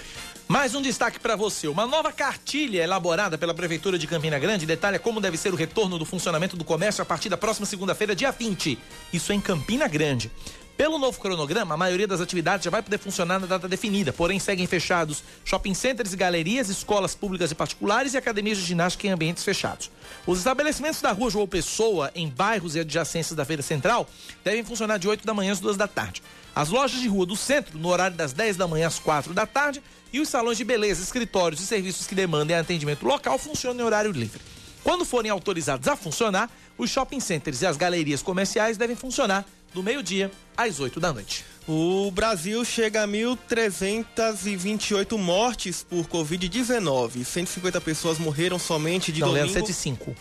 Mais 0.47 0.75
um 0.75 0.81
destaque 0.81 1.19
para 1.19 1.37
você. 1.37 1.67
Uma 1.67 1.87
nova 1.87 2.11
cartilha 2.11 2.83
elaborada 2.83 3.37
pela 3.37 3.53
Prefeitura 3.53 3.97
de 3.97 4.05
Campina 4.05 4.37
Grande 4.37 4.65
detalha 4.65 4.99
como 4.99 5.21
deve 5.21 5.37
ser 5.37 5.53
o 5.53 5.55
retorno 5.55 5.97
do 5.97 6.05
funcionamento 6.05 6.57
do 6.57 6.65
comércio 6.65 7.01
a 7.01 7.05
partir 7.05 7.29
da 7.29 7.37
próxima 7.37 7.65
segunda-feira, 7.65 8.13
dia 8.13 8.31
20. 8.31 8.77
Isso 9.13 9.31
em 9.31 9.39
Campina 9.39 9.87
Grande. 9.87 10.29
Pelo 10.75 10.97
novo 10.97 11.19
cronograma, 11.19 11.75
a 11.75 11.77
maioria 11.77 12.07
das 12.07 12.19
atividades 12.19 12.65
já 12.65 12.71
vai 12.71 12.81
poder 12.81 12.97
funcionar 12.97 13.39
na 13.39 13.45
data 13.45 13.67
definida, 13.67 14.11
porém 14.11 14.39
seguem 14.39 14.65
fechados 14.65 15.23
shopping 15.45 15.73
centers 15.73 16.13
e 16.13 16.17
galerias, 16.17 16.67
escolas 16.67 17.13
públicas 17.13 17.51
e 17.51 17.55
particulares 17.55 18.13
e 18.13 18.17
academias 18.17 18.57
de 18.57 18.65
ginástica 18.65 19.07
em 19.07 19.11
ambientes 19.11 19.43
fechados. 19.43 19.91
Os 20.25 20.37
estabelecimentos 20.37 21.01
da 21.01 21.11
rua 21.11 21.29
João 21.29 21.45
Pessoa, 21.45 22.09
em 22.15 22.29
bairros 22.29 22.75
e 22.75 22.79
adjacências 22.79 23.35
da 23.35 23.43
Feira 23.43 23.61
Central, 23.61 24.07
devem 24.41 24.63
funcionar 24.63 24.97
de 24.97 25.05
8 25.05 25.25
da 25.25 25.33
manhã 25.33 25.51
às 25.51 25.59
2 25.59 25.75
da 25.75 25.85
tarde. 25.85 26.23
As 26.55 26.69
lojas 26.69 27.01
de 27.01 27.09
rua 27.09 27.25
do 27.25 27.35
centro, 27.35 27.77
no 27.77 27.89
horário 27.89 28.15
das 28.15 28.31
10 28.31 28.55
da 28.55 28.65
manhã 28.65 28.87
às 28.87 28.99
4 28.99 29.33
da 29.33 29.45
tarde, 29.45 29.83
e 30.13 30.21
os 30.21 30.29
salões 30.29 30.57
de 30.57 30.63
beleza, 30.63 31.03
escritórios 31.03 31.59
e 31.59 31.65
serviços 31.65 32.07
que 32.07 32.15
demandem 32.15 32.55
atendimento 32.55 33.05
local 33.05 33.37
funcionam 33.37 33.81
em 33.81 33.85
horário 33.85 34.11
livre. 34.11 34.39
Quando 34.81 35.03
forem 35.03 35.29
autorizados 35.29 35.89
a 35.89 35.95
funcionar, 35.97 36.49
os 36.77 36.89
shopping 36.89 37.19
centers 37.19 37.61
e 37.61 37.65
as 37.65 37.75
galerias 37.75 38.21
comerciais 38.21 38.77
devem 38.77 38.95
funcionar 38.95 39.45
do 39.73 39.83
meio-dia 39.83 40.31
às 40.55 40.79
8 40.79 40.99
da 40.99 41.11
noite. 41.11 41.43
O 41.67 42.11
Brasil 42.11 42.63
chega 42.65 43.03
a 43.03 43.07
1.328 43.07 45.17
mortes 45.17 45.81
por 45.83 46.05
Covid-19. 46.07 47.23
150 47.23 47.81
pessoas 47.81 48.19
morreram 48.19 48.59
somente 48.59 49.11
de 49.11 49.21
Não, 49.21 49.29
domingo. 49.29 49.47
Não, 49.47 49.53
105. 49.53 50.15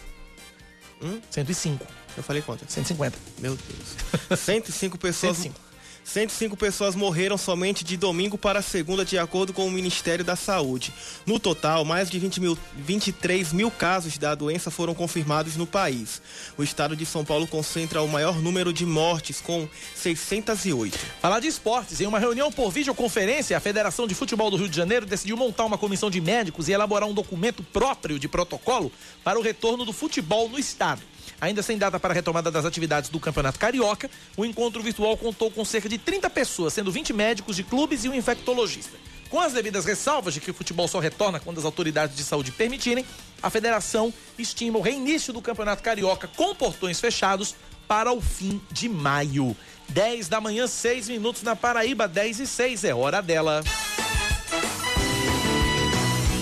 Hum? 1.03 1.21
105. 1.31 1.87
Eu 2.17 2.23
falei 2.23 2.41
quanto? 2.43 2.65
150. 2.71 3.19
Meu 3.39 3.57
Deus. 3.57 3.97
105 4.39 4.97
pessoas. 4.99 5.37
105. 5.37 5.72
105 6.05 6.57
pessoas 6.57 6.95
morreram 6.95 7.39
somente 7.39 7.85
de 7.85 7.97
domingo 7.97 8.37
para 8.37 8.61
segunda, 8.61 9.05
de 9.05 9.17
acordo 9.19 9.53
com 9.53 9.67
o 9.67 9.71
Ministério 9.71 10.25
da 10.25 10.35
Saúde. 10.35 10.93
No 11.25 11.39
total, 11.39 11.85
mais 11.85 12.11
de 12.11 12.19
20 12.19 12.41
mil, 12.41 12.59
23 12.77 13.53
mil 13.53 13.71
casos 13.71 14.19
da 14.19 14.35
doença 14.35 14.71
foram 14.71 14.95
confirmados 14.95 15.57
no 15.57 15.67
país. 15.67 16.21
O 16.59 16.63
estado 16.63 16.97
de 16.97 17.07
São 17.07 17.25
Paulo 17.25 17.47
concentra 17.47 18.03
o 18.03 18.09
maior 18.09 18.41
número 18.41 18.73
de 18.73 18.85
mortes, 18.85 19.41
com 19.41 19.69
608. 19.95 20.99
Falar 21.21 21.41
de 21.41 21.47
esportes. 21.47 22.01
Em 22.01 22.07
uma 22.07 22.19
reunião 22.19 22.51
por 22.51 22.71
videoconferência, 22.71 23.57
a 23.57 23.61
Federação 23.61 24.07
de 24.07 24.15
Futebol 24.15 24.51
do 24.51 24.57
Rio 24.57 24.69
de 24.69 24.77
Janeiro 24.77 25.07
decidiu 25.07 25.37
montar 25.37 25.65
uma 25.65 25.79
comissão 25.79 26.11
de 26.11 26.21
médicos 26.21 26.69
e 26.69 26.73
elaborar 26.73 27.09
um 27.09 27.15
documento 27.15 27.63
próprio 27.63 28.19
de 28.19 28.29
protocolo 28.29 28.91
para 29.23 29.39
o 29.39 29.43
retorno 29.43 29.85
do 29.85 29.93
futebol 29.93 30.49
no 30.49 30.59
estado. 30.59 31.12
Ainda 31.43 31.61
sem 31.61 31.77
data 31.77 31.99
para 31.99 32.13
a 32.13 32.15
retomada 32.15 32.53
das 32.53 32.65
atividades 32.65 33.11
do 33.11 33.19
Campeonato 33.19 33.59
Carioca, 33.59 34.09
o 34.37 34.45
encontro 34.45 34.81
virtual 34.81 35.17
contou 35.17 35.51
com 35.51 35.65
cerca 35.65 35.89
de 35.89 35.99
30 35.99 36.31
pessoas, 36.31 36.73
sendo 36.73 36.93
20 36.93 37.13
médicos 37.13 37.57
de 37.57 37.65
clubes 37.65 38.05
e 38.05 38.09
um 38.09 38.15
infectologista. 38.15 38.97
Com 39.29 39.41
as 39.41 39.53
devidas 39.53 39.85
ressalvas 39.85 40.35
de 40.35 40.41
que 40.41 40.53
o 40.53 40.55
futebol 40.55 40.87
só 40.87 41.01
retorna 41.01 41.41
quando 41.41 41.59
as 41.59 41.65
autoridades 41.65 42.15
de 42.15 42.23
saúde 42.23 42.53
permitirem, 42.53 43.05
a 43.43 43.51
federação 43.51 44.15
estima 44.39 44.79
o 44.79 44.81
reinício 44.81 45.33
do 45.33 45.43
Campeonato 45.43 45.83
Carioca 45.83 46.29
com 46.29 46.55
portões 46.55 47.01
fechados 47.01 47.57
para 47.89 48.13
o 48.13 48.21
fim 48.21 48.63
de 48.71 48.89
maio. 48.89 49.57
10 49.89 50.29
da 50.29 50.41
manhã, 50.41 50.69
6 50.69 51.09
minutos 51.09 51.43
na 51.43 51.57
Paraíba, 51.57 52.07
10 52.07 52.39
e 52.39 52.47
6 52.47 52.85
é 52.85 52.95
hora 52.95 53.21
dela. 53.21 53.65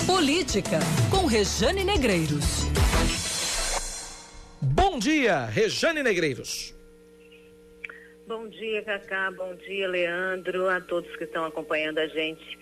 Política, 0.07 0.79
com 1.11 1.25
Rejane 1.25 1.85
Negreiros. 1.85 2.67
Dia, 5.01 5.47
Rejane 5.47 6.03
Negreiros. 6.03 6.75
Bom 8.27 8.47
dia, 8.49 8.83
Cacá. 8.83 9.31
Bom 9.31 9.55
dia, 9.55 9.89
Leandro, 9.89 10.69
a 10.69 10.79
todos 10.79 11.17
que 11.17 11.25
estão 11.25 11.47
acompanhando 11.47 11.97
a 11.97 12.07
gente. 12.07 12.59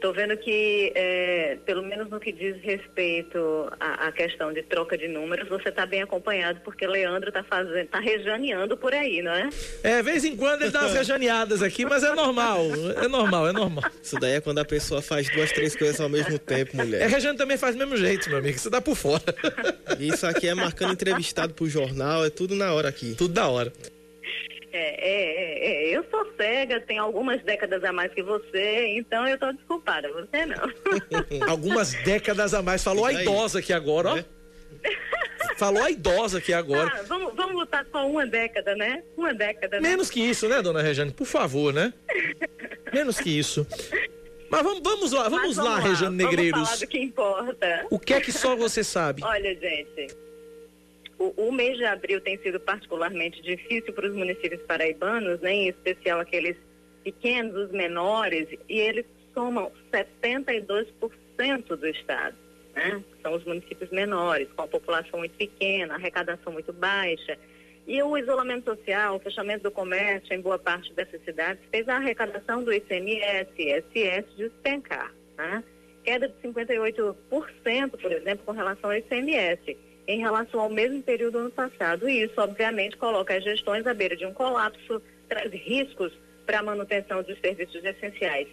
Estou 0.00 0.14
vendo 0.14 0.34
que, 0.38 0.92
é, 0.94 1.58
pelo 1.66 1.82
menos 1.82 2.08
no 2.08 2.18
que 2.18 2.32
diz 2.32 2.56
respeito 2.62 3.70
à, 3.78 4.08
à 4.08 4.12
questão 4.12 4.50
de 4.50 4.62
troca 4.62 4.96
de 4.96 5.06
números, 5.06 5.46
você 5.46 5.68
está 5.68 5.84
bem 5.84 6.00
acompanhado, 6.00 6.58
porque 6.64 6.86
Leandro 6.86 7.28
está 7.28 7.44
fazendo, 7.44 7.76
está 7.76 8.00
rejaneando 8.00 8.78
por 8.78 8.94
aí, 8.94 9.20
não 9.20 9.30
é? 9.30 9.50
É, 9.82 10.02
vez 10.02 10.24
em 10.24 10.34
quando 10.34 10.62
ele 10.62 10.70
dá 10.70 10.80
umas 10.80 10.94
rejaneadas 10.94 11.62
aqui, 11.62 11.84
mas 11.84 12.02
é 12.02 12.14
normal, 12.14 12.62
é 12.96 13.08
normal, 13.08 13.48
é 13.48 13.52
normal. 13.52 13.84
Isso 14.02 14.18
daí 14.18 14.36
é 14.36 14.40
quando 14.40 14.60
a 14.60 14.64
pessoa 14.64 15.02
faz 15.02 15.28
duas, 15.34 15.52
três 15.52 15.76
coisas 15.76 16.00
ao 16.00 16.08
mesmo 16.08 16.38
tempo, 16.38 16.78
mulher. 16.78 17.02
É, 17.02 17.06
Rejane 17.06 17.36
também 17.36 17.58
faz 17.58 17.74
do 17.74 17.80
mesmo 17.80 17.98
jeito, 17.98 18.30
meu 18.30 18.38
amigo, 18.38 18.58
você 18.58 18.70
dá 18.70 18.80
por 18.80 18.96
fora. 18.96 19.22
Isso 20.00 20.26
aqui 20.26 20.48
é 20.48 20.54
marcando 20.54 20.94
entrevistado 20.94 21.52
pro 21.52 21.68
jornal, 21.68 22.24
é 22.24 22.30
tudo 22.30 22.54
na 22.54 22.72
hora 22.72 22.88
aqui. 22.88 23.14
Tudo 23.18 23.34
da 23.34 23.46
hora. 23.48 23.70
É, 24.72 24.78
é, 24.78 25.88
é, 25.88 25.90
é, 25.90 25.96
eu 25.96 26.04
sou 26.10 26.24
cega, 26.36 26.80
tenho 26.80 27.02
algumas 27.02 27.42
décadas 27.42 27.82
a 27.82 27.92
mais 27.92 28.12
que 28.14 28.22
você, 28.22 28.86
então 28.96 29.26
eu 29.26 29.36
tô 29.36 29.52
desculpada, 29.52 30.08
você 30.12 30.46
não. 30.46 30.70
Algumas 31.50 31.92
décadas 32.04 32.54
a 32.54 32.62
mais. 32.62 32.82
Falou 32.84 33.04
a 33.04 33.12
idosa 33.12 33.58
aqui 33.58 33.72
agora, 33.72 34.14
ó. 34.14 34.40
Falou 35.56 35.82
a 35.82 35.90
idosa 35.90 36.38
aqui 36.38 36.52
agora. 36.52 36.90
Ah, 36.94 37.02
vamos, 37.02 37.34
vamos 37.34 37.54
lutar 37.54 37.84
só 37.90 38.08
uma 38.08 38.24
década, 38.26 38.74
né? 38.76 39.02
Uma 39.16 39.34
década. 39.34 39.80
Né? 39.80 39.88
Menos 39.88 40.08
que 40.08 40.20
isso, 40.20 40.48
né, 40.48 40.62
dona 40.62 40.80
Rejane? 40.82 41.10
Por 41.10 41.26
favor, 41.26 41.72
né? 41.72 41.92
Menos 42.92 43.18
que 43.18 43.36
isso. 43.36 43.66
Mas 44.48 44.62
vamos, 44.62 44.80
vamos 44.82 45.12
lá, 45.12 45.28
vamos, 45.28 45.56
Mas 45.56 45.66
lá, 45.66 45.78
Rejane 45.78 46.16
Negreiros. 46.16 46.52
Vamos 46.52 46.68
falar 46.68 46.80
do 46.80 46.86
que 46.86 46.98
importa. 46.98 47.86
O 47.90 47.98
que 47.98 48.14
é 48.14 48.20
que 48.20 48.32
só 48.32 48.56
você 48.56 48.82
sabe? 48.84 49.22
Olha, 49.24 49.54
gente, 49.54 50.08
o, 51.20 51.48
o 51.48 51.52
mês 51.52 51.76
de 51.76 51.84
abril 51.84 52.18
tem 52.22 52.38
sido 52.38 52.58
particularmente 52.58 53.42
difícil 53.42 53.92
para 53.92 54.08
os 54.08 54.14
municípios 54.14 54.62
paraibanos, 54.62 55.38
né, 55.40 55.52
em 55.52 55.68
especial 55.68 56.18
aqueles 56.18 56.56
pequenos, 57.04 57.54
os 57.54 57.70
menores, 57.70 58.48
e 58.66 58.80
eles 58.80 59.04
somam 59.34 59.70
72% 59.92 61.76
do 61.76 61.86
estado. 61.86 62.34
Né? 62.74 63.04
São 63.22 63.34
os 63.34 63.44
municípios 63.44 63.90
menores, 63.90 64.48
com 64.56 64.62
a 64.62 64.66
população 64.66 65.18
muito 65.18 65.36
pequena, 65.36 65.94
arrecadação 65.94 66.54
muito 66.54 66.72
baixa. 66.72 67.36
E 67.86 68.02
o 68.02 68.16
isolamento 68.16 68.70
social, 68.74 69.16
o 69.16 69.20
fechamento 69.20 69.64
do 69.64 69.70
comércio 69.70 70.32
em 70.32 70.40
boa 70.40 70.58
parte 70.58 70.92
dessas 70.94 71.22
cidades 71.22 71.62
fez 71.70 71.86
a 71.86 71.96
arrecadação 71.96 72.64
do 72.64 72.72
ICMS 72.72 73.50
e 73.58 73.76
ISS 73.76 74.24
despencar. 74.36 75.12
Né? 75.36 75.62
Queda 76.02 76.28
de 76.28 76.34
58%, 76.48 77.14
por 78.00 78.12
exemplo, 78.12 78.46
com 78.46 78.52
relação 78.52 78.90
ao 78.90 78.96
ICMS 78.96 79.76
em 80.10 80.18
relação 80.18 80.60
ao 80.60 80.68
mesmo 80.68 81.00
período 81.02 81.32
do 81.34 81.38
ano 81.38 81.50
passado. 81.50 82.08
E 82.08 82.22
isso, 82.24 82.34
obviamente, 82.38 82.96
coloca 82.96 83.36
as 83.36 83.44
gestões 83.44 83.86
à 83.86 83.94
beira 83.94 84.16
de 84.16 84.26
um 84.26 84.34
colapso, 84.34 85.00
traz 85.28 85.52
riscos 85.52 86.12
para 86.44 86.58
a 86.58 86.62
manutenção 86.62 87.22
dos 87.22 87.38
serviços 87.38 87.84
essenciais. 87.84 88.48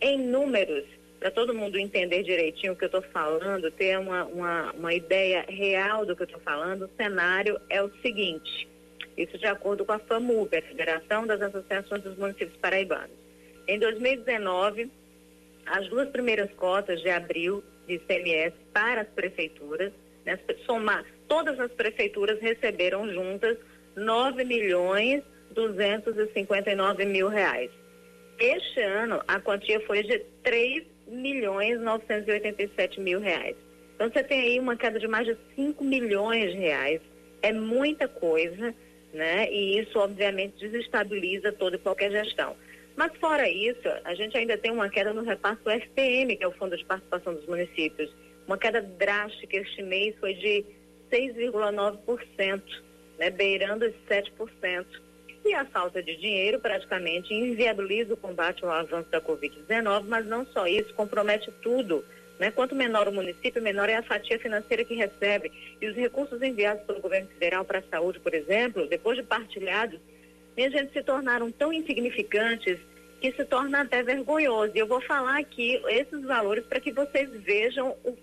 Em 0.00 0.18
números, 0.18 0.84
para 1.20 1.30
todo 1.30 1.54
mundo 1.54 1.78
entender 1.78 2.22
direitinho 2.22 2.72
o 2.72 2.76
que 2.76 2.84
eu 2.84 2.86
estou 2.86 3.02
falando, 3.02 3.70
ter 3.70 3.98
uma, 3.98 4.24
uma, 4.24 4.72
uma 4.72 4.94
ideia 4.94 5.44
real 5.46 6.06
do 6.06 6.16
que 6.16 6.22
eu 6.22 6.26
estou 6.26 6.40
falando, 6.40 6.86
o 6.86 6.90
cenário 6.96 7.60
é 7.68 7.82
o 7.82 7.90
seguinte. 8.00 8.66
Isso 9.14 9.36
de 9.36 9.46
acordo 9.46 9.84
com 9.84 9.92
a 9.92 9.98
FAMUP, 9.98 10.56
a 10.56 10.62
Federação 10.62 11.26
das 11.26 11.42
Associações 11.42 12.02
dos 12.02 12.16
Municípios 12.16 12.56
Paraibanos. 12.56 13.10
Em 13.68 13.78
2019, 13.78 14.90
as 15.66 15.86
duas 15.88 16.08
primeiras 16.08 16.50
cotas 16.54 17.02
de 17.02 17.10
abril 17.10 17.62
de 17.86 17.94
ICMS 17.96 18.56
para 18.72 19.02
as 19.02 19.08
prefeituras 19.08 19.92
né, 20.24 20.38
somar, 20.66 21.04
todas 21.28 21.58
as 21.58 21.70
prefeituras 21.72 22.40
receberam 22.40 23.12
juntas 23.12 23.56
9 23.96 24.44
milhões 24.44 25.22
259 25.52 27.04
mil 27.04 27.28
reais. 27.28 27.70
Este 28.38 28.80
ano, 28.80 29.22
a 29.28 29.38
quantia 29.38 29.80
foi 29.86 30.02
de 30.02 30.18
3 30.42 30.84
milhões 31.06 31.80
987 31.80 33.00
mil 33.00 33.20
reais. 33.20 33.56
Então, 33.94 34.10
você 34.10 34.24
tem 34.24 34.40
aí 34.40 34.58
uma 34.58 34.76
queda 34.76 34.98
de 34.98 35.06
mais 35.06 35.26
de 35.26 35.36
5 35.54 35.84
milhões 35.84 36.52
de 36.52 36.58
reais. 36.58 37.00
É 37.42 37.52
muita 37.52 38.08
coisa, 38.08 38.74
né? 39.12 39.48
E 39.52 39.78
isso, 39.78 39.98
obviamente, 39.98 40.58
desestabiliza 40.58 41.52
toda 41.52 41.76
e 41.76 41.78
qualquer 41.78 42.10
gestão. 42.10 42.56
Mas, 42.96 43.12
fora 43.18 43.48
isso, 43.48 43.88
a 44.04 44.14
gente 44.14 44.36
ainda 44.36 44.58
tem 44.58 44.70
uma 44.70 44.88
queda 44.88 45.12
no 45.12 45.22
repasso 45.22 45.62
do 45.62 45.70
FPM, 45.70 46.36
que 46.36 46.44
é 46.44 46.48
o 46.48 46.52
Fundo 46.52 46.76
de 46.76 46.84
Participação 46.84 47.34
dos 47.34 47.46
Municípios. 47.46 48.12
Uma 48.46 48.58
queda 48.58 48.82
drástica 48.82 49.56
este 49.56 49.82
mês 49.82 50.14
foi 50.18 50.34
de 50.34 50.64
6,9%, 51.10 52.62
né, 53.18 53.30
beirando 53.30 53.86
os 53.86 53.94
7%. 54.08 54.86
E 55.44 55.54
a 55.54 55.64
falta 55.64 56.02
de 56.02 56.16
dinheiro 56.16 56.60
praticamente 56.60 57.34
inviabiliza 57.34 58.14
o 58.14 58.16
combate 58.16 58.64
ao 58.64 58.70
avanço 58.70 59.10
da 59.10 59.20
Covid-19, 59.20 60.04
mas 60.06 60.24
não 60.26 60.46
só 60.46 60.66
isso, 60.66 60.94
compromete 60.94 61.50
tudo. 61.62 62.04
Né? 62.38 62.50
Quanto 62.50 62.74
menor 62.74 63.08
o 63.08 63.12
município, 63.12 63.60
menor 63.60 63.88
é 63.88 63.96
a 63.96 64.02
fatia 64.02 64.38
financeira 64.38 64.84
que 64.84 64.94
recebe. 64.94 65.50
E 65.80 65.86
os 65.88 65.96
recursos 65.96 66.40
enviados 66.42 66.84
pelo 66.84 67.00
governo 67.00 67.28
federal 67.28 67.64
para 67.64 67.80
a 67.80 67.90
saúde, 67.90 68.20
por 68.20 68.34
exemplo, 68.34 68.86
depois 68.88 69.16
de 69.16 69.24
partilhados, 69.24 70.00
minha 70.56 70.70
gente, 70.70 70.92
se 70.92 71.02
tornaram 71.02 71.50
tão 71.50 71.72
insignificantes 71.72 72.78
que 73.22 73.30
se 73.30 73.44
torna 73.44 73.82
até 73.82 74.02
vergonhoso. 74.02 74.72
E 74.74 74.80
eu 74.80 74.86
vou 74.86 75.00
falar 75.00 75.38
aqui 75.38 75.80
esses 75.86 76.22
valores 76.24 76.66
para 76.66 76.80
que 76.80 76.90
vocês 76.90 77.30
vejam, 77.44 77.96
o... 78.04 78.16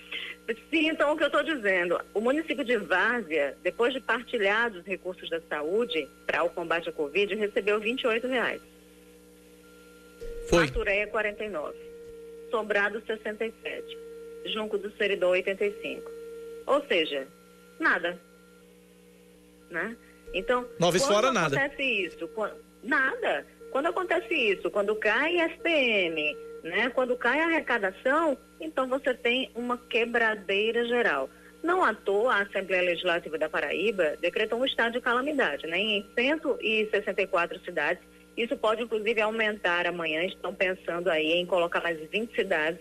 sintam 0.70 1.12
o 1.12 1.16
que 1.18 1.24
eu 1.24 1.26
estou 1.26 1.42
dizendo. 1.42 2.00
O 2.14 2.20
município 2.22 2.64
de 2.64 2.78
Várzea, 2.78 3.58
depois 3.62 3.92
de 3.92 4.00
partilhar 4.00 4.72
os 4.72 4.86
recursos 4.86 5.28
da 5.28 5.38
saúde 5.42 6.08
para 6.26 6.42
o 6.44 6.48
combate 6.48 6.88
à 6.88 6.92
Covid, 6.92 7.34
recebeu 7.34 7.78
28 7.78 8.26
reais. 8.26 8.62
Foi. 10.48 10.64
Matureia, 10.64 11.06
49. 11.08 11.76
Sobrado, 12.50 13.02
67. 13.06 13.98
Junco 14.46 14.78
do 14.78 14.90
Seridó, 14.96 15.28
85. 15.28 16.10
Ou 16.64 16.82
seja, 16.86 17.28
nada. 17.78 18.18
Né? 19.70 19.94
Então, 20.32 20.66
Nove 20.80 20.98
quando 21.00 21.12
fora, 21.12 21.32
nada. 21.32 21.54
acontece 21.54 21.82
isso? 21.82 22.26
Quando, 22.28 22.56
nada. 22.82 23.44
Quando 23.70 23.86
acontece 23.86 24.34
isso, 24.34 24.70
quando 24.70 24.94
cai 24.96 25.36
SPM, 25.40 26.36
né, 26.62 26.90
quando 26.90 27.16
cai 27.16 27.40
a 27.40 27.46
arrecadação, 27.46 28.36
então 28.60 28.88
você 28.88 29.14
tem 29.14 29.50
uma 29.54 29.78
quebradeira 29.78 30.86
geral. 30.86 31.28
Não 31.62 31.84
à 31.84 31.92
toa, 31.92 32.34
a 32.34 32.42
Assembleia 32.42 32.82
Legislativa 32.82 33.36
da 33.36 33.48
Paraíba 33.48 34.16
decretou 34.20 34.60
um 34.60 34.64
estado 34.64 34.92
de 34.92 35.00
calamidade, 35.00 35.66
né, 35.66 35.78
em 35.78 36.06
164 36.14 37.60
cidades. 37.60 38.02
Isso 38.36 38.56
pode, 38.56 38.82
inclusive, 38.82 39.20
aumentar 39.20 39.86
amanhã. 39.86 40.24
Estão 40.24 40.54
pensando 40.54 41.10
aí 41.10 41.32
em 41.32 41.46
colocar 41.46 41.82
mais 41.82 41.98
20 42.08 42.34
cidades 42.34 42.80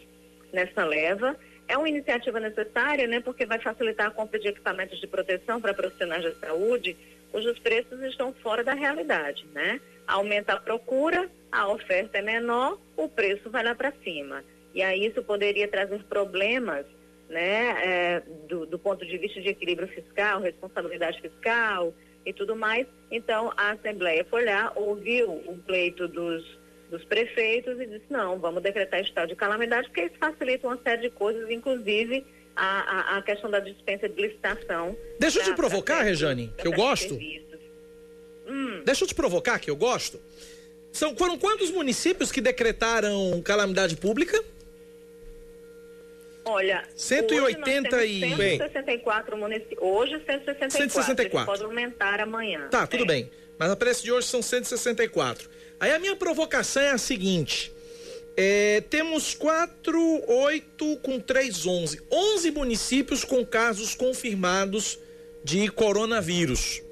nessa 0.54 0.86
leva. 0.86 1.36
É 1.68 1.76
uma 1.76 1.90
iniciativa 1.90 2.40
necessária, 2.40 3.08
né, 3.08 3.20
porque 3.20 3.46
vai 3.46 3.60
facilitar 3.60 4.08
a 4.08 4.12
compra 4.12 4.40
de 4.40 4.50
equipamentos 4.50 5.00
de 5.00 5.08
proteção 5.08 5.60
para 5.60 5.74
profissionais 5.74 6.24
da 6.24 6.34
saúde, 6.36 6.96
cujos 7.32 7.58
preços 7.60 8.00
estão 8.04 8.32
fora 8.42 8.64
da 8.64 8.74
realidade, 8.74 9.46
né? 9.54 9.82
Aumenta 10.08 10.54
a 10.54 10.60
procura, 10.60 11.30
a 11.52 11.68
oferta 11.68 12.18
é 12.18 12.22
menor, 12.22 12.80
o 12.96 13.10
preço 13.10 13.50
vai 13.50 13.64
lá 13.64 13.76
para 13.76 13.94
cima. 14.04 14.44
E 14.74 14.82
aí 14.82 15.06
isso 15.06 15.22
poderia 15.24 15.68
trazer 15.68 16.04
problemas 16.04 16.86
né, 17.30 17.76
é, 17.84 18.24
do, 18.48 18.66
do 18.66 18.80
ponto 18.80 19.06
de 19.06 19.18
vista 19.18 19.42
de 19.42 19.50
equilíbrio 19.50 19.88
fiscal, 19.88 20.40
responsabilidade 20.40 21.22
fiscal 21.22 21.94
e 22.26 22.34
tudo 22.34 22.56
mais. 22.56 22.88
Então, 23.12 23.52
a 23.58 23.72
Assembleia 23.72 24.26
foi 24.30 24.46
lá, 24.46 24.72
ouviu 24.76 25.32
o 25.32 25.58
pleito 25.66 26.08
dos, 26.08 26.44
dos 26.90 27.04
prefeitos 27.06 27.80
e 27.80 27.86
disse, 27.86 28.06
não, 28.10 28.40
vamos 28.40 28.62
decretar 28.62 29.02
estado 29.02 29.30
de 29.30 29.36
calamidade, 29.36 29.88
porque 29.88 30.04
isso 30.04 30.16
facilita 30.20 30.68
uma 30.68 30.80
série 30.82 31.02
de 31.02 31.10
coisas, 31.10 31.50
inclusive 31.50 32.26
a, 32.56 33.16
a, 33.16 33.18
a 33.18 33.22
questão 33.22 33.50
da 33.50 33.60
dispensa 33.60 34.10
de 34.10 34.22
licitação. 34.22 34.96
Deixa 35.20 35.40
eu 35.40 35.44
te 35.44 35.54
provocar, 35.54 36.02
Rejane, 36.02 36.54
que 36.58 36.68
eu 36.68 36.74
gosto. 36.74 37.16
Hum. 37.16 37.47
Deixa 38.88 39.04
eu 39.04 39.08
te 39.10 39.14
provocar, 39.14 39.60
que 39.60 39.70
eu 39.70 39.76
gosto. 39.76 40.18
São, 40.94 41.14
foram 41.18 41.38
quantos 41.38 41.70
municípios 41.72 42.32
que 42.32 42.40
decretaram 42.40 43.42
calamidade 43.44 43.98
pública? 43.98 44.42
Olha, 46.46 46.88
180 46.96 47.98
hoje 47.98 48.06
e... 48.06 48.20
164 48.22 49.36
municípios. 49.36 49.78
Hoje 49.82 50.12
164. 50.26 50.72
164. 50.72 51.46
Pode 51.46 51.64
aumentar 51.66 52.22
amanhã. 52.22 52.70
Tá, 52.70 52.88
tudo 52.88 53.04
É. 53.04 53.08
bem. 53.08 53.32
Mas 53.60 53.70
a 53.70 53.76
preço 53.76 54.06
de 54.06 54.12
hoje 54.14 54.26
são 54.28 54.42
164. 54.42 55.50
Aí 55.82 55.92
a 55.92 56.00
minha 56.00 56.16
provocação 56.16 56.82
é 56.82 56.92
a 56.92 56.98
seguinte: 56.98 57.74
é, 58.38 58.80
temos 58.90 59.34
4, 59.34 60.24
8 60.26 60.98
com 61.04 61.20
3, 61.20 61.66
11. 61.66 62.02
11 62.10 62.52
municípios 62.52 63.26
com 63.26 63.46
casos 63.46 63.94
confirmados 63.94 64.98
de 65.44 65.68
coronavírus. 65.68 66.87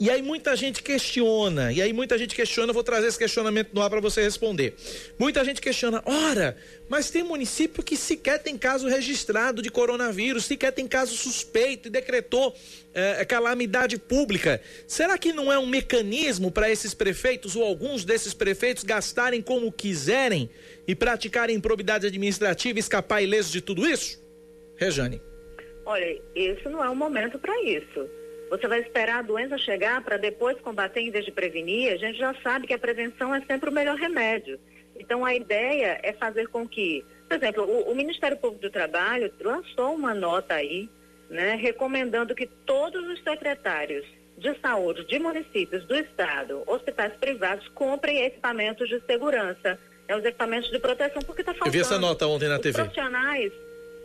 E 0.00 0.08
aí 0.08 0.22
muita 0.22 0.56
gente 0.56 0.82
questiona, 0.82 1.70
e 1.70 1.82
aí 1.82 1.92
muita 1.92 2.16
gente 2.16 2.34
questiona, 2.34 2.70
eu 2.70 2.74
vou 2.74 2.82
trazer 2.82 3.08
esse 3.08 3.18
questionamento 3.18 3.68
no 3.74 3.82
ar 3.82 3.90
para 3.90 4.00
você 4.00 4.22
responder. 4.22 4.74
Muita 5.18 5.44
gente 5.44 5.60
questiona, 5.60 6.02
ora, 6.06 6.56
mas 6.88 7.10
tem 7.10 7.22
município 7.22 7.82
que 7.82 7.98
sequer 7.98 8.38
tem 8.38 8.56
caso 8.56 8.88
registrado 8.88 9.60
de 9.60 9.70
coronavírus, 9.70 10.46
sequer 10.46 10.72
tem 10.72 10.88
caso 10.88 11.14
suspeito 11.14 11.88
e 11.88 11.90
decretou 11.90 12.56
eh, 12.94 13.22
calamidade 13.26 13.98
pública. 13.98 14.62
Será 14.86 15.18
que 15.18 15.34
não 15.34 15.52
é 15.52 15.58
um 15.58 15.66
mecanismo 15.66 16.50
para 16.50 16.70
esses 16.70 16.94
prefeitos 16.94 17.54
ou 17.54 17.62
alguns 17.62 18.02
desses 18.02 18.32
prefeitos 18.32 18.84
gastarem 18.84 19.42
como 19.42 19.70
quiserem 19.70 20.48
e 20.88 20.94
praticarem 20.94 21.54
improbidade 21.54 22.06
administrativa 22.06 22.78
e 22.78 22.80
escapar 22.80 23.22
ileso 23.22 23.52
de 23.52 23.60
tudo 23.60 23.86
isso? 23.86 24.18
Rejane. 24.76 25.20
Olha, 25.84 26.22
isso 26.34 26.70
não 26.70 26.82
é 26.82 26.88
o 26.88 26.96
momento 26.96 27.38
para 27.38 27.52
isso. 27.64 28.08
Você 28.50 28.66
vai 28.66 28.80
esperar 28.80 29.20
a 29.20 29.22
doença 29.22 29.56
chegar 29.56 30.02
para 30.02 30.16
depois 30.16 30.60
combater 30.60 31.00
em 31.00 31.10
vez 31.10 31.24
de 31.24 31.30
prevenir. 31.30 31.92
A 31.92 31.96
gente 31.96 32.18
já 32.18 32.34
sabe 32.42 32.66
que 32.66 32.74
a 32.74 32.78
prevenção 32.78 33.32
é 33.32 33.40
sempre 33.42 33.70
o 33.70 33.72
melhor 33.72 33.96
remédio. 33.96 34.58
Então, 34.98 35.24
a 35.24 35.32
ideia 35.34 36.00
é 36.02 36.12
fazer 36.12 36.48
com 36.48 36.68
que, 36.68 37.04
por 37.28 37.36
exemplo, 37.36 37.62
o, 37.62 37.92
o 37.92 37.94
Ministério 37.94 38.36
Público 38.36 38.62
do 38.62 38.70
Trabalho 38.70 39.32
lançou 39.40 39.94
uma 39.94 40.12
nota 40.12 40.54
aí, 40.54 40.90
né, 41.30 41.54
recomendando 41.54 42.34
que 42.34 42.46
todos 42.66 43.08
os 43.08 43.22
secretários 43.22 44.04
de 44.36 44.58
saúde 44.60 45.06
de 45.06 45.18
municípios 45.20 45.86
do 45.86 45.94
estado, 45.94 46.64
hospitais 46.66 47.12
privados, 47.14 47.68
comprem 47.68 48.24
equipamentos 48.24 48.88
de 48.88 49.00
segurança, 49.06 49.78
né, 50.08 50.16
os 50.16 50.24
equipamentos 50.24 50.70
de 50.70 50.78
proteção, 50.80 51.22
porque 51.22 51.42
está 51.42 51.52
faltando. 51.52 51.68
Eu 51.68 51.72
vi 51.72 51.80
essa 51.80 51.98
nota 51.98 52.26
ontem 52.26 52.48
na 52.48 52.56
Os 52.56 52.62
TV. 52.62 52.74
profissionais, 52.74 53.52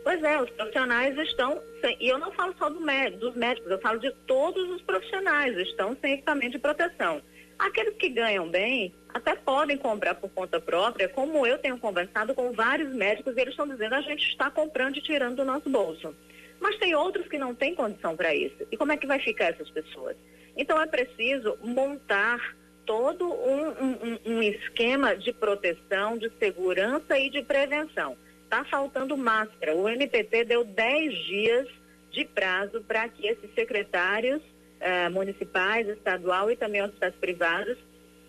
pois 0.06 0.22
é, 0.22 0.40
os 0.40 0.48
profissionais 0.50 1.18
estão 1.18 1.60
sem, 1.80 1.96
e 1.98 2.06
eu 2.08 2.16
não 2.16 2.30
falo 2.30 2.54
só 2.56 2.70
do 2.70 2.80
mé- 2.80 3.10
dos 3.10 3.34
médicos, 3.34 3.68
eu 3.72 3.80
falo 3.80 3.98
de 3.98 4.12
todos 4.24 4.70
os 4.70 4.80
profissionais, 4.82 5.56
estão 5.58 5.96
sem 6.00 6.12
equipamento 6.12 6.52
de 6.52 6.58
proteção. 6.60 7.20
Aqueles 7.58 7.96
que 7.96 8.08
ganham 8.10 8.48
bem 8.48 8.94
até 9.12 9.34
podem 9.34 9.76
comprar 9.76 10.14
por 10.14 10.30
conta 10.30 10.60
própria, 10.60 11.08
como 11.08 11.44
eu 11.44 11.58
tenho 11.58 11.76
conversado 11.76 12.34
com 12.36 12.52
vários 12.52 12.94
médicos 12.94 13.36
e 13.36 13.40
eles 13.40 13.50
estão 13.54 13.66
dizendo 13.66 13.96
a 13.96 14.00
gente 14.00 14.28
está 14.28 14.48
comprando 14.48 14.96
e 14.96 15.02
tirando 15.02 15.38
do 15.38 15.44
nosso 15.44 15.68
bolso. 15.68 16.14
Mas 16.60 16.78
tem 16.78 16.94
outros 16.94 17.26
que 17.26 17.36
não 17.36 17.52
têm 17.52 17.74
condição 17.74 18.14
para 18.16 18.32
isso. 18.32 18.64
E 18.70 18.76
como 18.76 18.92
é 18.92 18.96
que 18.96 19.08
vai 19.08 19.18
ficar 19.18 19.46
essas 19.46 19.68
pessoas? 19.70 20.16
Então 20.56 20.80
é 20.80 20.86
preciso 20.86 21.58
montar 21.64 22.54
todo 22.84 23.26
um- 23.26 23.70
um- 23.70 24.18
um 24.36 24.42
esquema 24.42 25.16
de 25.16 25.32
proteção, 25.32 26.16
de 26.16 26.30
segurança 26.38 27.18
e 27.18 27.28
de 27.28 27.42
prevenção. 27.42 28.16
Está 28.46 28.64
faltando 28.64 29.16
máscara. 29.16 29.74
O 29.74 29.88
MPT 29.88 30.44
deu 30.44 30.64
10 30.64 31.14
dias 31.26 31.68
de 32.12 32.24
prazo 32.24 32.80
para 32.82 33.08
que 33.08 33.26
esses 33.26 33.52
secretários 33.54 34.40
eh, 34.80 35.08
municipais, 35.08 35.86
estadual 35.88 36.50
e 36.50 36.56
também 36.56 36.80
hospitais 36.80 37.14
privados 37.16 37.76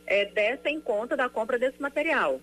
eh, 0.07 0.25
dessem 0.33 0.81
conta 0.81 1.15
da 1.15 1.29
compra 1.29 1.59
desse 1.59 1.79
material. 1.81 2.41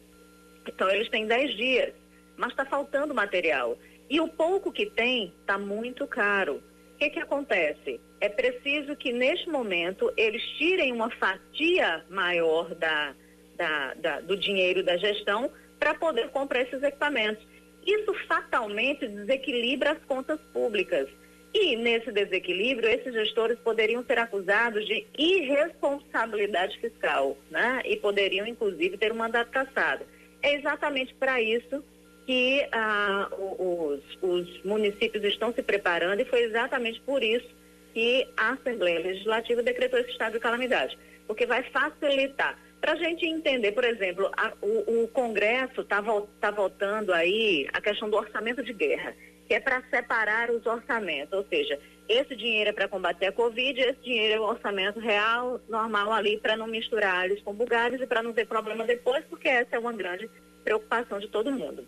Então, 0.66 0.88
eles 0.88 1.08
têm 1.10 1.26
10 1.26 1.56
dias, 1.56 1.92
mas 2.36 2.50
está 2.50 2.64
faltando 2.64 3.12
material. 3.12 3.76
E 4.08 4.20
o 4.20 4.28
pouco 4.28 4.70
que 4.72 4.86
tem 4.86 5.34
está 5.40 5.58
muito 5.58 6.06
caro. 6.06 6.62
O 6.94 6.96
que, 6.98 7.10
que 7.10 7.18
acontece? 7.18 8.00
É 8.20 8.28
preciso 8.28 8.94
que, 8.94 9.12
neste 9.12 9.48
momento, 9.50 10.12
eles 10.16 10.42
tirem 10.58 10.92
uma 10.92 11.10
fatia 11.10 12.04
maior 12.08 12.72
da, 12.76 13.14
da- 13.56 13.94
da- 13.94 14.20
do 14.20 14.36
dinheiro 14.36 14.82
da 14.84 14.96
gestão 14.96 15.50
para 15.78 15.92
poder 15.94 16.28
comprar 16.30 16.62
esses 16.62 16.82
equipamentos. 16.82 17.44
Isso 17.86 18.14
fatalmente 18.26 19.06
desequilibra 19.06 19.92
as 19.92 20.04
contas 20.04 20.40
públicas. 20.52 21.08
E, 21.52 21.76
nesse 21.76 22.10
desequilíbrio, 22.10 22.88
esses 22.88 23.12
gestores 23.12 23.58
poderiam 23.60 24.04
ser 24.04 24.18
acusados 24.18 24.84
de 24.86 25.06
irresponsabilidade 25.16 26.76
fiscal, 26.80 27.36
né? 27.48 27.80
E 27.84 27.96
poderiam, 27.96 28.46
inclusive, 28.46 28.98
ter 28.98 29.12
um 29.12 29.16
mandato 29.16 29.50
cassado. 29.50 30.04
É 30.42 30.54
exatamente 30.54 31.14
para 31.14 31.40
isso 31.40 31.84
que 32.26 32.66
ah, 32.72 33.28
os, 33.38 34.00
os 34.20 34.64
municípios 34.64 35.22
estão 35.24 35.52
se 35.52 35.62
preparando 35.62 36.20
e 36.20 36.24
foi 36.24 36.42
exatamente 36.42 37.00
por 37.02 37.22
isso 37.22 37.48
que 37.92 38.26
a 38.36 38.52
Assembleia 38.52 38.98
Legislativa 38.98 39.62
decretou 39.62 40.00
esse 40.00 40.10
estado 40.10 40.32
de 40.32 40.40
calamidade, 40.40 40.98
porque 41.26 41.46
vai 41.46 41.62
facilitar. 41.70 42.58
Para 42.84 42.92
a 42.92 42.96
gente 42.96 43.24
entender, 43.24 43.72
por 43.72 43.82
exemplo, 43.82 44.30
a- 44.36 44.52
o, 44.60 45.04
o 45.04 45.08
Congresso 45.08 45.80
está 45.80 46.04
tá 46.38 46.50
votando 46.50 47.14
aí 47.14 47.66
a 47.72 47.80
questão 47.80 48.10
do 48.10 48.16
orçamento 48.18 48.62
de 48.62 48.74
guerra, 48.74 49.14
que 49.48 49.54
é 49.54 49.58
para 49.60 49.82
separar 49.88 50.50
os 50.50 50.66
orçamentos, 50.66 51.32
ou 51.32 51.46
seja, 51.46 51.80
esse 52.06 52.36
dinheiro 52.36 52.68
é 52.68 52.72
para 52.74 52.86
combater 52.86 53.28
a 53.28 53.32
Covid, 53.32 53.80
esse 53.80 54.00
dinheiro 54.02 54.34
é 54.34 54.38
o 54.38 54.50
orçamento 54.50 55.00
real, 55.00 55.58
normal 55.66 56.12
ali, 56.12 56.36
para 56.38 56.58
não 56.58 56.66
misturar 56.66 57.20
alhos 57.22 57.40
com 57.40 57.54
bugalhos 57.54 58.02
e 58.02 58.06
para 58.06 58.22
não 58.22 58.34
ter 58.34 58.46
problema 58.46 58.84
depois, 58.84 59.24
porque 59.30 59.48
essa 59.48 59.76
é 59.76 59.78
uma 59.78 59.94
grande 59.94 60.28
preocupação 60.62 61.18
de 61.18 61.28
todo 61.28 61.50
mundo. 61.50 61.86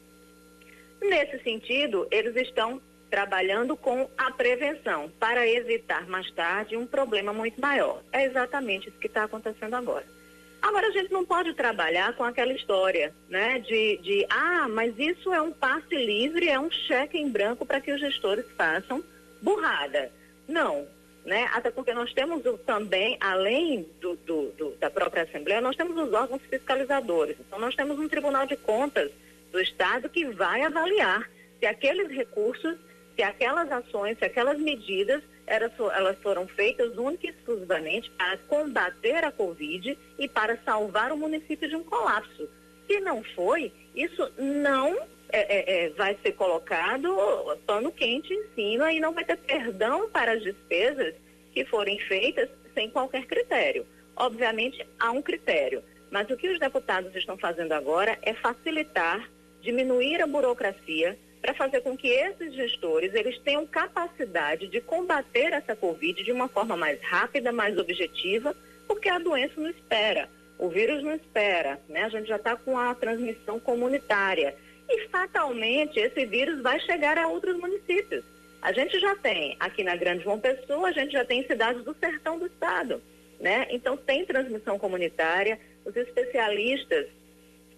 Nesse 1.03 1.38
sentido, 1.42 2.09
eles 2.11 2.34
estão 2.36 2.80
trabalhando 3.11 3.76
com 3.76 4.09
a 4.16 4.30
prevenção 4.32 5.11
para 5.20 5.47
evitar 5.47 6.09
mais 6.09 6.30
tarde 6.30 6.74
um 6.74 6.86
problema 6.86 7.34
muito 7.34 7.61
maior. 7.61 8.03
É 8.11 8.24
exatamente 8.24 8.88
isso 8.88 8.99
que 8.99 9.09
está 9.09 9.24
acontecendo 9.24 9.74
agora. 9.74 10.16
Agora, 10.69 10.89
a 10.89 10.91
gente 10.91 11.12
não 11.12 11.25
pode 11.25 11.55
trabalhar 11.55 12.14
com 12.17 12.25
aquela 12.25 12.53
história, 12.53 13.14
né, 13.29 13.59
de, 13.61 13.99
de, 13.99 14.27
ah, 14.29 14.67
mas 14.69 14.99
isso 14.99 15.33
é 15.33 15.41
um 15.41 15.53
passe 15.53 15.95
livre, 15.95 16.49
é 16.49 16.59
um 16.59 16.71
cheque 16.71 17.17
em 17.17 17.29
branco 17.31 17.64
para 17.64 17.81
que 17.81 17.93
os 17.93 18.01
gestores 18.01 18.45
façam 18.57 19.03
burrada. 19.41 20.11
Não, 20.49 20.87
né, 21.25 21.49
até 21.53 21.71
porque 21.71 21.93
nós 21.95 22.12
temos 22.12 22.45
o- 22.45 22.59
também, 22.59 23.17
além 23.21 23.89
do, 24.01 24.17
do- 24.17 24.51
do- 24.59 24.71
da 24.77 24.91
própria 24.91 25.23
Assembleia, 25.23 25.61
nós 25.61 25.77
temos 25.77 25.97
os 25.97 26.12
órgãos 26.12 26.43
fiscalizadores. 26.51 27.37
Então, 27.41 27.59
nós 27.61 27.75
temos 27.77 27.99
um 27.99 28.09
Tribunal 28.09 28.47
de 28.47 28.57
Contas 28.57 29.11
do 29.53 29.61
Estado 29.61 30.09
que 30.09 30.25
vai 30.27 30.62
avaliar 30.62 31.29
se 31.61 31.67
aqueles 31.67 32.09
recursos, 32.11 32.77
se 33.14 33.23
aquelas 33.23 33.71
ações, 33.71 34.19
se 34.19 34.25
aquelas 34.25 34.59
medidas, 34.59 35.23
elas, 35.47 35.72
fo- 35.74 35.90
elas 35.90 36.18
foram 36.18 36.47
feitas 36.49 36.97
única 36.97 37.26
e 37.26 37.30
exclusivamente 37.30 38.11
para 38.12 38.36
combater 38.49 39.24
a 39.24 39.32
Covid 39.32 39.99
e 40.18 40.28
para 40.28 40.59
salvar 40.64 41.12
o 41.12 41.16
município 41.16 41.68
de 41.68 41.76
um 41.76 41.84
colapso. 41.84 42.49
Se 42.86 43.01
não 43.01 43.22
foi, 43.34 43.72
isso 43.94 44.30
não 44.38 44.97
é, 45.30 45.40
é, 45.40 45.84
é, 45.86 45.88
vai 45.90 46.16
ser 46.22 46.32
colocado 46.32 47.16
pano 47.66 47.90
quente 47.90 48.32
em 48.32 48.44
cima 48.55 48.92
e 48.92 49.01
não 49.01 49.12
vai 49.12 49.24
ter 49.24 49.36
perdão 49.38 50.09
para 50.11 50.32
as 50.32 50.42
despesas 50.42 51.14
que 51.53 51.64
forem 51.64 51.99
feitas 52.01 52.49
sem 52.74 52.90
qualquer 52.90 53.26
critério. 53.26 53.86
Obviamente, 54.14 54.86
há 54.99 55.11
um 55.11 55.22
critério, 55.22 55.82
mas 56.11 56.28
o 56.30 56.36
que 56.36 56.49
os 56.49 56.59
deputados 56.59 57.14
estão 57.14 57.36
fazendo 57.36 57.72
agora 57.72 58.18
é 58.22 58.34
facilitar, 58.34 59.28
diminuir 59.61 60.22
a 60.22 60.26
burocracia 60.26 61.18
para 61.41 61.55
fazer 61.55 61.80
com 61.80 61.97
que 61.97 62.09
esses 62.09 62.55
gestores 62.55 63.14
eles 63.14 63.39
tenham 63.41 63.66
capacidade 63.66 64.66
de 64.68 64.80
combater 64.80 65.53
essa 65.53 65.76
Covid 65.76 66.22
de 66.22 66.32
uma 66.32 66.49
forma 66.49 66.76
mais 66.76 67.01
rápida, 67.03 67.53
mais 67.53 67.78
objetiva, 67.78 68.57
porque 68.87 69.09
a 69.09 69.18
doença 69.18 69.61
não 69.61 69.70
espera, 69.70 70.28
o 70.59 70.68
vírus 70.68 71.03
não 71.03 71.14
espera, 71.14 71.80
né? 71.89 72.05
A 72.05 72.09
gente 72.09 72.28
já 72.28 72.37
está 72.37 72.57
com 72.57 72.78
a 72.78 72.95
transmissão 72.95 73.61
comunitária 73.61 74.55
e 74.89 75.09
fatalmente 75.09 75.99
esse 75.99 76.24
vírus 76.26 76.62
vai 76.62 76.78
chegar 76.80 77.18
a 77.18 77.28
outros 77.28 77.57
municípios. 77.59 78.24
A 78.62 78.72
gente 78.72 78.99
já 78.99 79.14
tem 79.16 79.57
aqui 79.61 79.84
na 79.84 79.95
Grande 79.95 80.24
João 80.24 80.41
Pessoa, 80.41 80.89
a 80.89 80.93
gente 80.93 81.12
já 81.12 81.24
tem 81.24 81.47
cidades 81.47 81.84
do 81.84 81.95
sertão 81.95 82.39
do 82.39 82.47
estado, 82.47 83.03
né? 83.39 83.66
Então 83.70 83.97
tem 83.97 84.24
transmissão 84.24 84.78
comunitária, 84.78 85.59
os 85.84 85.95
especialistas 85.95 87.07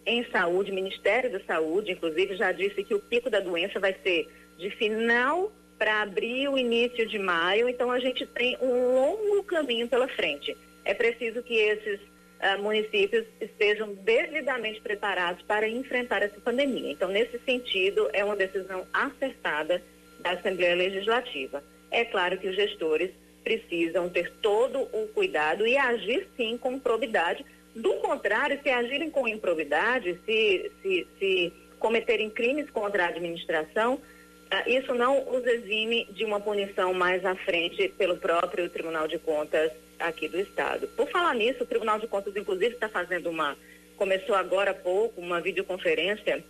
em 0.09 0.25
saúde, 0.31 0.73
Ministério 0.73 1.31
da 1.31 1.41
Saúde, 1.41 1.93
inclusive, 1.93 2.35
já 2.35 2.51
disse 2.51 2.83
que 2.83 2.95
o 2.95 2.99
pico 2.99 3.29
da 3.29 3.41
doença 3.41 3.79
vai 3.79 3.95
ser 4.03 4.27
de 4.57 4.71
final 4.71 5.53
para 5.79 6.01
abril, 6.01 6.57
início 6.57 7.07
de 7.07 7.19
maio. 7.19 7.69
Então, 7.69 7.91
a 7.91 8.01
gente 8.01 8.27
tem 8.27 8.57
um 8.61 8.95
longo 8.95 9.45
caminho 9.45 9.87
pela 9.87 10.09
frente. 10.09 10.57
É 10.85 10.95
preciso 10.95 11.43
que 11.43 11.55
esses 11.55 12.01
uh, 12.01 12.63
municípios 12.63 13.27
estejam 13.39 13.93
devidamente 13.95 14.81
preparados 14.81 15.43
para 15.43 15.69
enfrentar 15.69 16.23
essa 16.23 16.41
pandemia. 16.41 16.91
Então, 16.91 17.11
nesse 17.11 17.39
sentido, 17.41 18.09
é 18.15 18.25
uma 18.25 18.35
decisão 18.35 18.87
acertada 18.93 19.83
da 20.21 20.31
Assembleia 20.31 20.75
Legislativa. 20.75 21.63
É 21.91 22.05
claro 22.05 22.39
que 22.39 22.49
os 22.49 22.57
gestores 22.57 23.11
precisam 23.45 24.09
ter 24.09 24.33
todo 24.43 24.81
o 24.93 25.09
cuidado 25.09 25.67
e 25.67 25.77
agir 25.77 26.27
sim 26.37 26.57
com 26.59 26.79
probidade. 26.79 27.45
Do 27.79 27.95
contrário, 27.95 28.59
se 28.61 28.69
agirem 28.69 29.09
com 29.09 29.29
improbidade, 29.29 30.19
se, 30.27 30.73
se, 30.83 31.07
se 31.17 31.53
cometerem 31.79 32.29
crimes 32.29 32.69
contra 32.71 33.05
a 33.05 33.09
administração, 33.09 34.01
ah, 34.51 34.69
isso 34.69 34.93
não 34.95 35.33
os 35.33 35.47
exime 35.47 36.05
de 36.11 36.25
uma 36.25 36.41
punição 36.41 36.93
mais 36.93 37.25
à 37.25 37.37
frente 37.37 37.89
pelo 37.97 38.17
próprio 38.17 38.69
Tribunal 38.69 39.07
de 39.07 39.17
Contas 39.19 39.71
aqui 39.97 40.27
do 40.29 40.41
Estado. 40.41 40.89
Por 40.89 41.09
falar 41.09 41.37
nisso, 41.37 41.63
o 41.63 41.67
Tribunal 41.67 42.01
de 42.01 42.09
Contas, 42.09 42.35
inclusive, 42.35 42.75
está 42.75 42.89
fazendo 42.89 43.31
uma. 43.31 43.57
Começou 43.97 44.35
agora 44.35 44.73
há 44.73 44.75
pouco 44.75 45.21
uma 45.21 45.41
videoconferência 45.41 46.45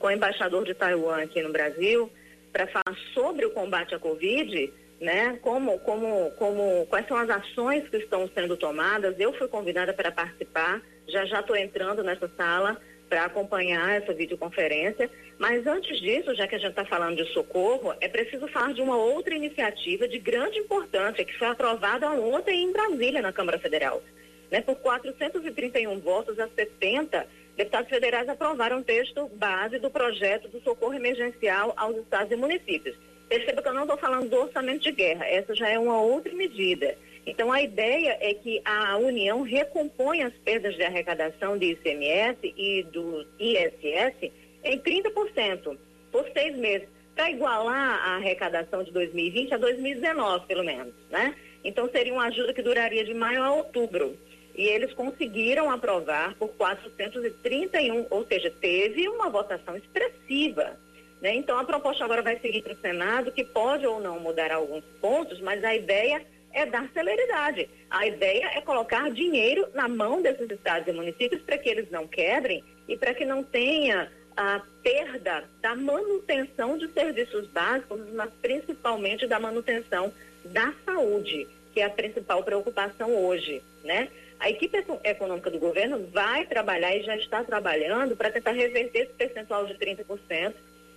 com 0.00 0.08
o 0.08 0.10
embaixador 0.10 0.64
de 0.64 0.74
Taiwan 0.74 1.22
aqui 1.22 1.42
no 1.42 1.52
Brasil 1.52 2.10
para 2.52 2.66
falar 2.66 2.96
sobre 3.14 3.46
o 3.46 3.50
combate 3.50 3.94
à 3.94 4.00
Covid, 4.00 4.72
né? 5.00 5.38
Como, 5.42 5.78
como, 5.80 6.30
como, 6.32 6.86
quais 6.86 7.06
são 7.06 7.16
as 7.16 7.28
ações 7.28 7.88
que 7.88 7.98
estão 7.98 8.28
sendo 8.34 8.56
tomadas. 8.56 9.18
Eu 9.18 9.32
fui 9.34 9.48
convidada 9.48 9.92
para 9.92 10.10
participar, 10.10 10.80
já 11.06 11.24
já 11.24 11.40
estou 11.40 11.56
entrando 11.56 12.02
nessa 12.02 12.28
sala 12.36 12.80
para 13.08 13.24
acompanhar 13.24 14.02
essa 14.02 14.12
videoconferência. 14.12 15.10
Mas 15.38 15.66
antes 15.66 16.00
disso, 16.00 16.34
já 16.34 16.46
que 16.46 16.54
a 16.54 16.58
gente 16.58 16.70
está 16.70 16.84
falando 16.84 17.16
de 17.16 17.32
socorro, 17.32 17.94
é 18.00 18.08
preciso 18.08 18.48
falar 18.48 18.72
de 18.72 18.80
uma 18.80 18.96
outra 18.96 19.34
iniciativa 19.34 20.08
de 20.08 20.18
grande 20.18 20.58
importância 20.58 21.24
que 21.24 21.38
foi 21.38 21.48
aprovada 21.48 22.10
ontem 22.10 22.64
em 22.64 22.72
Brasília, 22.72 23.22
na 23.22 23.32
Câmara 23.32 23.58
Federal. 23.58 24.02
Né, 24.50 24.60
por 24.60 24.76
431 24.76 25.98
votos 25.98 26.38
a 26.38 26.48
70, 26.48 27.26
deputados 27.56 27.90
federais 27.90 28.28
aprovaram 28.28 28.78
o 28.78 28.84
texto 28.84 29.28
base 29.34 29.76
do 29.80 29.90
projeto 29.90 30.48
do 30.48 30.60
socorro 30.60 30.94
emergencial 30.94 31.72
aos 31.76 31.96
estados 31.96 32.30
e 32.30 32.36
municípios. 32.36 32.96
Perceba 33.28 33.60
que 33.60 33.68
eu 33.68 33.74
não 33.74 33.82
estou 33.82 33.98
falando 33.98 34.28
do 34.28 34.36
orçamento 34.36 34.82
de 34.82 34.92
guerra, 34.92 35.26
essa 35.26 35.54
já 35.54 35.68
é 35.68 35.78
uma 35.78 36.00
outra 36.00 36.32
medida. 36.32 36.96
Então, 37.26 37.52
a 37.52 37.60
ideia 37.60 38.16
é 38.20 38.34
que 38.34 38.62
a 38.64 38.96
União 38.98 39.42
recomponha 39.42 40.28
as 40.28 40.34
perdas 40.34 40.76
de 40.76 40.84
arrecadação 40.84 41.58
de 41.58 41.72
ICMS 41.72 42.54
e 42.56 42.84
do 42.84 43.26
ISS 43.40 44.30
em 44.62 44.78
30% 44.78 45.76
por 46.12 46.24
seis 46.32 46.56
meses, 46.56 46.88
para 47.16 47.30
igualar 47.30 47.98
a 48.06 48.16
arrecadação 48.16 48.84
de 48.84 48.92
2020 48.92 49.54
a 49.54 49.56
2019, 49.56 50.46
pelo 50.46 50.62
menos, 50.62 50.94
né? 51.10 51.34
Então, 51.64 51.90
seria 51.90 52.12
uma 52.12 52.26
ajuda 52.26 52.54
que 52.54 52.62
duraria 52.62 53.04
de 53.04 53.12
maio 53.12 53.42
a 53.42 53.52
outubro. 53.52 54.16
E 54.54 54.62
eles 54.62 54.92
conseguiram 54.94 55.70
aprovar 55.70 56.34
por 56.36 56.48
431, 56.50 58.06
ou 58.08 58.24
seja, 58.26 58.50
teve 58.60 59.08
uma 59.08 59.28
votação 59.28 59.76
expressiva. 59.76 60.78
Né? 61.20 61.34
Então, 61.34 61.58
a 61.58 61.64
proposta 61.64 62.04
agora 62.04 62.22
vai 62.22 62.38
seguir 62.38 62.62
para 62.62 62.74
o 62.74 62.80
Senado, 62.80 63.32
que 63.32 63.44
pode 63.44 63.86
ou 63.86 64.00
não 64.00 64.20
mudar 64.20 64.52
alguns 64.52 64.84
pontos, 65.00 65.40
mas 65.40 65.62
a 65.64 65.74
ideia 65.74 66.24
é 66.52 66.64
dar 66.64 66.88
celeridade. 66.92 67.68
A 67.90 68.06
ideia 68.06 68.50
é 68.54 68.60
colocar 68.60 69.10
dinheiro 69.10 69.68
na 69.74 69.88
mão 69.88 70.22
desses 70.22 70.50
estados 70.50 70.88
e 70.88 70.92
municípios 70.92 71.42
para 71.42 71.58
que 71.58 71.68
eles 71.68 71.90
não 71.90 72.06
quebrem 72.06 72.64
e 72.88 72.96
para 72.96 73.14
que 73.14 73.24
não 73.24 73.42
tenha 73.42 74.10
a 74.36 74.60
perda 74.82 75.44
da 75.62 75.74
manutenção 75.74 76.76
de 76.76 76.88
serviços 76.92 77.46
básicos, 77.48 78.00
mas 78.12 78.30
principalmente 78.42 79.26
da 79.26 79.40
manutenção 79.40 80.12
da 80.44 80.72
saúde, 80.84 81.48
que 81.72 81.80
é 81.80 81.84
a 81.84 81.90
principal 81.90 82.42
preocupação 82.42 83.14
hoje, 83.24 83.62
né? 83.82 84.08
A 84.38 84.50
equipe 84.50 84.84
econômica 85.02 85.50
do 85.50 85.58
governo 85.58 86.06
vai 86.12 86.46
trabalhar 86.46 86.94
e 86.94 87.02
já 87.02 87.16
está 87.16 87.42
trabalhando 87.42 88.14
para 88.14 88.30
tentar 88.30 88.52
reverter 88.52 89.04
esse 89.04 89.12
percentual 89.14 89.66
de 89.66 89.74
30% 89.74 90.54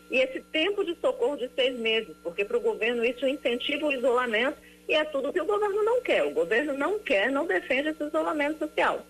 e 0.10 0.18
esse 0.18 0.42
tempo 0.42 0.84
de 0.84 0.96
socorro 1.00 1.38
de 1.38 1.50
seis 1.56 1.78
meses, 1.78 2.16
porque 2.24 2.44
para 2.44 2.58
o 2.58 2.62
governo 2.62 3.06
isso 3.06 3.28
incentiva 3.28 3.86
o 3.86 3.92
isolamento 3.92 4.58
e 4.88 4.96
é 4.96 5.04
tudo 5.06 5.32
que 5.32 5.40
o 5.40 5.46
governo 5.46 5.84
não 5.84 6.02
quer. 6.02 6.24
O 6.24 6.32
governo 6.32 6.74
não 6.74 6.98
quer, 6.98 7.30
não 7.32 7.46
defende 7.46 7.90
esse 7.90 8.04
isolamento 8.04 8.58
social. 8.58 9.06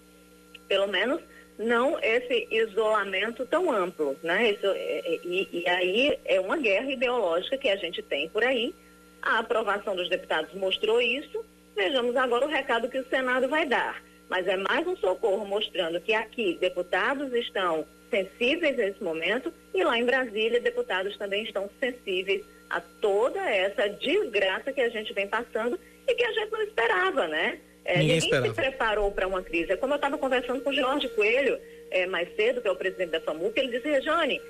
Pelo 0.67 0.87
menos 0.87 1.21
não 1.57 1.97
esse 1.99 2.47
isolamento 2.51 3.45
tão 3.45 3.71
amplo, 3.71 4.17
né? 4.21 4.51
Isso, 4.51 4.65
é, 4.65 4.99
é, 4.99 5.19
e, 5.23 5.47
e 5.51 5.69
aí 5.69 6.19
é 6.25 6.39
uma 6.39 6.57
guerra 6.57 6.91
ideológica 6.91 7.57
que 7.57 7.69
a 7.69 7.77
gente 7.77 8.01
tem 8.01 8.27
por 8.29 8.43
aí. 8.43 8.75
A 9.21 9.39
aprovação 9.39 9.95
dos 9.95 10.09
deputados 10.09 10.53
mostrou 10.53 11.01
isso. 11.01 11.45
Vejamos 11.75 12.15
agora 12.17 12.45
o 12.45 12.49
recado 12.49 12.89
que 12.89 12.99
o 12.99 13.09
Senado 13.09 13.47
vai 13.47 13.65
dar. 13.65 14.01
Mas 14.29 14.47
é 14.47 14.57
mais 14.57 14.85
um 14.85 14.97
socorro 14.97 15.45
mostrando 15.45 15.99
que 16.01 16.13
aqui 16.13 16.57
deputados 16.59 17.33
estão 17.33 17.85
sensíveis 18.09 18.77
nesse 18.77 19.03
momento 19.03 19.53
e 19.73 19.83
lá 19.83 19.97
em 19.97 20.05
Brasília 20.05 20.59
deputados 20.59 21.17
também 21.17 21.43
estão 21.43 21.69
sensíveis 21.79 22.43
a 22.69 22.79
toda 22.79 23.39
essa 23.49 23.87
desgraça 23.89 24.71
que 24.71 24.81
a 24.81 24.89
gente 24.89 25.13
vem 25.13 25.27
passando 25.27 25.79
e 26.07 26.13
que 26.13 26.23
a 26.23 26.31
gente 26.31 26.51
não 26.51 26.61
esperava, 26.61 27.27
né? 27.27 27.59
É, 27.85 27.97
ninguém, 27.97 28.15
ninguém 28.15 28.17
esperava. 28.17 28.47
se 28.47 28.53
preparou 28.53 29.11
para 29.11 29.27
uma 29.27 29.41
crise. 29.41 29.71
É 29.71 29.77
como 29.77 29.93
eu 29.93 29.97
estava 29.97 30.17
conversando 30.17 30.61
com 30.61 30.69
o 30.69 30.73
Jorge 30.73 31.07
Coelho 31.09 31.59
é, 31.91 32.05
mais 32.05 32.33
cedo, 32.35 32.61
que 32.61 32.67
é 32.67 32.71
o 32.71 32.75
presidente 32.75 33.11
da 33.11 33.21
FAMUC, 33.21 33.59
ele 33.59 33.71
disse, 33.71 33.89
Rejane, 33.89 34.41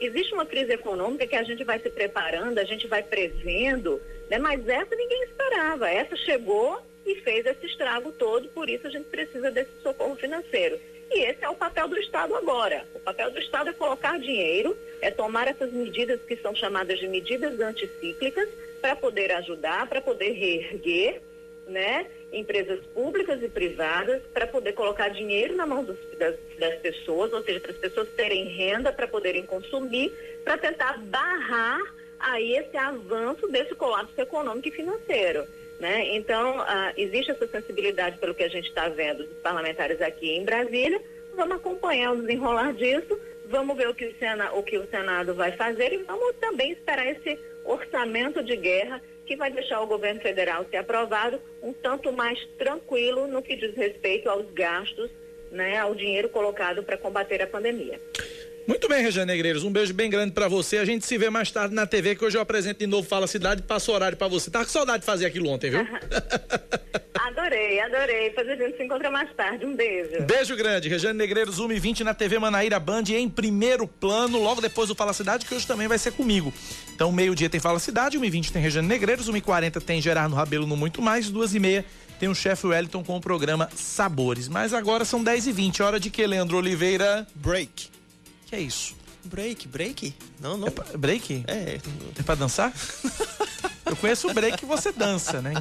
existe 0.00 0.32
uma 0.32 0.46
crise 0.46 0.72
econômica 0.72 1.26
que 1.26 1.34
a 1.34 1.42
gente 1.42 1.64
vai 1.64 1.78
se 1.80 1.90
preparando, 1.90 2.58
a 2.58 2.64
gente 2.64 2.86
vai 2.86 3.02
prevendo, 3.02 4.00
né? 4.30 4.38
mas 4.38 4.66
essa 4.68 4.94
ninguém 4.94 5.24
esperava. 5.24 5.90
Essa 5.90 6.16
chegou 6.16 6.80
e 7.04 7.16
fez 7.16 7.44
esse 7.46 7.66
estrago 7.66 8.12
todo, 8.12 8.48
por 8.50 8.68
isso 8.68 8.86
a 8.86 8.90
gente 8.90 9.06
precisa 9.06 9.50
desse 9.50 9.70
socorro 9.82 10.16
financeiro. 10.16 10.78
E 11.10 11.20
esse 11.20 11.44
é 11.44 11.48
o 11.48 11.54
papel 11.54 11.88
do 11.88 11.98
Estado 11.98 12.34
agora. 12.34 12.84
O 12.94 13.00
papel 13.00 13.30
do 13.30 13.38
Estado 13.38 13.70
é 13.70 13.72
colocar 13.72 14.18
dinheiro, 14.18 14.76
é 15.00 15.10
tomar 15.10 15.48
essas 15.48 15.72
medidas 15.72 16.20
que 16.22 16.36
são 16.36 16.54
chamadas 16.54 16.98
de 16.98 17.08
medidas 17.08 17.58
anticíclicas 17.58 18.48
para 18.80 18.94
poder 18.94 19.32
ajudar, 19.32 19.88
para 19.88 20.00
poder 20.00 20.32
reerguer, 20.32 21.20
né? 21.66 22.06
Empresas 22.32 22.80
públicas 22.94 23.42
e 23.42 23.48
privadas 23.48 24.22
para 24.34 24.46
poder 24.46 24.72
colocar 24.72 25.08
dinheiro 25.08 25.56
na 25.56 25.66
mão 25.66 25.84
das, 25.84 26.36
das 26.58 26.74
pessoas, 26.80 27.32
ou 27.32 27.42
seja, 27.42 27.60
para 27.60 27.72
as 27.72 27.78
pessoas 27.78 28.08
terem 28.10 28.44
renda 28.48 28.92
para 28.92 29.08
poderem 29.08 29.44
consumir, 29.44 30.12
para 30.44 30.58
tentar 30.58 30.98
barrar 30.98 31.80
aí 32.18 32.56
esse 32.56 32.76
avanço 32.76 33.48
desse 33.48 33.74
colapso 33.74 34.20
econômico 34.20 34.68
e 34.68 34.72
financeiro. 34.72 35.46
Né? 35.78 36.16
Então, 36.16 36.60
ah, 36.60 36.92
existe 36.96 37.30
essa 37.30 37.46
sensibilidade 37.46 38.18
pelo 38.18 38.34
que 38.34 38.42
a 38.42 38.48
gente 38.48 38.68
está 38.68 38.88
vendo 38.88 39.24
dos 39.24 39.38
parlamentares 39.38 40.00
aqui 40.00 40.30
em 40.30 40.44
Brasília. 40.44 41.00
Vamos 41.36 41.56
acompanhar 41.56 42.12
o 42.12 42.20
desenrolar 42.20 42.72
disso, 42.74 43.18
vamos 43.46 43.76
ver 43.76 43.88
o 43.88 43.94
que 43.94 44.06
o, 44.06 44.18
Senado, 44.18 44.58
o 44.58 44.62
que 44.62 44.76
o 44.76 44.88
Senado 44.88 45.34
vai 45.34 45.52
fazer 45.52 45.92
e 45.92 45.98
vamos 45.98 46.34
também 46.40 46.72
esperar 46.72 47.06
esse 47.06 47.38
orçamento 47.64 48.42
de 48.42 48.56
guerra 48.56 49.00
que 49.24 49.36
vai 49.36 49.52
deixar 49.52 49.80
o 49.80 49.86
governo 49.86 50.20
federal 50.20 50.66
ser 50.70 50.78
aprovado 50.78 51.40
um 51.62 51.72
tanto 51.72 52.12
mais 52.12 52.42
tranquilo 52.58 53.28
no 53.28 53.42
que 53.42 53.54
diz 53.54 53.76
respeito 53.76 54.28
aos 54.28 54.50
gastos, 54.50 55.10
né, 55.52 55.78
ao 55.78 55.94
dinheiro 55.94 56.28
colocado 56.28 56.82
para 56.82 56.96
combater 56.96 57.40
a 57.42 57.46
pandemia. 57.46 58.00
Muito 58.68 58.86
bem, 58.86 59.02
Regiane 59.02 59.32
Negreiros, 59.32 59.64
um 59.64 59.72
beijo 59.72 59.94
bem 59.94 60.10
grande 60.10 60.32
para 60.32 60.46
você. 60.46 60.76
A 60.76 60.84
gente 60.84 61.06
se 61.06 61.16
vê 61.16 61.30
mais 61.30 61.50
tarde 61.50 61.74
na 61.74 61.86
TV, 61.86 62.14
que 62.14 62.22
hoje 62.22 62.36
eu 62.36 62.42
apresento 62.42 62.80
de 62.80 62.86
novo 62.86 63.08
Fala 63.08 63.26
Cidade, 63.26 63.62
passo 63.62 63.90
horário 63.90 64.18
para 64.18 64.28
você. 64.28 64.50
Tá 64.50 64.58
com 64.58 64.70
saudade 64.70 64.98
de 64.98 65.06
fazer 65.06 65.24
aquilo 65.24 65.48
ontem, 65.48 65.70
viu? 65.70 65.80
adorei, 67.18 67.80
adorei. 67.80 68.28
Depois 68.28 68.46
a 68.46 68.54
gente 68.56 68.76
se 68.76 68.82
encontra 68.82 69.10
mais 69.10 69.34
tarde. 69.34 69.64
Um 69.64 69.74
beijo. 69.74 70.22
Beijo 70.22 70.54
grande. 70.54 70.86
Regiane 70.86 71.16
Negreiros, 71.16 71.58
1 71.58 71.72
e 71.72 71.78
20 71.78 72.04
na 72.04 72.12
TV 72.12 72.38
Manaíra 72.38 72.78
Band 72.78 73.04
em 73.08 73.26
primeiro 73.26 73.88
plano, 73.88 74.38
logo 74.38 74.60
depois 74.60 74.90
do 74.90 74.94
Fala 74.94 75.14
Cidade, 75.14 75.46
que 75.46 75.54
hoje 75.54 75.66
também 75.66 75.88
vai 75.88 75.96
ser 75.96 76.12
comigo. 76.12 76.52
Então, 76.94 77.10
meio-dia 77.10 77.48
tem 77.48 77.58
Fala 77.58 77.78
Cidade, 77.78 78.18
1 78.18 78.24
e 78.26 78.28
20 78.28 78.52
tem 78.52 78.60
Regiane 78.60 78.86
Negreiros, 78.86 79.30
1 79.30 79.36
e 79.38 79.40
40 79.40 79.80
tem 79.80 80.02
Gerardo 80.02 80.34
Rabelo 80.34 80.66
no 80.66 80.76
Muito 80.76 81.00
Mais, 81.00 81.30
2 81.30 81.54
e 81.54 81.58
meia 81.58 81.84
tem 82.20 82.28
o 82.28 82.34
chefe 82.34 82.66
Wellington 82.66 83.02
com 83.02 83.16
o 83.16 83.20
programa 83.20 83.70
Sabores. 83.74 84.46
Mas 84.46 84.74
agora 84.74 85.06
são 85.06 85.24
10 85.24 85.46
e 85.46 85.52
20 85.52 85.82
hora 85.82 85.98
de 85.98 86.10
que, 86.10 86.26
Leandro 86.26 86.58
Oliveira? 86.58 87.26
Break. 87.34 87.97
Que 88.48 88.56
é 88.56 88.60
isso? 88.60 88.96
Break, 89.24 89.68
break? 89.68 90.14
Não, 90.40 90.56
não. 90.56 90.68
É 90.68 90.70
pra, 90.70 90.84
break? 90.96 91.44
É. 91.46 91.78
É 92.18 92.22
pra 92.22 92.34
dançar? 92.34 92.72
Eu 93.84 93.94
conheço 93.96 94.28
o 94.28 94.34
break 94.34 94.56
que 94.56 94.64
você 94.64 94.90
dança, 94.90 95.42
né? 95.42 95.52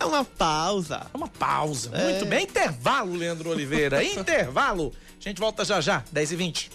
É 0.00 0.04
uma 0.04 0.24
pausa. 0.24 1.06
É 1.12 1.16
uma 1.16 1.28
pausa. 1.28 1.90
É. 1.92 2.04
Muito 2.10 2.26
bem. 2.26 2.44
Intervalo, 2.44 3.14
Leandro 3.14 3.50
Oliveira. 3.50 4.02
Intervalo. 4.04 4.94
A 5.20 5.28
gente 5.28 5.38
volta 5.38 5.64
já 5.64 5.80
já, 5.80 6.02
10 6.12 6.32
e 6.32 6.36
20 6.36 6.70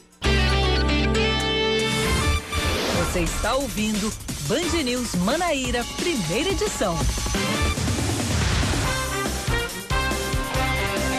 Você 2.97 3.19
está 3.21 3.55
ouvindo 3.55 4.13
Band 4.47 4.83
News 4.83 5.15
Manaíra, 5.15 5.83
primeira 5.97 6.49
edição. 6.49 6.97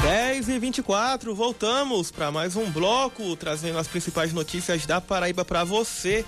10 0.05 0.51
e 0.51 0.59
24 0.59 1.35
voltamos 1.35 2.11
para 2.11 2.31
mais 2.31 2.57
um 2.57 2.71
bloco, 2.71 3.35
trazendo 3.37 3.79
as 3.79 3.89
principais 3.89 4.35
notícias 4.35 4.85
da 4.85 5.01
Paraíba 5.01 5.47
para 5.47 5.65
você. 5.65 6.27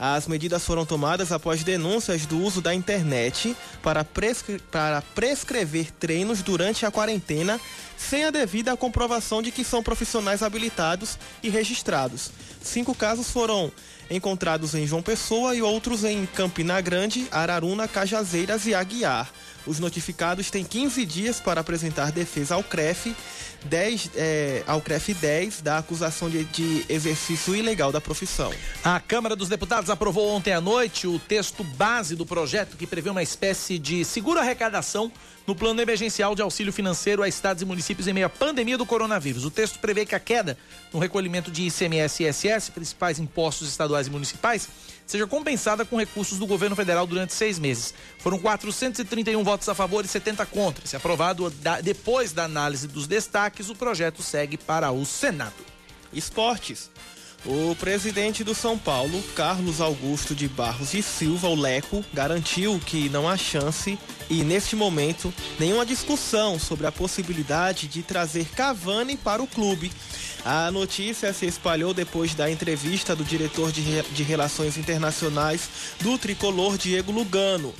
As 0.01 0.27
medidas 0.27 0.65
foram 0.65 0.85
tomadas 0.85 1.31
após 1.31 1.62
denúncias 1.62 2.27
do 2.27 2.43
uso 2.43 2.61
da 2.61 2.75
internet 2.75 3.57
para, 3.81 4.03
prescre 4.03 4.59
para 4.59 5.03
prescrever 5.15 5.93
treinos 5.93 6.43
durante 6.43 6.85
a 6.85 6.91
quarentena 6.91 7.61
sem 7.97 8.25
a 8.25 8.33
devida 8.33 8.77
comprovação 8.77 9.41
de 9.41 9.53
que 9.53 9.62
são 9.62 9.85
profissionais 9.85 10.43
habilitados 10.43 11.17
e 11.45 11.49
registrados. 11.49 12.33
Cinco 12.61 12.93
casos 12.93 13.31
foram 13.31 13.71
encontrados 14.11 14.75
em 14.75 14.85
João 14.85 15.01
Pessoa 15.01 15.55
e 15.55 15.62
outros 15.62 16.03
em 16.03 16.27
Campina 16.27 16.81
Grande, 16.81 17.29
Araruna, 17.31 17.87
Cajazeiras 17.87 18.67
e 18.67 18.75
Aguiar. 18.75 19.31
Os 19.67 19.79
notificados 19.79 20.51
têm 20.51 20.65
15 20.65 21.07
dias 21.07 21.41
para 21.41 21.61
apresentar 21.61 22.12
defesa 22.12 22.55
ao 22.55 22.62
CREF, 22.62 23.15
10, 23.65 24.11
é, 24.15 24.62
ao 24.67 24.81
CREF 24.81 25.15
10 25.15 25.62
da 25.62 25.79
acusação 25.79 26.29
de, 26.29 26.45
de 26.45 26.85
exercício 26.89 27.57
ilegal 27.57 27.91
da 27.91 28.01
profissão. 28.01 28.53
A 28.85 29.01
Câmara 29.01 29.35
dos 29.35 29.49
Deputados 29.49 29.89
aprovou 29.89 30.29
ontem 30.29 30.53
à 30.53 30.61
noite 30.61 31.07
o 31.07 31.19
texto 31.19 31.65
base 31.65 32.15
do 32.15 32.27
projeto 32.27 32.77
que 32.77 32.87
prevê 32.87 33.09
uma 33.09 33.23
espécie 33.23 33.79
de 33.79 34.05
seguro 34.05 34.39
arrecadação 34.39 35.11
no 35.47 35.55
plano 35.55 35.81
emergencial 35.81 36.35
de 36.35 36.43
auxílio 36.43 36.73
financeiro 36.73 37.23
a 37.23 37.29
estados 37.29 37.62
e 37.62 37.67
municípios 37.67 38.07
em 38.07 38.12
meio 38.12 38.27
à 38.27 38.31
pandemia 38.31 38.79
do 38.79 38.87
coronavírus. 38.87 39.45
O 39.45 39.51
texto 39.51 39.79
prevê 39.79 40.07
que 40.07 40.15
a 40.15 40.21
queda 40.21 40.57
no 40.93 40.99
recolhimento 40.99 41.51
de 41.51 41.67
ICMS 41.67 42.23
e 42.23 42.29
ISS, 42.29 42.71
principais 42.71 43.19
impostos 43.19 43.69
estaduais 43.69 44.07
e 44.07 44.11
municipais, 44.11 44.69
seja 45.07 45.26
compensada 45.26 45.84
com 45.84 45.96
recursos 45.96 46.38
do 46.38 46.46
governo 46.46 46.76
federal 46.76 47.07
durante 47.07 47.32
seis 47.32 47.59
meses. 47.59 47.94
Foram 48.18 48.38
431 48.38 49.42
votos 49.42 49.68
a 49.68 49.74
favor 49.74 50.05
e 50.05 50.09
70 50.09 50.44
contra. 50.46 50.86
Se 50.86 50.96
aprovado 50.96 51.52
depois 51.82 52.32
da 52.32 52.44
análise 52.44 52.88
dos 52.88 53.07
destaques, 53.07 53.68
o 53.68 53.74
projeto 53.74 54.22
segue 54.22 54.57
para 54.57 54.90
o 54.90 55.05
Senado. 55.05 55.55
Esportes. 56.12 56.90
O 57.47 57.76
presidente 57.76 58.42
do 58.42 58.55
São 58.55 58.78
Paulo, 58.78 59.22
Carlos 59.36 59.78
Augusto 59.78 60.34
de 60.34 60.49
Barros 60.49 60.95
e 60.95 61.03
Silva, 61.03 61.47
o 61.49 61.55
Leco, 61.55 62.03
garantiu 62.11 62.80
que 62.86 63.11
não 63.11 63.28
há 63.28 63.36
chance 63.36 63.99
e, 64.30 64.42
neste 64.42 64.74
momento, 64.74 65.32
nenhuma 65.59 65.84
discussão 65.84 66.59
sobre 66.59 66.86
a 66.86 66.92
possibilidade 66.92 67.86
de 67.86 68.03
trazer 68.03 68.47
Cavani 68.47 69.18
para 69.18 69.42
o 69.42 69.47
clube. 69.47 69.92
A 70.42 70.70
notícia 70.70 71.34
se 71.34 71.45
espalhou 71.45 71.92
depois 71.92 72.34
da 72.34 72.51
entrevista 72.51 73.14
do 73.14 73.24
diretor 73.24 73.70
de, 73.70 74.22
Relações 74.22 74.78
Internacionais 74.78 75.68
do 76.01 76.16
tricolor 76.16 76.78
Diego 76.78 77.12
Lugano. 77.12 77.74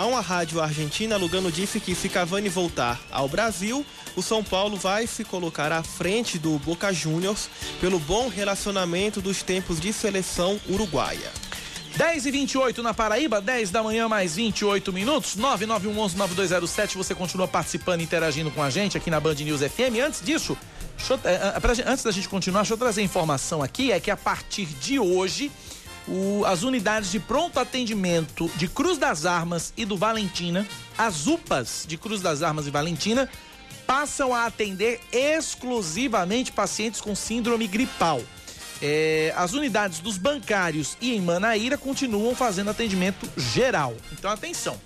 A 0.00 0.06
uma 0.06 0.22
rádio 0.22 0.62
argentina, 0.62 1.18
Lugano 1.18 1.52
disse 1.52 1.78
que 1.78 1.94
se 1.94 2.08
Cavani 2.08 2.48
voltar 2.48 2.98
ao 3.10 3.28
Brasil, 3.28 3.84
o 4.16 4.22
São 4.22 4.42
Paulo 4.42 4.78
vai 4.78 5.06
se 5.06 5.24
colocar 5.24 5.70
à 5.72 5.82
frente 5.82 6.38
do 6.38 6.58
Boca 6.60 6.90
Juniors 6.90 7.50
pelo 7.82 7.98
bom 7.98 8.28
relacionamento 8.28 9.20
dos 9.20 9.42
tempos 9.42 9.78
de 9.78 9.92
seleção 9.92 10.58
uruguaia. 10.66 11.30
10 11.98 12.24
e 12.24 12.30
28 12.30 12.82
na 12.82 12.94
Paraíba, 12.94 13.42
10 13.42 13.70
da 13.70 13.82
manhã 13.82 14.08
mais 14.08 14.36
28 14.36 14.90
minutos, 14.90 15.36
991119207. 15.36 16.96
Você 16.96 17.14
continua 17.14 17.46
participando, 17.46 18.00
interagindo 18.00 18.50
com 18.50 18.62
a 18.62 18.70
gente 18.70 18.96
aqui 18.96 19.10
na 19.10 19.20
Band 19.20 19.34
News 19.34 19.60
FM. 19.60 20.00
Antes 20.02 20.22
disso, 20.24 20.56
eu, 21.10 21.20
é, 21.24 21.34
é, 21.34 21.90
antes 21.90 22.02
da 22.02 22.10
gente 22.10 22.26
continuar, 22.26 22.62
deixa 22.62 22.72
eu 22.72 22.78
trazer 22.78 23.02
informação 23.02 23.62
aqui: 23.62 23.92
é 23.92 24.00
que 24.00 24.10
a 24.10 24.16
partir 24.16 24.64
de 24.64 24.98
hoje 24.98 25.52
o, 26.08 26.44
as 26.44 26.62
unidades 26.62 27.10
de 27.10 27.20
pronto 27.20 27.58
atendimento 27.58 28.50
de 28.56 28.68
Cruz 28.68 28.98
das 28.98 29.26
Armas 29.26 29.72
e 29.76 29.84
do 29.84 29.96
Valentina, 29.96 30.66
as 30.96 31.26
UPAs 31.26 31.84
de 31.86 31.96
Cruz 31.96 32.20
das 32.20 32.42
Armas 32.42 32.66
e 32.66 32.70
Valentina, 32.70 33.28
passam 33.86 34.34
a 34.34 34.46
atender 34.46 35.00
exclusivamente 35.12 36.52
pacientes 36.52 37.00
com 37.00 37.14
síndrome 37.14 37.66
gripal. 37.66 38.22
É, 38.82 39.32
as 39.36 39.52
unidades 39.52 40.00
dos 40.00 40.16
bancários 40.16 40.96
e 41.00 41.14
em 41.14 41.20
Manaíra 41.20 41.76
continuam 41.76 42.34
fazendo 42.34 42.70
atendimento 42.70 43.28
geral. 43.36 43.94
Então, 44.12 44.30
atenção. 44.30 44.80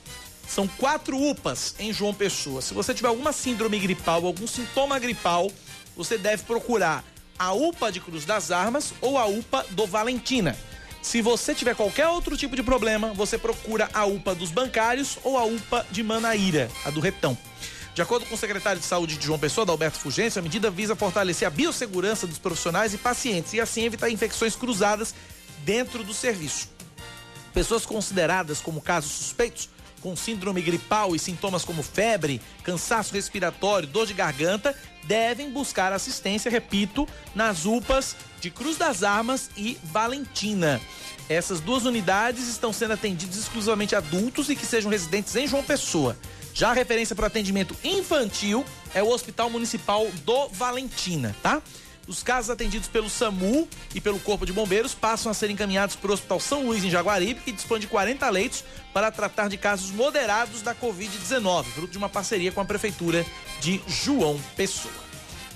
São 0.49 0.67
quatro 0.67 1.17
UPAs 1.17 1.75
em 1.79 1.93
João 1.93 2.13
Pessoa. 2.13 2.61
Se 2.61 2.75
você 2.75 2.93
tiver 2.93 3.09
alguma 3.09 3.33
síndrome 3.33 3.79
gripal, 3.79 4.27
algum 4.27 4.47
sintoma 4.47 4.99
gripal, 4.99 5.51
você 5.97 6.19
deve 6.19 6.43
procurar 6.43 7.05
a 7.39 7.53
UPA 7.53 7.91
de 7.91 8.01
Cruz 8.01 8.25
das 8.25 8.51
Armas 8.51 8.93
ou 9.01 9.19
a 9.19 9.27
UPA 9.27 9.65
do 9.71 9.87
Valentina. 9.87 10.57
Se 11.05 11.21
você 11.21 11.55
tiver 11.55 11.77
qualquer 11.77 12.09
outro 12.09 12.35
tipo 12.35 12.57
de 12.57 12.63
problema, 12.63 13.13
você 13.13 13.37
procura 13.37 13.91
a 13.93 14.07
UPA 14.07 14.35
dos 14.35 14.51
bancários 14.51 15.19
ou 15.23 15.37
a 15.37 15.45
UPA 15.45 15.87
de 15.91 16.03
Manaíra, 16.03 16.71
a 16.83 16.91
do 16.91 16.99
Retão. 16.99 17.37
De 17.95 18.01
acordo 18.01 18.25
com 18.25 18.35
o 18.35 18.39
secretário 18.39 18.81
de 18.81 18.87
Saúde 18.87 19.19
de 19.19 19.27
João 19.27 19.39
Pessoa, 19.39 19.69
Alberto 19.69 19.99
Fugêncio, 19.99 20.39
a 20.39 20.43
medida 20.43 20.71
visa 20.71 20.97
fortalecer 20.97 21.47
a 21.47 21.51
biossegurança 21.51 22.27
dos 22.27 22.39
profissionais 22.39 22.95
e 22.95 22.99
pacientes 22.99 23.53
e 23.53 23.61
assim 23.61 23.85
evitar 23.85 24.09
infecções 24.09 24.57
cruzadas 24.57 25.15
dentro 25.59 26.03
do 26.03 26.15
serviço. 26.15 26.71
Pessoas 27.53 27.85
consideradas 27.85 28.61
como 28.61 28.81
casos 28.81 29.13
suspeitos 29.13 29.69
com 30.05 30.15
síndrome 30.15 30.61
gripal 30.61 31.17
e 31.17 31.19
sintomas 31.19 31.65
como 31.65 31.83
febre, 31.83 32.39
cansaço 32.63 33.15
respiratório, 33.15 33.89
dor 33.89 34.07
de 34.07 34.13
garganta, 34.13 34.77
devem 35.05 35.51
buscar 35.51 35.95
assistência, 35.95 36.51
repito, 36.51 37.09
nas 37.35 37.65
UPAs 37.65 38.15
de 38.39 38.51
Cruz 38.51 38.77
das 38.77 39.03
Armas 39.03 39.49
e 39.57 39.79
Valentina. 39.83 40.79
Essas 41.27 41.59
duas 41.59 41.87
unidades 41.87 42.49
estão 42.49 42.71
sendo 42.71 42.93
atendidas 42.93 43.39
exclusivamente 43.39 43.97
adultos 43.97 44.51
e 44.51 44.55
que 44.55 44.67
sejam 44.67 44.91
residentes 44.91 45.35
em 45.37 45.49
João 45.49 45.63
Pessoa. 45.63 46.19
Já 46.53 46.71
a 46.71 46.75
referência 46.75 47.17
para 47.17 47.29
atendimento 47.29 47.75
infantil 47.83 48.63
é 48.95 49.03
o 49.03 49.09
Hospital 49.09 49.49
Municipal 49.49 50.07
do 50.23 50.49
Valentina, 50.49 51.35
tá? 51.43 51.63
Os 52.07 52.23
casos 52.23 52.51
atendidos 52.51 52.89
pelo 52.89 53.09
SAMU 53.09 53.67
e 53.95 54.01
pelo 54.01 54.21
Corpo 54.21 54.45
de 54.45 54.53
Bombeiros 54.53 54.95
passam 54.95 55.31
a 55.31 55.35
ser 55.35 55.51
encaminhados 55.51 55.97
para 55.97 56.11
o 56.11 56.15
Hospital 56.15 56.39
São 56.39 56.67
Luís, 56.67 56.85
em 56.85 56.91
Jaguaribe, 56.91 57.41
que 57.41 57.53
dispõe 57.53 57.81
de 57.81 57.87
40 57.87 58.29
leitos 58.29 58.65
para 58.93 59.11
tratar 59.11 59.49
de 59.49 59.57
casos 59.57 59.91
moderados 59.91 60.61
da 60.63 60.75
Covid-19, 60.75 61.65
fruto 61.65 61.93
de 61.93 61.99
uma 61.99 62.09
parceria 62.09 62.53
com 62.53 62.61
a 62.61 62.65
Prefeitura 62.65 63.25
de 63.61 63.81
João 63.87 64.39
Pessoa. 64.57 65.05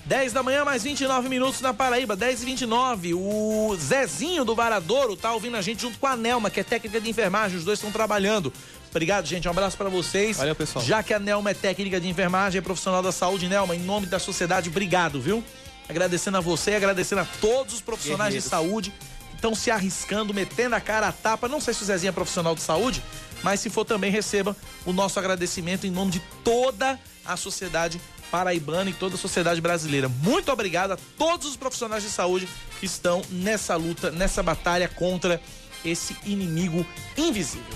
10 0.07 0.33
da 0.33 0.43
manhã, 0.43 0.65
mais 0.65 0.85
29 0.85 1.29
minutos 1.29 1.61
na 1.61 1.75
Paraíba, 1.75 2.17
10 2.17 2.43
e 2.43 2.47
29. 2.47 3.13
O 3.13 3.77
Zezinho 3.79 4.43
do 4.43 4.55
Varadouro 4.55 5.15
tá 5.15 5.35
ouvindo 5.35 5.59
a 5.59 5.61
gente 5.61 5.83
junto 5.83 5.99
com 5.99 6.07
a 6.07 6.17
Nelma, 6.17 6.49
que 6.49 6.61
é 6.61 6.65
técnica 6.65 6.99
de 6.99 7.11
enfermagem. 7.11 7.59
Os 7.59 7.65
dois 7.65 7.79
estão 7.79 7.93
trabalhando. 7.93 8.51
Obrigado, 8.91 9.27
gente. 9.27 9.47
Um 9.47 9.51
abraço 9.51 9.77
para 9.77 9.91
vocês. 9.91 10.39
Valeu, 10.39 10.55
pessoal. 10.55 10.83
Já 10.83 11.03
que 11.03 11.13
a 11.13 11.19
Nelma 11.19 11.51
é 11.51 11.55
técnica 11.55 12.01
de 12.01 12.09
enfermagem, 12.09 12.59
é 12.59 12.63
profissional 12.63 13.03
da 13.03 13.13
saúde, 13.13 13.49
Nelma, 13.49 13.77
em 13.77 13.81
nome 13.81 14.07
da 14.07 14.19
sociedade, 14.19 14.71
obrigado, 14.71 15.21
viu? 15.21 15.45
Agradecendo 15.89 16.37
a 16.37 16.41
você, 16.41 16.75
agradecendo 16.75 17.23
a 17.23 17.27
todos 17.41 17.75
os 17.75 17.81
profissionais 17.81 18.35
de 18.35 18.41
saúde 18.41 18.93
que 19.31 19.37
estão 19.37 19.55
se 19.55 19.71
arriscando, 19.71 20.35
metendo 20.35 20.75
a 20.75 20.81
cara 20.81 21.09
a 21.09 21.13
tapa. 21.13 21.49
Não 21.49 21.61
sei 21.61 21.73
se 21.73 21.83
o 21.83 21.87
Zezinho 21.87 22.11
é 22.11 22.13
profissional 22.13 22.55
de 22.55 22.61
saúde, 22.61 23.03
mas 23.43 23.61
se 23.61 23.71
for 23.71 23.85
também 23.85 24.11
receba 24.11 24.57
o 24.85 24.93
nosso 24.93 25.19
agradecimento 25.19 25.87
em 25.87 25.91
nome 25.91 26.11
de 26.11 26.21
toda 26.45 26.99
a 27.25 27.37
sociedade 27.37 28.01
paraibana 28.31 28.91
e 28.91 28.93
toda 28.93 29.15
a 29.15 29.19
sociedade 29.19 29.61
brasileira. 29.61 30.09
Muito 30.09 30.53
obrigado 30.53 30.93
a 30.93 30.99
todos 31.17 31.47
os 31.47 31.57
profissionais 31.57 32.03
de 32.03 32.11
saúde 32.11 32.49
que 32.79 32.87
estão 32.87 33.23
nessa 33.31 33.75
luta, 33.77 34.11
nessa 34.11 34.43
batalha 34.43 34.89
contra 34.89 35.41
esse 35.85 36.17
inimigo 36.25 36.85
invisível. 37.17 37.75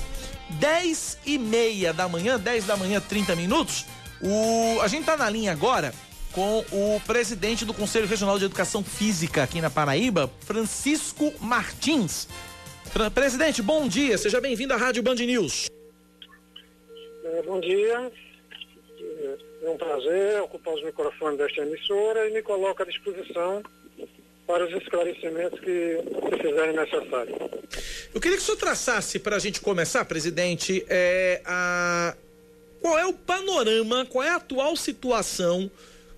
10 0.51 1.19
e 1.25 1.39
meia 1.39 1.93
da 1.93 2.09
manhã, 2.09 2.39
10 2.39 2.67
da 2.67 2.77
manhã, 2.77 3.01
30 3.01 3.35
minutos. 3.35 3.87
O... 4.21 4.81
A 4.83 4.89
gente 4.89 5.05
tá 5.05 5.17
na 5.17 5.31
linha 5.31 5.53
agora 5.53 5.95
com 6.33 6.65
o 6.73 7.01
presidente 7.07 7.65
do 7.65 7.75
Conselho 7.75 8.07
Regional 8.07 8.39
de 8.39 8.47
Educação 8.47 8.83
Física 8.83 9.43
aqui 9.43 9.61
na 9.61 9.71
Paraíba, 9.71 10.31
Francisco 10.41 11.33
Martins. 11.41 12.27
Presidente, 13.15 13.63
bom 13.63 13.87
dia, 13.87 14.19
seja 14.19 14.41
bem-vindo 14.41 14.73
à 14.73 14.77
Rádio 14.77 15.03
Band 15.03 15.15
News. 15.15 15.71
É, 17.25 17.43
bom 17.43 17.61
dia, 17.61 18.11
é 19.63 19.71
um 19.71 19.77
prazer 19.77 20.43
ocupar 20.43 20.75
os 20.75 20.83
microfones 20.83 21.39
desta 21.39 21.63
emissora 21.63 22.29
e 22.29 22.33
me 22.33 22.43
coloco 22.43 22.83
à 22.83 22.87
disposição 22.87 23.63
para 24.47 24.67
os 24.67 24.83
esclarecimentos 24.83 25.61
que 25.61 25.99
se 26.31 26.43
fizerem 26.43 26.75
necessários. 26.75 27.39
Eu 28.13 28.21
queria 28.21 28.37
que 28.37 28.43
o 28.43 28.47
senhor 28.47 28.59
traçasse 28.59 29.19
para 29.19 29.37
a 29.37 29.39
gente 29.39 29.61
começar, 29.61 30.05
presidente, 30.05 30.85
é, 30.89 31.41
a... 31.45 32.17
qual 32.81 32.99
é 32.99 33.07
o 33.07 33.13
panorama, 33.13 34.05
qual 34.07 34.25
é 34.25 34.31
a 34.31 34.37
atual 34.37 34.77
situação 34.77 35.71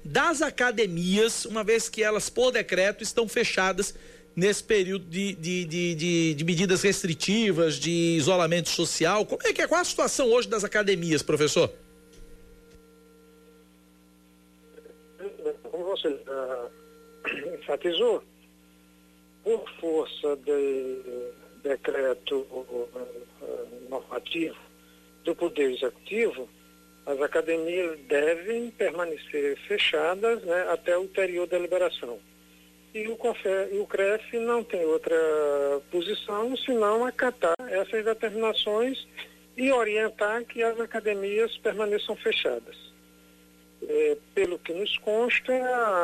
das 0.05 0.43
academias, 0.43 1.45
uma 1.47 1.65
vez 1.65 1.89
que 1.89 2.03
elas, 2.03 2.29
por 2.29 2.51
decreto, 2.53 3.03
estão 3.03 3.27
fechadas 3.27 3.95
nesse 4.37 4.63
período 4.63 5.07
de, 5.07 5.33
de, 5.35 5.65
de, 5.65 6.35
de, 6.35 6.45
medidas 6.45 6.83
restritivas, 6.83 7.77
de 7.77 8.17
isolamento 8.17 8.69
social. 8.69 9.25
Como 9.25 9.41
é 9.47 9.53
que 9.53 9.63
é? 9.63 9.67
Qual 9.67 9.81
a 9.81 9.85
situação 9.85 10.31
hoje 10.31 10.49
das 10.49 10.65
academias, 10.65 11.23
professor? 11.23 11.73
Como 15.63 15.85
você 15.85 16.09
uh, 16.09 17.55
enfatizou, 17.61 18.23
por 19.43 19.65
força 19.81 20.37
de 20.37 21.33
decreto 21.63 22.41
uh, 22.51 22.89
normativo 23.89 24.57
do 25.23 25.35
Poder 25.35 25.71
Executivo, 25.73 26.49
as 27.07 27.21
academias 27.21 27.99
devem 28.09 28.71
permanecer 28.71 29.57
fechadas 29.69 30.43
né, 30.43 30.67
até 30.71 30.97
o 30.97 31.03
ulterior 31.03 31.47
da 31.47 31.59
liberação. 31.59 32.19
E 32.95 33.09
o, 33.09 33.17
COFE, 33.17 33.49
e 33.73 33.79
o 33.79 33.87
CREF 33.87 34.39
não 34.39 34.63
tem 34.63 34.85
outra 34.85 35.17
posição 35.91 36.57
senão 36.57 37.05
acatar 37.05 37.55
essas 37.69 38.05
determinações 38.05 39.07
e 39.57 39.71
orientar 39.73 40.45
que 40.45 40.63
as 40.63 40.79
academias 40.81 41.57
permaneçam 41.59 42.17
fechadas. 42.17 42.77
É, 43.87 44.17
pelo 44.35 44.59
que 44.59 44.73
nos 44.73 44.97
consta, 44.99 45.53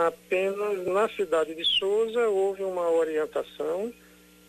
apenas 0.06 0.86
na 0.86 1.08
cidade 1.10 1.54
de 1.54 1.64
Souza 1.64 2.28
houve 2.28 2.62
uma 2.62 2.90
orientação 2.90 3.92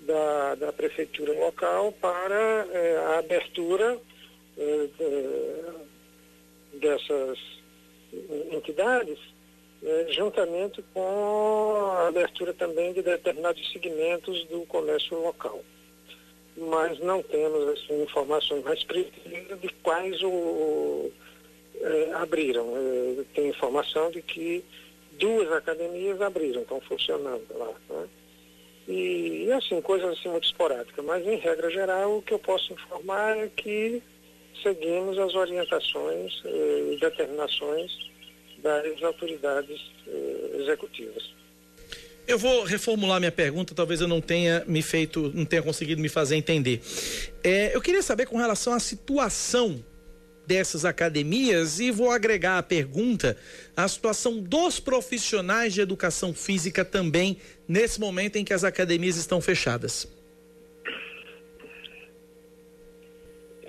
da, 0.02 0.56
da 0.56 0.74
prefeitura 0.74 1.32
local 1.34 1.94
para 1.94 2.68
é, 2.72 2.98
a 2.98 3.20
abertura 3.20 3.98
é, 4.58 4.88
dessas 6.82 7.38
entidades, 8.52 9.18
é, 9.84 10.08
juntamente 10.10 10.84
com 10.94 11.76
a 11.94 12.08
abertura 12.10 12.54
também 12.54 12.94
de 12.94 13.02
determinados 13.02 13.72
segmentos 13.72 14.44
do 14.46 14.66
comércio 14.66 15.18
local. 15.20 15.64
Mas 16.58 17.00
não 17.00 17.24
temos 17.24 17.68
assim, 17.70 18.04
informações 18.04 18.64
mais 18.64 18.84
precisas 18.84 19.62
de 19.62 19.70
quais 19.82 20.22
o, 20.22 21.10
é, 21.80 22.12
abriram. 22.14 22.74
É, 22.76 23.24
tem 23.34 23.50
informação 23.50 24.12
de 24.12 24.22
que 24.22 24.64
duas 25.14 25.52
academias 25.52 26.22
abriram, 26.22 26.62
estão 26.62 26.82
funcionando 26.82 27.46
lá. 27.56 27.74
Né? 27.90 28.08
E, 28.88 29.46
e, 29.46 29.52
assim, 29.54 29.82
coisas 29.82 30.18
assim 30.18 30.30
muito 30.30 30.46
esporádicas. 30.46 31.04
Mas, 31.06 31.26
em 31.26 31.38
regra 31.38 31.70
geral, 31.70 32.18
o 32.18 32.22
que 32.22 32.34
eu 32.34 32.40
posso 32.40 32.74
informar 32.74 33.38
é 33.38 33.48
que 33.48 34.04
seguimos 34.62 35.18
as 35.18 35.34
orientações 35.34 36.42
eh, 36.46 36.94
e 36.94 37.00
determinações 37.00 37.92
das 38.62 39.04
autoridades 39.04 39.82
eh, 40.08 40.58
executivas. 40.60 41.34
Eu 42.28 42.38
vou 42.38 42.64
reformular 42.64 43.20
minha 43.20 43.32
pergunta, 43.32 43.74
talvez 43.74 44.00
eu 44.00 44.08
não 44.08 44.22
tenha 44.22 44.64
me 44.68 44.82
feito, 44.82 45.32
não 45.34 45.44
tenha 45.44 45.62
conseguido 45.62 46.02
me 46.02 46.08
fazer 46.08 46.36
entender. 46.36 46.82
É, 47.44 47.76
eu 47.76 47.82
queria 47.82 48.02
saber 48.02 48.28
com 48.28 48.38
relação 48.38 48.74
à 48.74 48.80
situação 48.80 49.84
dessas 50.46 50.86
academias 50.86 51.80
e 51.80 51.92
vou 51.92 52.12
agregar 52.12 52.58
a 52.58 52.64
pergunta 52.64 53.38
a 53.76 53.88
situação 53.88 54.40
dos 54.40 54.80
profissionais 54.80 55.74
de 55.74 55.82
educação 55.82 56.34
física 56.34 56.84
também 56.84 57.38
nesse 57.68 58.00
momento 58.00 58.36
em 58.36 58.46
que 58.46 58.54
as 58.54 58.64
academias 58.64 59.18
estão 59.18 59.42
fechadas. 59.42 60.08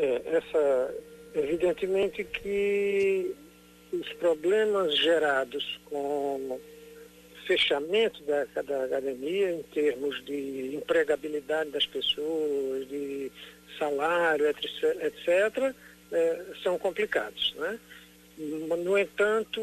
É, 0.03 0.21
essa, 0.37 0.95
evidentemente 1.33 2.25
que 2.25 3.37
os 3.93 4.13
problemas 4.15 4.99
gerados 4.99 5.79
com 5.85 6.59
fechamento 7.47 8.21
da, 8.25 8.45
da 8.63 8.85
academia 8.85 9.53
em 9.53 9.63
termos 9.63 10.25
de 10.25 10.75
empregabilidade 10.75 11.71
das 11.71 11.87
pessoas, 11.87 12.89
de 12.89 13.31
salário, 13.79 14.49
etc., 14.49 14.67
etc 15.03 15.75
é, 16.11 16.43
são 16.65 16.77
complicados. 16.79 17.55
Né? 17.57 17.79
No 18.39 18.99
entanto, 18.99 19.61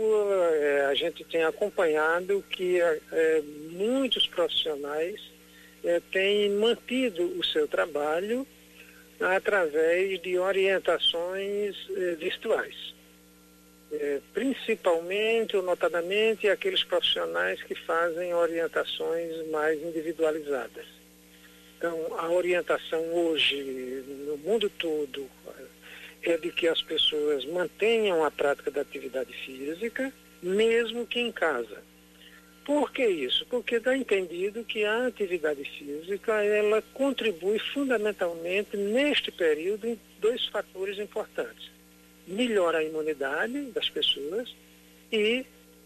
é, 0.53 0.85
a 0.85 0.95
gente 0.95 1.25
tem 1.25 1.43
acompanhado 1.43 2.41
que 2.49 2.79
é, 2.79 3.41
muitos 3.71 4.25
profissionais 4.25 5.19
é, 5.83 5.99
têm 6.13 6.51
mantido 6.51 7.25
o 7.37 7.43
seu 7.43 7.67
trabalho 7.67 8.47
através 9.19 10.21
de 10.21 10.37
orientações 10.37 11.75
eh, 11.89 12.15
virtuais. 12.15 12.93
Eh, 13.91 14.19
principalmente 14.33 15.57
ou 15.57 15.63
notadamente 15.63 16.47
aqueles 16.47 16.83
profissionais 16.83 17.61
que 17.63 17.73
fazem 17.73 18.33
orientações 18.33 19.47
mais 19.49 19.81
individualizadas. 19.81 20.85
Então, 21.77 21.97
a 22.17 22.29
orientação 22.29 23.01
hoje, 23.13 24.03
no 24.27 24.37
mundo 24.37 24.69
todo, 24.69 25.29
é 26.21 26.37
de 26.37 26.51
que 26.51 26.67
as 26.67 26.81
pessoas 26.81 27.45
mantenham 27.45 28.23
a 28.23 28.29
prática 28.29 28.69
da 28.69 28.81
atividade 28.81 29.33
física, 29.33 30.11
mesmo 30.41 31.05
que 31.05 31.19
em 31.19 31.31
casa. 31.31 31.81
Por 32.69 32.91
que 32.91 33.03
isso? 33.03 33.47
Porque 33.47 33.79
dá 33.79 33.97
entendido 33.97 34.63
que 34.63 34.85
a 34.85 35.07
atividade 35.07 35.63
física 35.63 36.43
ela 36.43 36.83
contribui 36.93 37.57
fundamentalmente 37.57 38.77
neste 38.77 39.31
período 39.31 39.87
em 39.87 39.99
dois 40.19 40.45
fatores 40.49 40.99
importantes. 40.99 41.71
Melhora 42.27 42.77
a 42.77 42.83
imunidade 42.83 43.59
das 43.71 43.89
pessoas 43.89 44.55
e 45.11 45.43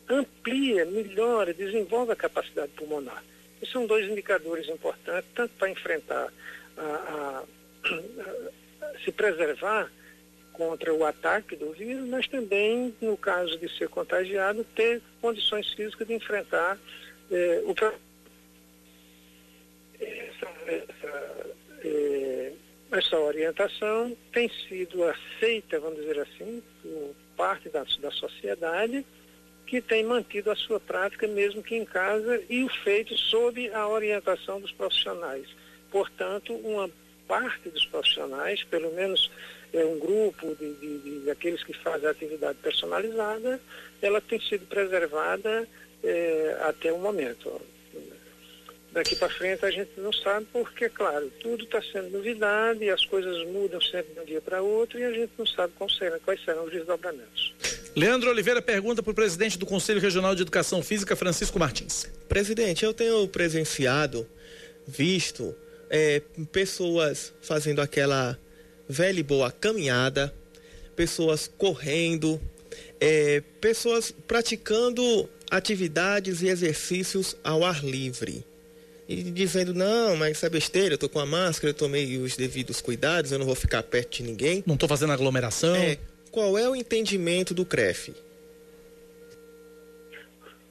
amplia, 0.10 0.84
melhora, 0.84 1.54
desenvolve 1.54 2.12
a 2.12 2.18
capacidade 2.18 2.74
pulmonar. 2.74 3.24
Esses 3.62 3.72
são 3.72 3.86
dois 3.86 4.06
indicadores 4.12 4.68
importantes, 4.68 5.30
tanto 5.34 5.54
para 5.58 5.70
enfrentar, 5.70 6.34
a, 6.76 6.82
a, 6.82 7.44
a, 8.82 9.00
se 9.06 9.10
preservar 9.14 9.90
contra 10.54 10.94
o 10.94 11.04
ataque 11.04 11.56
do 11.56 11.72
vírus, 11.72 12.08
mas 12.08 12.28
também, 12.28 12.96
no 13.02 13.18
caso 13.18 13.58
de 13.58 13.68
ser 13.78 13.90
contagiado, 13.90 14.64
ter 14.76 15.02
condições 15.22 15.68
físicas 15.74 16.08
de 16.08 16.14
enfrentar 16.14 16.78
eh, 17.32 17.64
o 17.66 17.74
essa, 20.00 20.48
essa, 20.68 21.56
eh, 21.84 22.54
essa 22.92 23.18
orientação 23.18 24.16
tem 24.32 24.50
sido 24.68 25.04
aceita, 25.04 25.80
vamos 25.80 26.00
dizer 26.00 26.20
assim, 26.20 26.62
por 26.82 27.16
parte 27.36 27.70
da, 27.70 27.84
da 28.00 28.12
sociedade, 28.12 29.06
que 29.66 29.82
tem 29.82 30.04
mantido 30.04 30.52
a 30.52 30.56
sua 30.56 30.80
prática, 30.80 31.28
mesmo 31.28 31.64
que 31.64 31.76
em 31.76 31.86
casa, 31.86 32.44
e 32.50 32.64
o 32.64 32.70
feito 32.84 33.18
sob 33.18 33.70
a 33.74 33.88
orientação 33.88 34.60
dos 34.60 34.72
profissionais. 34.72 35.48
Portanto, 35.90 36.54
uma 36.54 36.90
parte 37.28 37.70
dos 37.70 37.86
profissionais, 37.86 38.64
pelo 38.66 38.94
menos 38.94 39.32
é 39.74 39.84
um 39.84 39.98
grupo 39.98 40.56
de, 40.56 40.74
de, 40.76 41.20
de 41.22 41.32
aqueles 41.32 41.64
que 41.64 41.74
fazem 41.74 42.08
a 42.08 42.12
atividade 42.12 42.58
personalizada, 42.62 43.60
ela 44.02 44.22
tem 44.22 44.40
sido 44.40 44.66
preservada 44.68 45.68
é, 46.04 46.58
até 46.62 46.94
o 46.94 47.00
momento. 47.00 47.60
Daqui 48.92 49.16
para 49.16 49.28
frente 49.30 49.66
a 49.66 49.72
gente 49.72 49.90
não 49.98 50.14
sabe 50.14 50.46
porque, 50.54 50.88
claro, 50.88 51.32
tudo 51.40 51.64
está 51.64 51.82
sendo 51.82 52.12
novidade, 52.12 52.88
as 52.92 53.04
coisas 53.06 53.44
mudam 53.48 53.82
sempre 53.82 54.14
de 54.14 54.20
um 54.20 54.26
dia 54.26 54.40
para 54.40 54.62
outro 54.62 55.00
e 55.00 55.04
a 55.04 55.12
gente 55.12 55.32
não 55.36 55.48
sabe 55.48 55.74
quais 55.76 55.98
serão, 55.98 56.20
quais 56.20 56.44
serão 56.46 56.66
os 56.66 56.72
desdobramentos. 56.72 57.56
Leandro 57.96 58.30
Oliveira 58.30 58.62
pergunta 58.62 59.02
para 59.02 59.12
o 59.12 59.16
presidente 59.16 59.58
do 59.58 59.66
Conselho 59.66 60.00
Regional 60.00 60.36
de 60.36 60.44
Educação 60.44 60.84
Física, 60.84 61.16
Francisco 61.16 61.58
Martins. 61.58 62.06
Presidente, 62.30 62.86
eu 62.86 62.94
tenho 62.94 63.28
presenciado, 63.28 64.28
visto 64.86 65.56
é, 65.90 66.22
pessoas 66.52 67.34
fazendo 67.42 67.82
aquela 67.82 68.38
velha 68.88 69.20
e 69.20 69.24
boa 69.24 69.52
caminhada, 69.52 70.34
pessoas 70.96 71.50
correndo, 71.58 72.40
é, 73.00 73.42
pessoas 73.60 74.14
praticando 74.28 75.30
atividades 75.50 76.42
e 76.42 76.48
exercícios 76.48 77.36
ao 77.44 77.64
ar 77.64 77.84
livre 77.84 78.46
e 79.08 79.24
dizendo, 79.24 79.74
não, 79.74 80.16
mas 80.16 80.38
isso 80.38 80.46
é 80.46 80.50
besteira, 80.50 80.94
eu 80.94 80.98
tô 80.98 81.10
com 81.10 81.20
a 81.20 81.26
máscara, 81.26 81.70
eu 81.70 81.74
tomei 81.74 82.18
os 82.18 82.36
devidos 82.36 82.82
cuidados, 82.82 83.32
eu 83.32 83.40
não 83.40 83.46
vou 83.46 83.56
ficar 83.56 83.84
perto 83.84 84.18
de 84.18 84.24
ninguém. 84.24 84.64
Não 84.66 84.78
tô 84.78 84.88
fazendo 84.88 85.12
aglomeração. 85.12 85.76
É, 85.76 85.98
qual 86.32 86.58
é 86.58 86.68
o 86.70 86.76
entendimento 86.76 87.54
do 87.54 87.66
CREF? 87.66 88.14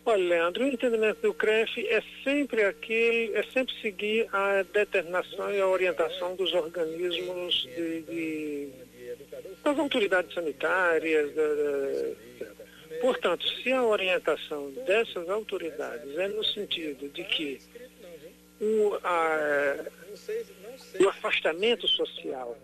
Olha, 0.05 0.29
Leandro, 0.29 0.65
o 0.65 0.69
entendimento 0.69 1.21
do 1.23 1.33
CREF 1.33 1.87
é 1.87 2.03
sempre 2.25 2.65
aquele, 2.65 3.37
é 3.37 3.43
sempre 3.45 3.73
seguir 3.81 4.29
a 4.33 4.65
determinação 4.65 5.53
e 5.53 5.61
a 5.61 5.69
orientação 5.69 6.35
dos 6.35 6.53
organismos 6.53 7.63
de, 7.63 8.03
de 8.03 8.69
das 9.63 9.79
autoridades 9.79 10.35
sanitárias, 10.35 11.33
da, 11.35 11.43
da, 11.43 13.01
Portanto, 13.01 13.47
se 13.49 13.73
a 13.73 13.83
orientação 13.83 14.71
dessas 14.87 15.29
autoridades 15.29 16.17
é 16.17 16.29
no 16.29 16.45
sentido 16.45 17.09
de 17.09 17.25
que 17.25 17.61
o, 18.61 18.99
a, 19.03 19.77
o 21.01 21.09
afastamento 21.09 21.89
social 21.89 22.57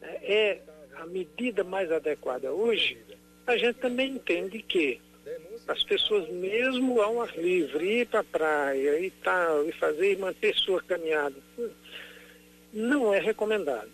né, 0.00 0.18
é 0.22 0.60
a 0.96 1.06
medida 1.06 1.64
mais 1.64 1.90
adequada 1.90 2.52
hoje, 2.52 2.98
a 3.46 3.56
gente 3.56 3.78
também 3.80 4.12
entende 4.12 4.62
que 4.62 5.00
as 5.68 5.82
pessoas 5.84 6.28
mesmo 6.28 7.00
ao 7.00 7.22
ar 7.22 7.36
livre, 7.36 8.00
ir 8.00 8.06
para 8.06 8.20
a 8.20 8.24
praia 8.24 8.98
e 9.00 9.10
tal, 9.10 9.68
e 9.68 9.72
fazer 9.72 10.12
e 10.12 10.16
manter 10.16 10.54
sua 10.54 10.82
caminhada, 10.82 11.36
não 12.72 13.12
é 13.12 13.18
recomendado. 13.18 13.90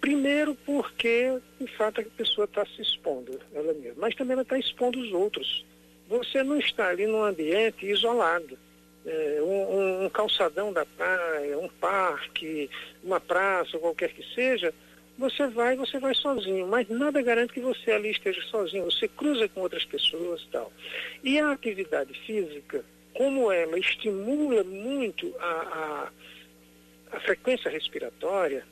Primeiro 0.00 0.54
porque, 0.64 1.38
de 1.60 1.66
fato, 1.76 2.00
a 2.00 2.04
pessoa 2.04 2.46
está 2.46 2.64
se 2.64 2.80
expondo 2.80 3.38
ela 3.52 3.72
mesma, 3.74 3.96
mas 3.98 4.14
também 4.14 4.32
ela 4.32 4.42
está 4.42 4.58
expondo 4.58 4.98
os 4.98 5.12
outros. 5.12 5.64
Você 6.08 6.42
não 6.42 6.58
está 6.58 6.88
ali 6.88 7.06
num 7.06 7.22
ambiente 7.22 7.86
isolado 7.86 8.58
é, 9.06 9.40
um, 9.42 10.04
um, 10.04 10.08
calçadão 10.10 10.72
da 10.72 10.84
praia, 10.84 11.58
um 11.58 11.68
parque, 11.68 12.70
uma 13.02 13.20
praça, 13.20 13.78
qualquer 13.78 14.12
que 14.12 14.22
seja, 14.34 14.74
você 15.20 15.46
vai, 15.48 15.76
você 15.76 15.98
vai 15.98 16.14
sozinho, 16.14 16.66
mas 16.66 16.88
nada 16.88 17.20
garante 17.20 17.52
que 17.52 17.60
você 17.60 17.92
ali 17.92 18.10
esteja 18.10 18.40
sozinho, 18.42 18.86
você 18.86 19.06
cruza 19.06 19.46
com 19.48 19.60
outras 19.60 19.84
pessoas 19.84 20.40
e 20.40 20.48
tal. 20.48 20.72
E 21.22 21.38
a 21.38 21.52
atividade 21.52 22.14
física, 22.26 22.82
como 23.14 23.52
ela 23.52 23.78
estimula 23.78 24.64
muito 24.64 25.32
a, 25.38 26.10
a, 27.12 27.16
a 27.16 27.20
frequência 27.20 27.70
respiratória, 27.70 28.64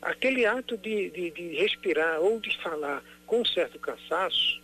aquele 0.00 0.46
ato 0.46 0.76
de, 0.78 1.10
de, 1.10 1.30
de 1.30 1.56
respirar 1.56 2.18
ou 2.20 2.40
de 2.40 2.56
falar 2.62 3.04
com 3.26 3.44
certo 3.44 3.78
cansaço, 3.78 4.62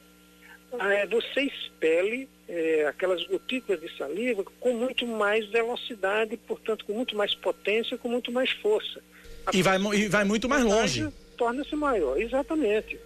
é, 0.80 1.07
você 1.07 1.42
expele 1.42 2.28
é, 2.48 2.86
aquelas 2.86 3.22
gotículas 3.26 3.80
de 3.80 3.94
saliva 3.96 4.42
com 4.42 4.72
muito 4.72 5.07
mais 5.07 5.46
velocidade, 5.50 6.36
portanto, 6.38 6.84
com 6.86 6.94
muito 6.94 7.14
mais 7.14 7.34
potência, 7.34 7.98
com 7.98 8.09
muito 8.09 8.32
mais 8.32 8.50
força. 8.50 9.02
E 9.53 9.62
vai, 9.62 9.78
e 9.95 10.09
vai 10.09 10.24
muito 10.24 10.49
mais 10.49 10.64
longe. 10.64 11.09
Torna-se 11.36 11.74
maior, 11.74 12.20
exatamente. 12.20 12.99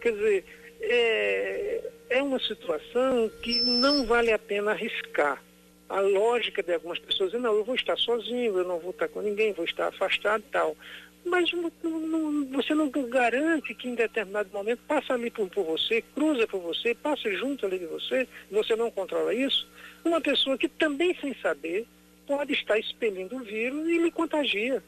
Quer 0.00 0.12
dizer, 0.12 0.44
é, 0.80 1.90
é 2.10 2.22
uma 2.22 2.40
situação 2.40 3.30
que 3.42 3.60
não 3.60 4.06
vale 4.06 4.32
a 4.32 4.38
pena 4.38 4.72
arriscar. 4.72 5.42
A 5.88 6.00
lógica 6.00 6.62
de 6.62 6.72
algumas 6.72 6.98
pessoas 6.98 7.34
é, 7.34 7.38
não, 7.38 7.54
eu 7.54 7.64
vou 7.64 7.74
estar 7.74 7.96
sozinho, 7.98 8.58
eu 8.58 8.64
não 8.64 8.78
vou 8.78 8.90
estar 8.90 9.08
com 9.08 9.20
ninguém, 9.20 9.52
vou 9.52 9.64
estar 9.64 9.88
afastado 9.88 10.42
e 10.46 10.50
tal 10.52 10.76
mas 11.24 11.52
não, 11.52 11.70
não, 11.82 12.46
você 12.46 12.74
não 12.74 12.88
garante 12.88 13.74
que 13.74 13.88
em 13.88 13.94
determinado 13.94 14.48
momento 14.52 14.80
passa 14.86 15.14
ali 15.14 15.30
por, 15.30 15.48
por, 15.48 15.64
você, 15.64 16.02
cruza 16.14 16.46
por 16.46 16.60
você, 16.60 16.94
passa 16.94 17.30
junto 17.32 17.66
ali 17.66 17.78
de 17.78 17.86
você, 17.86 18.26
você 18.50 18.74
não 18.74 18.90
controla 18.90 19.34
isso. 19.34 19.68
Uma 20.04 20.20
pessoa 20.20 20.56
que 20.56 20.68
também 20.68 21.14
sem 21.20 21.34
saber 21.40 21.86
pode 22.26 22.52
estar 22.52 22.78
expelindo 22.78 23.36
o 23.36 23.44
vírus 23.44 23.88
e 23.88 23.98
lhe 23.98 24.10
contagia. 24.10 24.82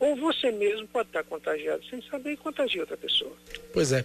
Ou 0.00 0.16
você 0.16 0.50
mesmo 0.50 0.86
pode 0.88 1.08
estar 1.08 1.24
contagiado 1.24 1.84
sem 1.88 2.00
saber 2.02 2.32
e 2.32 2.36
contagia 2.36 2.82
outra 2.82 2.96
pessoa. 2.96 3.32
Pois 3.72 3.92
é. 3.92 4.04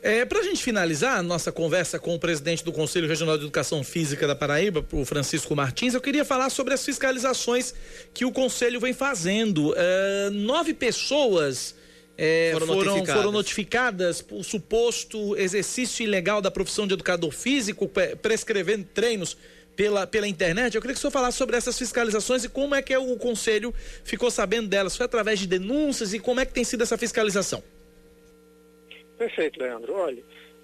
É, 0.00 0.24
Para 0.24 0.40
a 0.40 0.42
gente 0.42 0.62
finalizar 0.62 1.18
a 1.18 1.22
nossa 1.22 1.50
conversa 1.50 1.98
com 1.98 2.14
o 2.14 2.18
presidente 2.18 2.64
do 2.64 2.72
Conselho 2.72 3.08
Regional 3.08 3.36
de 3.36 3.44
Educação 3.44 3.82
Física 3.82 4.26
da 4.26 4.34
Paraíba, 4.34 4.84
o 4.92 5.04
Francisco 5.04 5.54
Martins, 5.56 5.94
eu 5.94 6.00
queria 6.00 6.24
falar 6.24 6.50
sobre 6.50 6.74
as 6.74 6.84
fiscalizações 6.84 7.74
que 8.14 8.24
o 8.24 8.30
Conselho 8.30 8.78
vem 8.78 8.92
fazendo. 8.92 9.74
É, 9.76 10.30
nove 10.30 10.72
pessoas 10.72 11.74
é, 12.16 12.50
foram, 12.52 12.66
foram, 12.66 12.84
notificadas. 12.84 13.16
foram, 13.16 13.32
notificadas. 13.32 14.22
por 14.22 14.44
suposto 14.44 15.36
exercício 15.36 16.04
ilegal 16.04 16.40
da 16.40 16.50
profissão 16.50 16.86
de 16.86 16.94
educador 16.94 17.32
físico, 17.32 17.90
prescrevendo 18.22 18.84
treinos 18.92 19.36
pela, 19.78 20.08
pela 20.08 20.26
internet. 20.26 20.74
Eu 20.74 20.80
queria 20.80 20.92
que 20.92 20.98
o 20.98 21.00
senhor 21.00 21.12
falasse 21.12 21.38
sobre 21.38 21.56
essas 21.56 21.78
fiscalizações 21.78 22.42
e 22.42 22.48
como 22.48 22.74
é 22.74 22.82
que 22.82 22.96
o 22.96 23.16
Conselho 23.16 23.72
ficou 24.02 24.28
sabendo 24.28 24.66
delas. 24.66 24.96
Foi 24.96 25.06
através 25.06 25.38
de 25.38 25.46
denúncias 25.46 26.12
e 26.12 26.18
como 26.18 26.40
é 26.40 26.44
que 26.44 26.52
tem 26.52 26.64
sido 26.64 26.82
essa 26.82 26.98
fiscalização? 26.98 27.62
Perfeito, 29.16 29.60
Leandro. 29.60 29.94
Olha, 29.94 30.20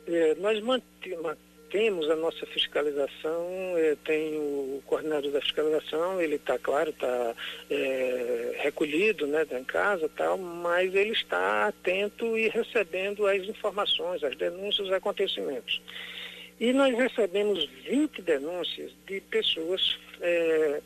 é, 0.09 0.35
nós 0.35 0.61
mantemos 0.61 2.11
a 2.11 2.17
nossa 2.17 2.45
fiscalização, 2.47 3.47
é, 3.77 3.97
tem 4.05 4.37
o 4.37 4.83
coordenador 4.85 5.31
da 5.31 5.41
fiscalização, 5.41 6.21
ele 6.21 6.35
está, 6.35 6.59
claro, 6.59 6.91
está 6.91 7.35
é, 7.71 8.57
recolhido, 8.63 9.29
né, 9.29 9.45
tá 9.45 9.61
em 9.61 9.65
casa 9.65 10.11
tal, 10.17 10.37
mas 10.39 10.93
ele 10.93 11.13
está 11.13 11.69
atento 11.69 12.37
e 12.37 12.49
recebendo 12.49 13.29
as 13.29 13.45
informações, 13.45 14.25
as 14.25 14.37
denúncias, 14.37 14.89
os 14.89 14.93
acontecimentos. 14.93 15.81
E 16.61 16.73
nós 16.73 16.97
recebemos 16.97 17.65
20 17.85 18.23
denúncias 18.23 18.93
de 19.07 19.21
pessoas 19.23 19.99
é, 20.21 20.81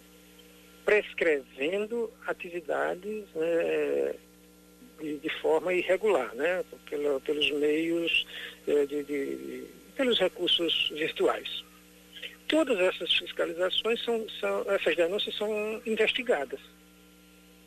prescrevendo 0.84 2.10
atividades 2.26 3.24
né, 3.34 4.14
de, 5.00 5.18
de 5.18 5.28
forma 5.40 5.72
irregular, 5.72 6.34
né? 6.34 6.64
Pelos 7.24 7.50
meios, 7.52 8.26
eh, 8.66 8.86
de, 8.86 9.04
de, 9.04 9.64
pelos 9.96 10.18
recursos 10.18 10.90
virtuais. 10.94 11.64
Todas 12.48 12.78
essas 12.78 13.12
fiscalizações 13.14 14.02
são, 14.02 14.26
são, 14.40 14.64
essas 14.70 14.96
denúncias 14.96 15.36
são 15.36 15.82
investigadas. 15.84 16.60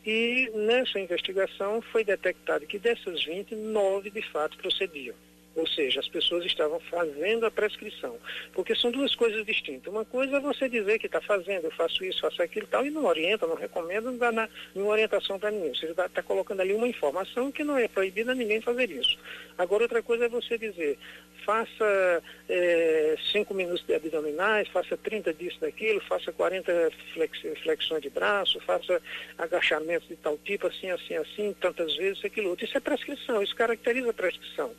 E 0.04 0.50
nessa 0.54 0.98
investigação 0.98 1.80
foi 1.80 2.02
detectado 2.02 2.66
que 2.66 2.78
dessas 2.78 3.24
20, 3.24 3.54
nove 3.54 4.10
de 4.10 4.22
fato 4.30 4.58
procediam. 4.58 5.14
Ou 5.54 5.66
seja, 5.66 6.00
as 6.00 6.08
pessoas 6.08 6.44
estavam 6.44 6.80
fazendo 6.80 7.44
a 7.44 7.50
prescrição. 7.50 8.16
Porque 8.52 8.74
são 8.74 8.90
duas 8.90 9.14
coisas 9.14 9.44
distintas. 9.44 9.92
Uma 9.92 10.04
coisa 10.04 10.36
é 10.36 10.40
você 10.40 10.68
dizer 10.68 10.98
que 10.98 11.06
está 11.06 11.20
fazendo, 11.20 11.64
eu 11.64 11.70
faço 11.72 12.04
isso, 12.04 12.20
faço 12.20 12.42
aquilo 12.42 12.66
tal, 12.66 12.86
e 12.86 12.90
não 12.90 13.04
orienta, 13.04 13.46
não 13.46 13.56
recomenda, 13.56 14.10
não 14.10 14.18
dá 14.18 14.48
nenhuma 14.74 14.92
orientação 14.92 15.38
para 15.38 15.50
ninguém. 15.50 15.74
Você 15.74 15.86
está 15.86 16.08
tá 16.08 16.22
colocando 16.22 16.60
ali 16.60 16.72
uma 16.72 16.88
informação 16.88 17.52
que 17.52 17.64
não 17.64 17.76
é 17.76 17.86
proibida 17.86 18.34
ninguém 18.34 18.60
fazer 18.60 18.90
isso. 18.90 19.18
Agora, 19.58 19.82
outra 19.82 20.02
coisa 20.02 20.24
é 20.24 20.28
você 20.28 20.56
dizer, 20.56 20.98
faça 21.44 22.22
é, 22.48 23.16
cinco 23.30 23.54
minutos 23.54 23.84
de 23.86 23.94
abdominais, 23.94 24.68
faça 24.68 24.96
30 24.96 25.34
disso 25.34 25.60
daquilo, 25.60 26.00
faça 26.00 26.32
40 26.32 26.90
flex, 27.12 27.40
flexões 27.62 28.02
de 28.02 28.10
braço, 28.10 28.60
faça 28.60 29.00
agachamentos 29.36 30.08
de 30.08 30.16
tal 30.16 30.38
tipo, 30.38 30.66
assim, 30.66 30.90
assim, 30.90 31.16
assim, 31.16 31.54
tantas 31.60 31.96
vezes, 31.96 32.24
aquilo 32.24 32.50
outro. 32.50 32.64
Isso 32.64 32.76
é 32.76 32.80
prescrição, 32.80 33.42
isso 33.42 33.54
caracteriza 33.54 34.10
a 34.10 34.14
prescrição. 34.14 34.74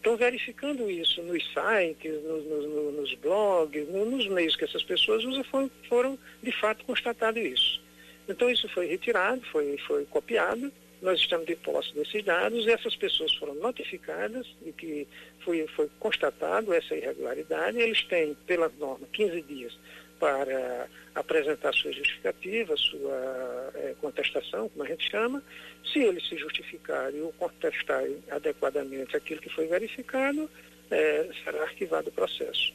Então, 0.00 0.16
verificando 0.16 0.90
isso 0.90 1.22
nos 1.22 1.44
sites, 1.52 2.22
nos, 2.24 2.42
nos, 2.46 2.94
nos 2.94 3.14
blogs, 3.16 3.86
nos 3.86 4.26
meios 4.28 4.56
que 4.56 4.64
essas 4.64 4.82
pessoas 4.82 5.22
usam, 5.26 5.44
foram, 5.44 5.70
foram 5.90 6.18
de 6.42 6.50
fato 6.52 6.86
constatado 6.86 7.38
isso. 7.38 7.82
Então, 8.26 8.48
isso 8.48 8.66
foi 8.70 8.86
retirado, 8.86 9.42
foi, 9.52 9.76
foi 9.86 10.06
copiado, 10.06 10.72
nós 11.02 11.20
estamos 11.20 11.44
de 11.46 11.54
posse 11.54 11.94
desses 11.94 12.24
dados, 12.24 12.66
essas 12.66 12.96
pessoas 12.96 13.34
foram 13.34 13.54
notificadas 13.56 14.46
de 14.64 14.72
que 14.72 15.06
foi, 15.40 15.66
foi 15.76 15.90
constatado 15.98 16.72
essa 16.72 16.96
irregularidade, 16.96 17.78
eles 17.78 18.02
têm, 18.04 18.34
pela 18.46 18.70
norma, 18.78 19.06
15 19.12 19.42
dias 19.42 19.78
para 20.20 20.86
apresentar 21.14 21.72
sua 21.72 21.90
justificativa, 21.92 22.76
sua 22.76 23.72
é, 23.74 23.94
contestação, 24.00 24.68
como 24.68 24.84
a 24.84 24.86
gente 24.86 25.10
chama. 25.10 25.42
Se 25.90 25.98
eles 25.98 26.28
se 26.28 26.36
justificarem 26.36 27.22
ou 27.22 27.32
contestarem 27.32 28.22
adequadamente 28.30 29.16
aquilo 29.16 29.40
que 29.40 29.48
foi 29.48 29.66
verificado, 29.66 30.48
é, 30.90 31.28
será 31.42 31.62
arquivado 31.62 32.10
o 32.10 32.12
processo. 32.12 32.72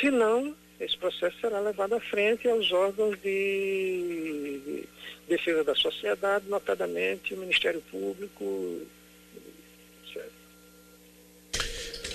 Se 0.00 0.10
não, 0.10 0.54
esse 0.80 0.96
processo 0.98 1.38
será 1.40 1.60
levado 1.60 1.94
à 1.94 2.00
frente 2.00 2.48
aos 2.48 2.72
órgãos 2.72 3.18
de 3.22 4.84
defesa 5.28 5.62
da 5.62 5.74
sociedade, 5.74 6.48
notadamente 6.48 7.34
o 7.34 7.38
Ministério 7.38 7.80
Público. 7.90 8.80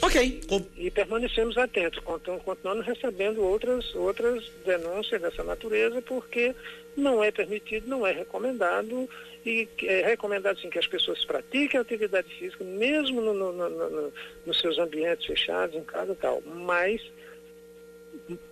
Ok. 0.08 0.42
E 0.78 0.90
permanecemos 0.90 1.58
atentos, 1.58 2.00
continuando 2.00 2.82
recebendo 2.82 3.44
outras, 3.44 3.94
outras 3.94 4.50
denúncias 4.66 5.22
dessa 5.22 5.44
natureza, 5.44 6.02
porque 6.02 6.56
não 6.96 7.22
é 7.22 7.30
permitido, 7.30 7.90
não 7.90 8.08
é 8.08 8.14
recomendado, 8.14 9.10
e 9.46 9.68
é 9.84 10.06
recomendado 10.06 10.60
sim 10.62 10.70
que 10.70 10.80
as 10.80 10.88
pessoas 10.88 11.26
pratiquem 11.26 11.78
atividade 11.78 12.34
física, 12.36 12.64
mesmo 12.64 13.20
no, 13.20 13.34
no, 13.34 13.52
no, 13.52 14.14
nos 14.46 14.60
seus 14.62 14.80
ambientes 14.80 15.26
fechados, 15.26 15.76
em 15.76 15.84
casa 15.84 16.14
e 16.14 16.16
tal, 16.16 16.42
mas 16.46 17.02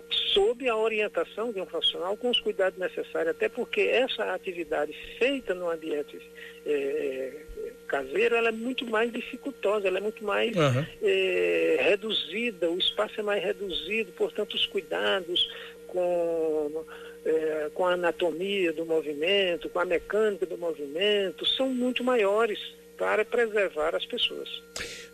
sob 0.09 0.67
a 0.67 0.75
orientação 0.75 1.53
de 1.53 1.61
um 1.61 1.65
profissional 1.65 2.17
com 2.17 2.29
os 2.29 2.39
cuidados 2.41 2.77
necessários, 2.77 3.33
até 3.33 3.47
porque 3.47 3.81
essa 3.81 4.33
atividade 4.33 4.93
feita 5.17 5.53
no 5.53 5.69
ambiente 5.69 6.19
é, 6.65 7.45
caseiro, 7.95 8.35
ela 8.35 8.49
é 8.49 8.51
muito 8.51 8.85
mais 8.85 9.11
dificultosa, 9.11 9.87
ela 9.87 9.99
é 9.99 10.01
muito 10.01 10.23
mais 10.23 10.55
uhum. 10.55 10.85
reduzida, 11.79 12.69
o 12.69 12.77
espaço 12.77 13.19
é 13.19 13.23
mais 13.23 13.43
reduzido, 13.43 14.11
portanto 14.13 14.53
os 14.55 14.65
cuidados 14.65 15.49
com, 15.87 16.85
é, 17.25 17.69
com 17.73 17.85
a 17.85 17.93
anatomia 17.93 18.73
do 18.73 18.85
movimento, 18.85 19.69
com 19.69 19.79
a 19.79 19.85
mecânica 19.85 20.45
do 20.45 20.57
movimento, 20.57 21.45
são 21.45 21.69
muito 21.69 22.03
maiores 22.03 22.59
para 22.97 23.23
preservar 23.23 23.95
as 23.95 24.05
pessoas. 24.05 24.49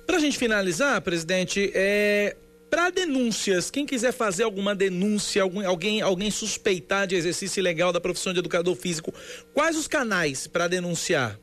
Para 0.06 0.18
a 0.18 0.20
gente 0.20 0.38
finalizar, 0.38 1.02
presidente, 1.02 1.72
é, 1.74 2.36
para 2.70 2.90
denúncias, 2.90 3.70
quem 3.70 3.86
quiser 3.86 4.12
fazer 4.12 4.44
alguma 4.44 4.74
denúncia, 4.74 5.44
algum, 5.44 5.66
alguém, 5.66 6.02
alguém 6.02 6.32
suspeitar 6.32 7.06
de 7.06 7.16
exercício 7.16 7.60
ilegal 7.60 7.94
da 7.94 8.02
profissão 8.02 8.34
de 8.34 8.40
educador 8.40 8.76
físico, 8.76 9.14
quais 9.54 9.78
os 9.78 9.88
canais 9.88 10.48
para 10.48 10.68
denunciar? 10.68 11.40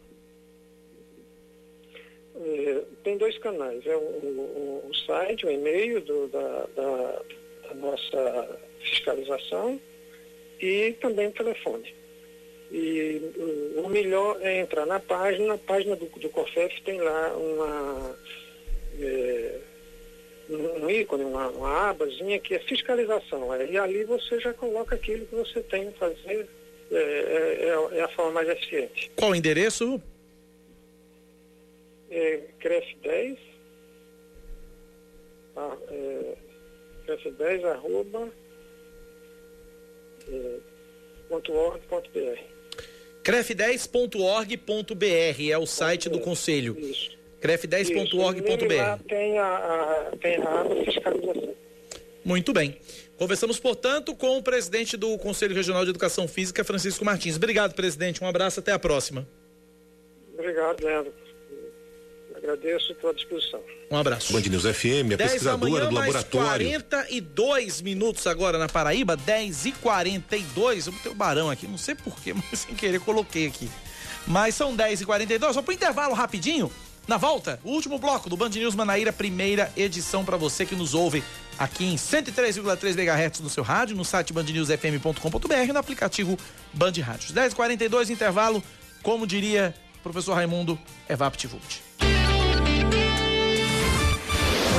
É, 2.48 2.82
tem 3.04 3.18
dois 3.18 3.36
canais, 3.38 3.86
é 3.86 3.94
o, 3.94 4.00
o, 4.00 4.88
o 4.88 4.94
site, 4.94 5.44
o 5.44 5.50
e-mail 5.50 6.00
do, 6.00 6.28
da, 6.28 6.66
da, 6.74 7.22
da, 7.68 7.74
nossa 7.74 8.60
fiscalização 8.80 9.78
e 10.60 10.94
também 11.00 11.26
o 11.26 11.32
telefone. 11.32 11.94
E 12.70 13.20
o, 13.76 13.88
melhor 13.88 14.38
é 14.40 14.60
entrar 14.60 14.86
na 14.86 14.98
página, 14.98 15.46
na 15.48 15.58
página 15.58 15.94
do, 15.94 16.06
do 16.06 16.28
COFEF 16.30 16.82
tem 16.82 17.00
lá 17.00 17.36
uma. 17.36 18.16
É, 19.00 19.58
um 20.50 20.88
ícone, 20.88 21.24
uma, 21.24 21.48
uma 21.48 21.90
abazinha 21.90 22.38
que 22.38 22.54
é 22.54 22.58
fiscalização. 22.60 23.54
E 23.66 23.76
ali 23.76 24.04
você 24.04 24.40
já 24.40 24.54
coloca 24.54 24.94
aquilo 24.94 25.26
que 25.26 25.34
você 25.34 25.60
tem 25.60 25.90
que 25.90 25.98
fazer, 25.98 26.48
é, 26.90 26.96
é, 26.96 27.94
é, 27.94 27.98
é 27.98 28.02
a 28.02 28.08
forma 28.08 28.32
mais 28.32 28.48
eficiente. 28.48 29.10
Qual 29.14 29.32
o 29.32 29.34
endereço? 29.34 30.00
É, 32.18 32.40
CREF 32.58 32.96
10, 33.02 33.38
a, 35.56 35.76
é, 35.88 36.36
CREF 37.06 37.30
10 37.30 37.64
arroba 37.64 38.28
é, 40.28 40.56
ponto 41.28 41.52
org, 41.52 41.80
ponto 41.88 42.10
br. 42.10 42.38
cref10.org.br 43.22 45.50
é 45.50 45.58
o 45.58 45.66
site 45.66 46.08
do 46.08 46.18
conselho. 46.18 46.76
Isso 46.78 47.18
cref10.org.br. 47.40 49.04
Tem 49.08 49.38
a, 49.38 49.46
a, 49.46 50.12
tem 50.20 50.36
a 50.38 50.60
aba 50.60 50.84
fiscalização. 50.84 51.54
Muito 52.24 52.52
bem. 52.52 52.76
Conversamos, 53.16 53.58
portanto, 53.58 54.14
com 54.14 54.38
o 54.38 54.42
presidente 54.42 54.96
do 54.96 55.16
Conselho 55.18 55.54
Regional 55.54 55.84
de 55.84 55.90
Educação 55.90 56.28
Física, 56.28 56.62
Francisco 56.62 57.04
Martins. 57.04 57.36
Obrigado, 57.36 57.74
presidente. 57.74 58.22
Um 58.22 58.26
abraço, 58.26 58.60
até 58.60 58.72
a 58.72 58.78
próxima. 58.78 59.26
Obrigado, 60.34 60.84
Leandro. 60.84 61.12
Agradeço 62.38 62.94
pela 62.94 63.12
disposição. 63.12 63.60
Um 63.90 63.96
abraço. 63.96 64.32
Band 64.32 64.42
News 64.42 64.62
FM, 64.62 65.14
a 65.14 65.16
pesquisadora 65.16 65.70
manhã, 65.70 65.88
do 65.88 65.94
laboratório. 65.94 66.66
42 66.66 67.82
minutos 67.82 68.26
agora 68.26 68.58
na 68.58 68.68
Paraíba, 68.68 69.16
10 69.16 69.66
e 69.66 69.72
42 69.72 70.86
Eu 70.86 70.92
botei 70.92 71.12
o 71.12 71.14
barão 71.14 71.50
aqui, 71.50 71.66
não 71.66 71.78
sei 71.78 71.94
porquê, 71.96 72.32
mas 72.50 72.60
sem 72.60 72.74
querer 72.74 73.00
coloquei 73.00 73.46
aqui. 73.46 73.68
Mas 74.26 74.54
são 74.54 74.74
10 74.74 75.00
e 75.00 75.04
42 75.04 75.54
Só 75.54 75.62
para 75.62 75.74
intervalo 75.74 76.14
rapidinho. 76.14 76.70
Na 77.08 77.16
volta, 77.16 77.58
o 77.64 77.70
último 77.70 77.98
bloco 77.98 78.28
do 78.28 78.36
Band 78.36 78.50
News 78.50 78.74
Manaíra, 78.74 79.12
primeira 79.12 79.72
edição 79.74 80.24
para 80.24 80.36
você 80.36 80.66
que 80.66 80.76
nos 80.76 80.92
ouve 80.92 81.24
aqui 81.58 81.86
em 81.86 81.96
103,3 81.96 82.98
MHz 82.98 83.40
no 83.40 83.48
seu 83.48 83.64
rádio, 83.64 83.96
no 83.96 84.04
site 84.04 84.32
bandnewsfm.com.br 84.32 85.54
e 85.54 85.72
no 85.72 85.78
aplicativo 85.78 86.38
Band 86.72 86.92
Rádios. 87.02 87.32
10h42, 87.32 88.10
intervalo, 88.10 88.62
como 89.02 89.26
diria 89.26 89.74
o 89.96 90.02
professor 90.02 90.34
Raimundo, 90.34 90.78
é 91.08 91.16
VaptVult. 91.16 91.82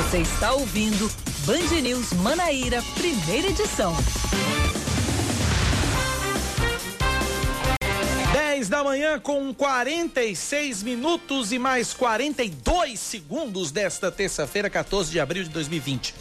Você 0.10 0.22
está 0.22 0.54
ouvindo 0.54 1.08
Band 1.46 1.82
News 1.84 2.14
Manaíra, 2.14 2.82
primeira 2.96 3.50
edição. 3.50 3.96
10 8.34 8.70
da 8.70 8.84
manhã 8.84 9.20
com 9.20 9.54
46 9.54 10.82
minutos 10.82 11.52
e 11.52 11.60
mais 11.60 11.94
42 11.94 13.00
segundos 13.00 13.70
desta 13.70 14.12
terça-feira, 14.12 14.68
14 14.68 15.12
de 15.12 15.20
abril 15.20 15.44
de 15.44 15.50
2020. 15.50 16.16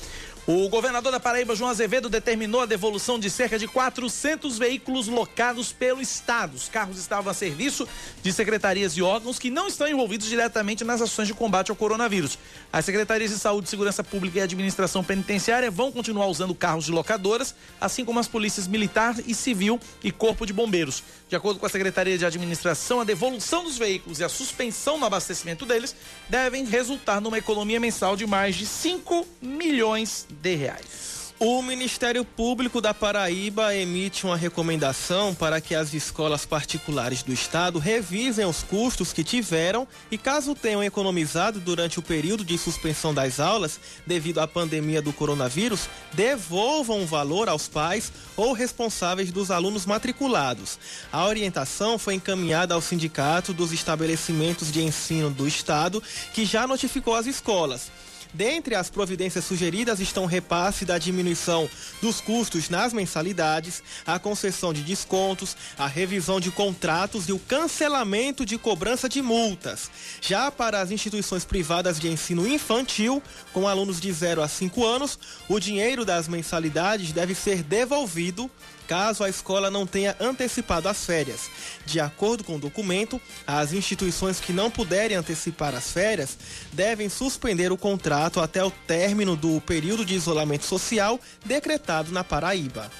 O 0.50 0.66
governador 0.70 1.12
da 1.12 1.20
Paraíba, 1.20 1.54
João 1.54 1.68
Azevedo, 1.68 2.08
determinou 2.08 2.62
a 2.62 2.64
devolução 2.64 3.18
de 3.18 3.28
cerca 3.28 3.58
de 3.58 3.68
400 3.68 4.56
veículos 4.56 5.06
locados 5.06 5.74
pelo 5.74 6.00
Estado. 6.00 6.56
Os 6.56 6.70
carros 6.70 6.98
estavam 6.98 7.30
a 7.30 7.34
serviço 7.34 7.86
de 8.22 8.32
secretarias 8.32 8.96
e 8.96 9.02
órgãos 9.02 9.38
que 9.38 9.50
não 9.50 9.66
estão 9.68 9.86
envolvidos 9.86 10.26
diretamente 10.26 10.84
nas 10.84 11.02
ações 11.02 11.28
de 11.28 11.34
combate 11.34 11.70
ao 11.70 11.76
coronavírus. 11.76 12.38
As 12.72 12.86
secretarias 12.86 13.30
de 13.30 13.38
Saúde, 13.38 13.68
Segurança 13.68 14.02
Pública 14.02 14.38
e 14.38 14.40
Administração 14.40 15.04
Penitenciária 15.04 15.70
vão 15.70 15.92
continuar 15.92 16.28
usando 16.28 16.54
carros 16.54 16.86
de 16.86 16.92
locadoras, 16.92 17.54
assim 17.78 18.02
como 18.02 18.18
as 18.18 18.26
polícias 18.26 18.66
militar 18.66 19.16
e 19.26 19.34
civil 19.34 19.78
e 20.02 20.10
corpo 20.10 20.46
de 20.46 20.54
bombeiros. 20.54 21.02
De 21.28 21.36
acordo 21.36 21.60
com 21.60 21.66
a 21.66 21.68
Secretaria 21.68 22.16
de 22.16 22.24
Administração, 22.24 23.00
a 23.00 23.04
devolução 23.04 23.62
dos 23.62 23.76
veículos 23.76 24.18
e 24.18 24.24
a 24.24 24.30
suspensão 24.30 24.98
no 24.98 25.04
abastecimento 25.04 25.66
deles 25.66 25.94
devem 26.28 26.64
resultar 26.64 27.20
numa 27.20 27.36
economia 27.36 27.78
mensal 27.78 28.16
de 28.16 28.26
mais 28.26 28.56
de 28.56 28.64
5 28.64 29.26
milhões 29.42 30.26
de 30.30 30.54
reais. 30.54 31.17
O 31.40 31.62
Ministério 31.62 32.24
Público 32.24 32.80
da 32.80 32.92
Paraíba 32.92 33.72
emite 33.72 34.26
uma 34.26 34.36
recomendação 34.36 35.32
para 35.32 35.60
que 35.60 35.72
as 35.72 35.94
escolas 35.94 36.44
particulares 36.44 37.22
do 37.22 37.32
estado 37.32 37.78
revisem 37.78 38.44
os 38.44 38.64
custos 38.64 39.12
que 39.12 39.22
tiveram 39.22 39.86
e, 40.10 40.18
caso 40.18 40.52
tenham 40.52 40.82
economizado 40.82 41.60
durante 41.60 42.00
o 42.00 42.02
período 42.02 42.44
de 42.44 42.58
suspensão 42.58 43.14
das 43.14 43.38
aulas 43.38 43.78
devido 44.04 44.40
à 44.40 44.48
pandemia 44.48 45.00
do 45.00 45.12
coronavírus, 45.12 45.88
devolvam 46.12 47.04
o 47.04 47.06
valor 47.06 47.48
aos 47.48 47.68
pais 47.68 48.12
ou 48.36 48.52
responsáveis 48.52 49.30
dos 49.30 49.52
alunos 49.52 49.86
matriculados. 49.86 50.76
A 51.12 51.24
orientação 51.24 52.00
foi 52.00 52.14
encaminhada 52.14 52.74
ao 52.74 52.82
Sindicato 52.82 53.52
dos 53.52 53.72
Estabelecimentos 53.72 54.72
de 54.72 54.82
Ensino 54.82 55.30
do 55.30 55.46
Estado, 55.46 56.02
que 56.34 56.44
já 56.44 56.66
notificou 56.66 57.14
as 57.14 57.26
escolas. 57.26 57.92
Dentre 58.32 58.74
as 58.74 58.90
providências 58.90 59.44
sugeridas 59.44 60.00
estão 60.00 60.24
o 60.24 60.26
repasse 60.26 60.84
da 60.84 60.98
diminuição 60.98 61.68
dos 62.02 62.20
custos 62.20 62.68
nas 62.68 62.92
mensalidades, 62.92 63.82
a 64.06 64.18
concessão 64.18 64.72
de 64.72 64.82
descontos, 64.82 65.56
a 65.78 65.86
revisão 65.86 66.38
de 66.38 66.50
contratos 66.50 67.28
e 67.28 67.32
o 67.32 67.38
cancelamento 67.38 68.44
de 68.44 68.58
cobrança 68.58 69.08
de 69.08 69.22
multas. 69.22 69.90
Já 70.20 70.50
para 70.50 70.80
as 70.80 70.90
instituições 70.90 71.44
privadas 71.44 71.98
de 71.98 72.08
ensino 72.08 72.46
infantil, 72.46 73.22
com 73.52 73.66
alunos 73.66 74.00
de 74.00 74.12
0 74.12 74.42
a 74.42 74.48
5 74.48 74.84
anos, 74.84 75.18
o 75.48 75.58
dinheiro 75.58 76.04
das 76.04 76.28
mensalidades 76.28 77.12
deve 77.12 77.34
ser 77.34 77.62
devolvido 77.62 78.50
caso 78.88 79.22
a 79.22 79.28
escola 79.28 79.70
não 79.70 79.86
tenha 79.86 80.16
antecipado 80.18 80.88
as 80.88 81.04
férias. 81.04 81.50
De 81.84 82.00
acordo 82.00 82.42
com 82.42 82.56
o 82.56 82.58
documento, 82.58 83.20
as 83.46 83.74
instituições 83.74 84.40
que 84.40 84.52
não 84.52 84.70
puderem 84.70 85.16
antecipar 85.16 85.74
as 85.74 85.92
férias 85.92 86.38
devem 86.72 87.10
suspender 87.10 87.70
o 87.70 87.76
contrato 87.76 88.40
até 88.40 88.64
o 88.64 88.70
término 88.70 89.36
do 89.36 89.60
período 89.60 90.04
de 90.04 90.14
isolamento 90.14 90.64
social 90.64 91.20
decretado 91.44 92.10
na 92.10 92.24
Paraíba. 92.24 92.90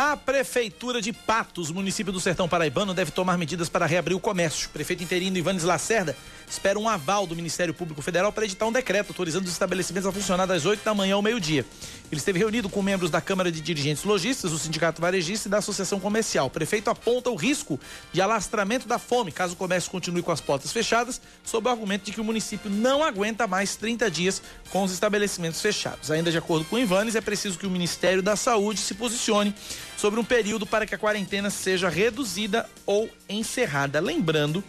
A 0.00 0.16
Prefeitura 0.16 1.02
de 1.02 1.12
Patos, 1.12 1.72
município 1.72 2.12
do 2.12 2.20
Sertão 2.20 2.48
Paraibano, 2.48 2.94
deve 2.94 3.10
tomar 3.10 3.36
medidas 3.36 3.68
para 3.68 3.84
reabrir 3.84 4.14
o 4.14 4.20
comércio. 4.20 4.68
Prefeito 4.68 5.02
interino 5.02 5.36
Ivanes 5.36 5.64
Lacerda 5.64 6.16
espera 6.48 6.78
um 6.78 6.88
aval 6.88 7.26
do 7.26 7.34
Ministério 7.34 7.74
Público 7.74 8.00
Federal 8.00 8.32
para 8.32 8.44
editar 8.44 8.66
um 8.66 8.72
decreto 8.72 9.08
autorizando 9.08 9.44
os 9.46 9.50
estabelecimentos 9.50 10.06
a 10.06 10.12
funcionar 10.12 10.46
das 10.46 10.64
8 10.64 10.84
da 10.84 10.94
manhã 10.94 11.16
ao 11.16 11.22
meio-dia. 11.22 11.66
Ele 12.10 12.18
esteve 12.18 12.38
reunido 12.38 12.70
com 12.70 12.80
membros 12.80 13.10
da 13.10 13.20
Câmara 13.20 13.52
de 13.52 13.60
Dirigentes 13.60 14.04
Logistas, 14.04 14.50
do 14.50 14.58
Sindicato 14.58 15.00
Varejista 15.00 15.46
e 15.46 15.50
da 15.50 15.58
Associação 15.58 16.00
Comercial. 16.00 16.46
O 16.46 16.50
prefeito 16.50 16.88
aponta 16.88 17.28
o 17.28 17.34
risco 17.34 17.78
de 18.12 18.20
alastramento 18.22 18.88
da 18.88 18.98
fome 18.98 19.30
caso 19.30 19.52
o 19.52 19.56
comércio 19.56 19.90
continue 19.90 20.22
com 20.22 20.32
as 20.32 20.40
portas 20.40 20.72
fechadas, 20.72 21.20
sob 21.44 21.68
o 21.68 21.70
argumento 21.70 22.04
de 22.04 22.12
que 22.12 22.20
o 22.20 22.24
município 22.24 22.70
não 22.70 23.02
aguenta 23.02 23.46
mais 23.46 23.76
30 23.76 24.10
dias 24.10 24.42
com 24.70 24.82
os 24.84 24.92
estabelecimentos 24.92 25.60
fechados. 25.60 26.10
Ainda 26.10 26.30
de 26.30 26.38
acordo 26.38 26.64
com 26.64 26.78
Ivanes, 26.78 27.14
é 27.14 27.20
preciso 27.20 27.58
que 27.58 27.66
o 27.66 27.70
Ministério 27.70 28.22
da 28.22 28.36
Saúde 28.36 28.80
se 28.80 28.94
posicione 28.94 29.54
sobre 29.96 30.18
um 30.18 30.24
período 30.24 30.66
para 30.66 30.86
que 30.86 30.94
a 30.94 30.98
quarentena 30.98 31.50
seja 31.50 31.90
reduzida 31.90 32.68
ou 32.86 33.10
encerrada. 33.28 34.00
Lembrando 34.00 34.64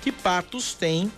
que 0.00 0.12
Patos 0.12 0.74
tem 0.74 1.10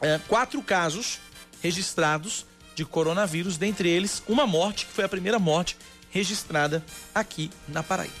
é, 0.00 0.20
quatro 0.28 0.62
casos 0.62 1.18
registrados 1.60 2.46
de 2.76 2.84
coronavírus, 2.84 3.56
dentre 3.56 3.88
eles 3.88 4.22
uma 4.28 4.46
morte, 4.46 4.86
que 4.86 4.92
foi 4.92 5.04
a 5.04 5.08
primeira 5.08 5.38
morte 5.38 5.76
registrada 6.10 6.84
aqui 7.14 7.50
na 7.66 7.82
Paraíba. 7.82 8.14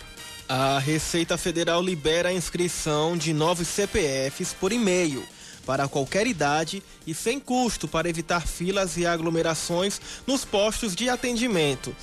A 0.48 0.78
Receita 0.78 1.36
Federal 1.36 1.82
libera 1.82 2.30
a 2.30 2.32
inscrição 2.32 3.16
de 3.16 3.32
novos 3.32 3.68
CPFs 3.68 4.54
por 4.54 4.72
e-mail 4.72 5.26
para 5.66 5.88
qualquer 5.88 6.26
idade 6.26 6.82
e 7.06 7.12
sem 7.12 7.40
custo 7.40 7.88
para 7.88 8.08
evitar 8.08 8.46
filas 8.46 8.96
e 8.96 9.04
aglomerações 9.04 10.00
nos 10.26 10.44
postos 10.44 10.94
de 10.94 11.08
atendimento. 11.08 11.94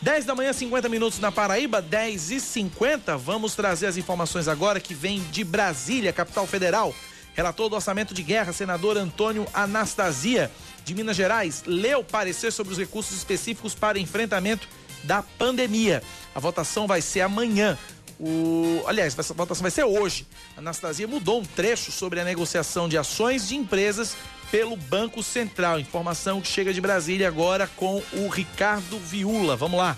10 0.04 0.26
da 0.26 0.36
manhã, 0.36 0.52
50 0.52 0.90
minutos 0.90 1.18
na 1.20 1.32
Paraíba, 1.32 1.82
10 1.82 2.32
e 2.32 2.40
50. 2.42 3.16
Vamos 3.16 3.56
trazer 3.56 3.88
as 3.88 3.96
informações 3.96 4.50
agora 4.50 4.78
que 4.78 4.94
vem 4.94 5.22
de 5.32 5.46
Brasília, 5.46 6.12
capital 6.12 6.46
federal. 6.46 6.94
Relator 7.34 7.70
do 7.70 7.76
orçamento 7.76 8.14
de 8.14 8.22
guerra, 8.22 8.52
senador 8.52 8.98
Antônio 8.98 9.48
Anastasia, 9.54 10.52
de 10.84 10.94
Minas 10.94 11.16
Gerais, 11.16 11.64
leu 11.66 12.04
parecer 12.04 12.52
sobre 12.52 12.74
os 12.74 12.78
recursos 12.78 13.16
específicos 13.16 13.74
para 13.74 13.98
enfrentamento 13.98 14.68
da 15.06 15.24
pandemia. 15.24 16.04
A 16.36 16.40
votação 16.40 16.86
vai 16.86 17.02
ser 17.02 17.22
amanhã. 17.22 17.78
O, 18.20 18.84
aliás, 18.86 19.18
essa 19.18 19.34
votação 19.34 19.62
vai 19.62 19.72
ser 19.72 19.86
hoje. 19.86 20.28
Anastasia 20.58 21.08
mudou 21.08 21.40
um 21.40 21.46
trecho 21.46 21.94
sobre 21.94 22.20
a 22.20 22.26
negociação 22.26 22.90
de 22.90 22.98
ações 22.98 23.48
de 23.48 23.56
empresas 23.56 24.18
pelo 24.54 24.78
Banco 24.78 25.24
Central. 25.24 25.80
Informação 25.80 26.40
que 26.40 26.48
chega 26.48 26.72
de 26.72 26.80
Brasília 26.80 27.28
agora 27.28 27.66
com 27.76 28.04
o 28.14 28.28
Ricardo 28.28 29.00
Viula. 29.00 29.56
Vamos 29.56 29.80
lá. 29.80 29.98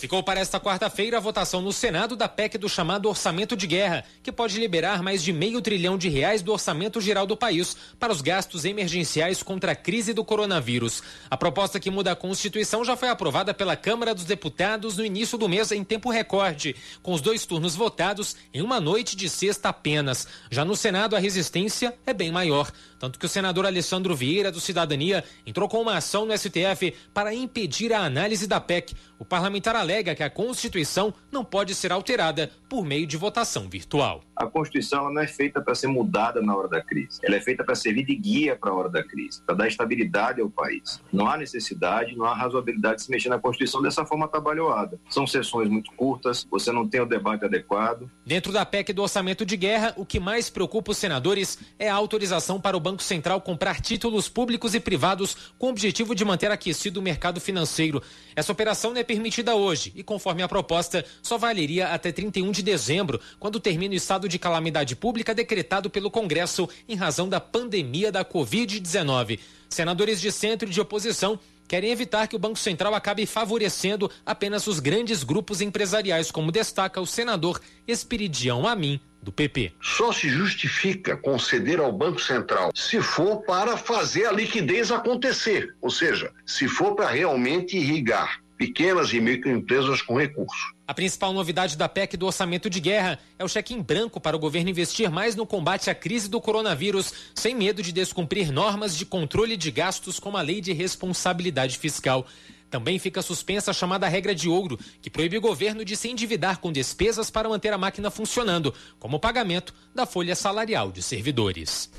Ficou 0.00 0.22
para 0.22 0.40
esta 0.40 0.58
quarta-feira 0.58 1.18
a 1.18 1.20
votação 1.20 1.60
no 1.60 1.74
Senado 1.74 2.16
da 2.16 2.26
PEC 2.26 2.56
do 2.56 2.70
chamado 2.70 3.06
Orçamento 3.06 3.54
de 3.54 3.66
Guerra, 3.66 4.02
que 4.22 4.32
pode 4.32 4.58
liberar 4.58 5.02
mais 5.02 5.22
de 5.22 5.30
meio 5.30 5.60
trilhão 5.60 5.98
de 5.98 6.08
reais 6.08 6.40
do 6.40 6.52
orçamento 6.52 7.02
geral 7.02 7.26
do 7.26 7.36
país 7.36 7.76
para 7.98 8.10
os 8.10 8.22
gastos 8.22 8.64
emergenciais 8.64 9.42
contra 9.42 9.72
a 9.72 9.76
crise 9.76 10.14
do 10.14 10.24
coronavírus. 10.24 11.02
A 11.28 11.36
proposta 11.36 11.78
que 11.78 11.90
muda 11.90 12.12
a 12.12 12.16
Constituição 12.16 12.82
já 12.82 12.96
foi 12.96 13.10
aprovada 13.10 13.52
pela 13.52 13.76
Câmara 13.76 14.14
dos 14.14 14.24
Deputados 14.24 14.96
no 14.96 15.04
início 15.04 15.36
do 15.36 15.50
mês 15.50 15.70
em 15.70 15.84
tempo 15.84 16.08
recorde, 16.08 16.74
com 17.02 17.12
os 17.12 17.20
dois 17.20 17.44
turnos 17.44 17.76
votados 17.76 18.36
em 18.54 18.62
uma 18.62 18.80
noite 18.80 19.14
de 19.14 19.28
sexta 19.28 19.68
apenas. 19.68 20.26
Já 20.50 20.64
no 20.64 20.76
Senado, 20.76 21.14
a 21.14 21.18
resistência 21.18 21.94
é 22.06 22.14
bem 22.14 22.32
maior. 22.32 22.72
Tanto 23.00 23.18
que 23.18 23.24
o 23.24 23.28
senador 23.30 23.64
Alessandro 23.64 24.14
Vieira, 24.14 24.52
do 24.52 24.60
Cidadania, 24.60 25.24
entrou 25.46 25.66
com 25.66 25.80
uma 25.80 25.96
ação 25.96 26.26
no 26.26 26.36
STF 26.36 26.94
para 27.14 27.34
impedir 27.34 27.94
a 27.94 28.04
análise 28.04 28.46
da 28.46 28.60
PEC. 28.60 28.94
O 29.18 29.24
parlamentar 29.24 29.74
alega 29.90 30.14
que 30.14 30.22
a 30.22 30.30
Constituição 30.30 31.12
não 31.32 31.44
pode 31.44 31.74
ser 31.74 31.90
alterada 31.90 32.50
por 32.68 32.84
meio 32.84 33.06
de 33.06 33.16
votação 33.16 33.68
virtual. 33.68 34.22
A 34.36 34.46
Constituição 34.46 35.12
não 35.12 35.20
é 35.20 35.26
feita 35.26 35.60
para 35.60 35.74
ser 35.74 35.88
mudada 35.88 36.40
na 36.40 36.54
hora 36.54 36.68
da 36.68 36.80
crise. 36.80 37.18
Ela 37.22 37.36
é 37.36 37.40
feita 37.40 37.64
para 37.64 37.74
servir 37.74 38.04
de 38.04 38.14
guia 38.14 38.56
para 38.56 38.70
a 38.70 38.74
hora 38.74 38.88
da 38.88 39.02
crise, 39.02 39.42
para 39.44 39.56
dar 39.56 39.68
estabilidade 39.68 40.40
ao 40.40 40.48
país. 40.48 41.00
Não 41.12 41.28
há 41.28 41.36
necessidade, 41.36 42.16
não 42.16 42.24
há 42.24 42.34
razoabilidade 42.34 42.96
de 42.96 43.02
se 43.02 43.10
mexer 43.10 43.28
na 43.28 43.38
Constituição 43.38 43.82
dessa 43.82 44.06
forma 44.06 44.28
trabalhada. 44.28 44.98
São 45.08 45.26
sessões 45.26 45.68
muito 45.68 45.90
curtas, 45.92 46.46
você 46.48 46.70
não 46.70 46.88
tem 46.88 47.00
o 47.00 47.06
debate 47.06 47.44
adequado. 47.44 48.08
Dentro 48.24 48.52
da 48.52 48.64
PEC 48.64 48.92
do 48.92 49.02
orçamento 49.02 49.44
de 49.44 49.56
guerra, 49.56 49.92
o 49.96 50.06
que 50.06 50.20
mais 50.20 50.48
preocupa 50.48 50.92
os 50.92 50.98
senadores 50.98 51.58
é 51.78 51.90
a 51.90 51.94
autorização 51.94 52.60
para 52.60 52.76
o 52.76 52.80
Banco 52.80 53.02
Central 53.02 53.40
comprar 53.40 53.80
títulos 53.80 54.28
públicos 54.28 54.74
e 54.74 54.80
privados 54.80 55.52
com 55.58 55.66
o 55.66 55.70
objetivo 55.70 56.14
de 56.14 56.24
manter 56.24 56.50
aquecido 56.50 57.00
o 57.00 57.02
mercado 57.02 57.40
financeiro. 57.40 58.02
Essa 58.36 58.52
operação 58.52 58.92
não 58.92 59.00
é 59.00 59.04
permitida 59.04 59.54
hoje 59.56 59.79
e, 59.94 60.02
conforme 60.02 60.42
a 60.42 60.48
proposta, 60.48 61.04
só 61.22 61.38
valeria 61.38 61.88
até 61.88 62.12
31 62.12 62.50
de 62.50 62.62
dezembro, 62.62 63.20
quando 63.38 63.60
termina 63.60 63.94
o 63.94 63.96
estado 63.96 64.28
de 64.28 64.38
calamidade 64.38 64.94
pública 64.96 65.34
decretado 65.34 65.88
pelo 65.88 66.10
Congresso 66.10 66.68
em 66.88 66.96
razão 66.96 67.28
da 67.28 67.40
pandemia 67.40 68.12
da 68.12 68.24
Covid-19. 68.24 69.38
Senadores 69.68 70.20
de 70.20 70.32
centro 70.32 70.68
e 70.68 70.72
de 70.72 70.80
oposição 70.80 71.38
querem 71.70 71.92
evitar 71.92 72.26
que 72.26 72.34
o 72.34 72.38
Banco 72.38 72.58
Central 72.58 72.96
acabe 72.96 73.24
favorecendo 73.26 74.10
apenas 74.26 74.66
os 74.66 74.80
grandes 74.80 75.22
grupos 75.22 75.60
empresariais, 75.60 76.28
como 76.28 76.50
destaca 76.50 77.00
o 77.00 77.06
senador 77.06 77.60
Espiridião 77.86 78.66
Amin, 78.66 79.00
do 79.22 79.30
PP. 79.30 79.72
Só 79.80 80.12
se 80.12 80.28
justifica 80.28 81.16
conceder 81.16 81.78
ao 81.78 81.92
Banco 81.92 82.20
Central 82.20 82.72
se 82.74 83.00
for 83.00 83.42
para 83.42 83.76
fazer 83.76 84.26
a 84.26 84.32
liquidez 84.32 84.90
acontecer, 84.90 85.76
ou 85.80 85.90
seja, 85.90 86.32
se 86.44 86.66
for 86.66 86.96
para 86.96 87.08
realmente 87.08 87.76
irrigar 87.76 88.42
pequenas 88.60 89.10
e 89.14 89.20
microempresas 89.22 90.02
com 90.02 90.18
recursos. 90.18 90.74
A 90.86 90.92
principal 90.92 91.32
novidade 91.32 91.78
da 91.78 91.88
PEC 91.88 92.14
do 92.18 92.26
orçamento 92.26 92.68
de 92.68 92.78
guerra 92.78 93.18
é 93.38 93.42
o 93.42 93.48
cheque 93.48 93.72
em 93.72 93.80
branco 93.80 94.20
para 94.20 94.36
o 94.36 94.38
governo 94.38 94.68
investir 94.68 95.10
mais 95.10 95.34
no 95.34 95.46
combate 95.46 95.88
à 95.88 95.94
crise 95.94 96.28
do 96.28 96.42
coronavírus, 96.42 97.10
sem 97.34 97.54
medo 97.54 97.82
de 97.82 97.90
descumprir 97.90 98.52
normas 98.52 98.94
de 98.94 99.06
controle 99.06 99.56
de 99.56 99.70
gastos 99.70 100.20
como 100.20 100.36
a 100.36 100.42
lei 100.42 100.60
de 100.60 100.74
responsabilidade 100.74 101.78
fiscal. 101.78 102.26
Também 102.68 102.98
fica 102.98 103.22
suspensa 103.22 103.70
a 103.70 103.74
chamada 103.74 104.06
regra 104.08 104.34
de 104.34 104.46
ouro, 104.46 104.78
que 105.00 105.08
proíbe 105.08 105.38
o 105.38 105.40
governo 105.40 105.82
de 105.82 105.96
se 105.96 106.10
endividar 106.10 106.58
com 106.58 106.70
despesas 106.70 107.30
para 107.30 107.48
manter 107.48 107.72
a 107.72 107.78
máquina 107.78 108.10
funcionando, 108.10 108.74
como 108.98 109.16
o 109.16 109.20
pagamento 109.20 109.72
da 109.94 110.04
folha 110.04 110.36
salarial 110.36 110.92
de 110.92 111.02
servidores. 111.02 111.90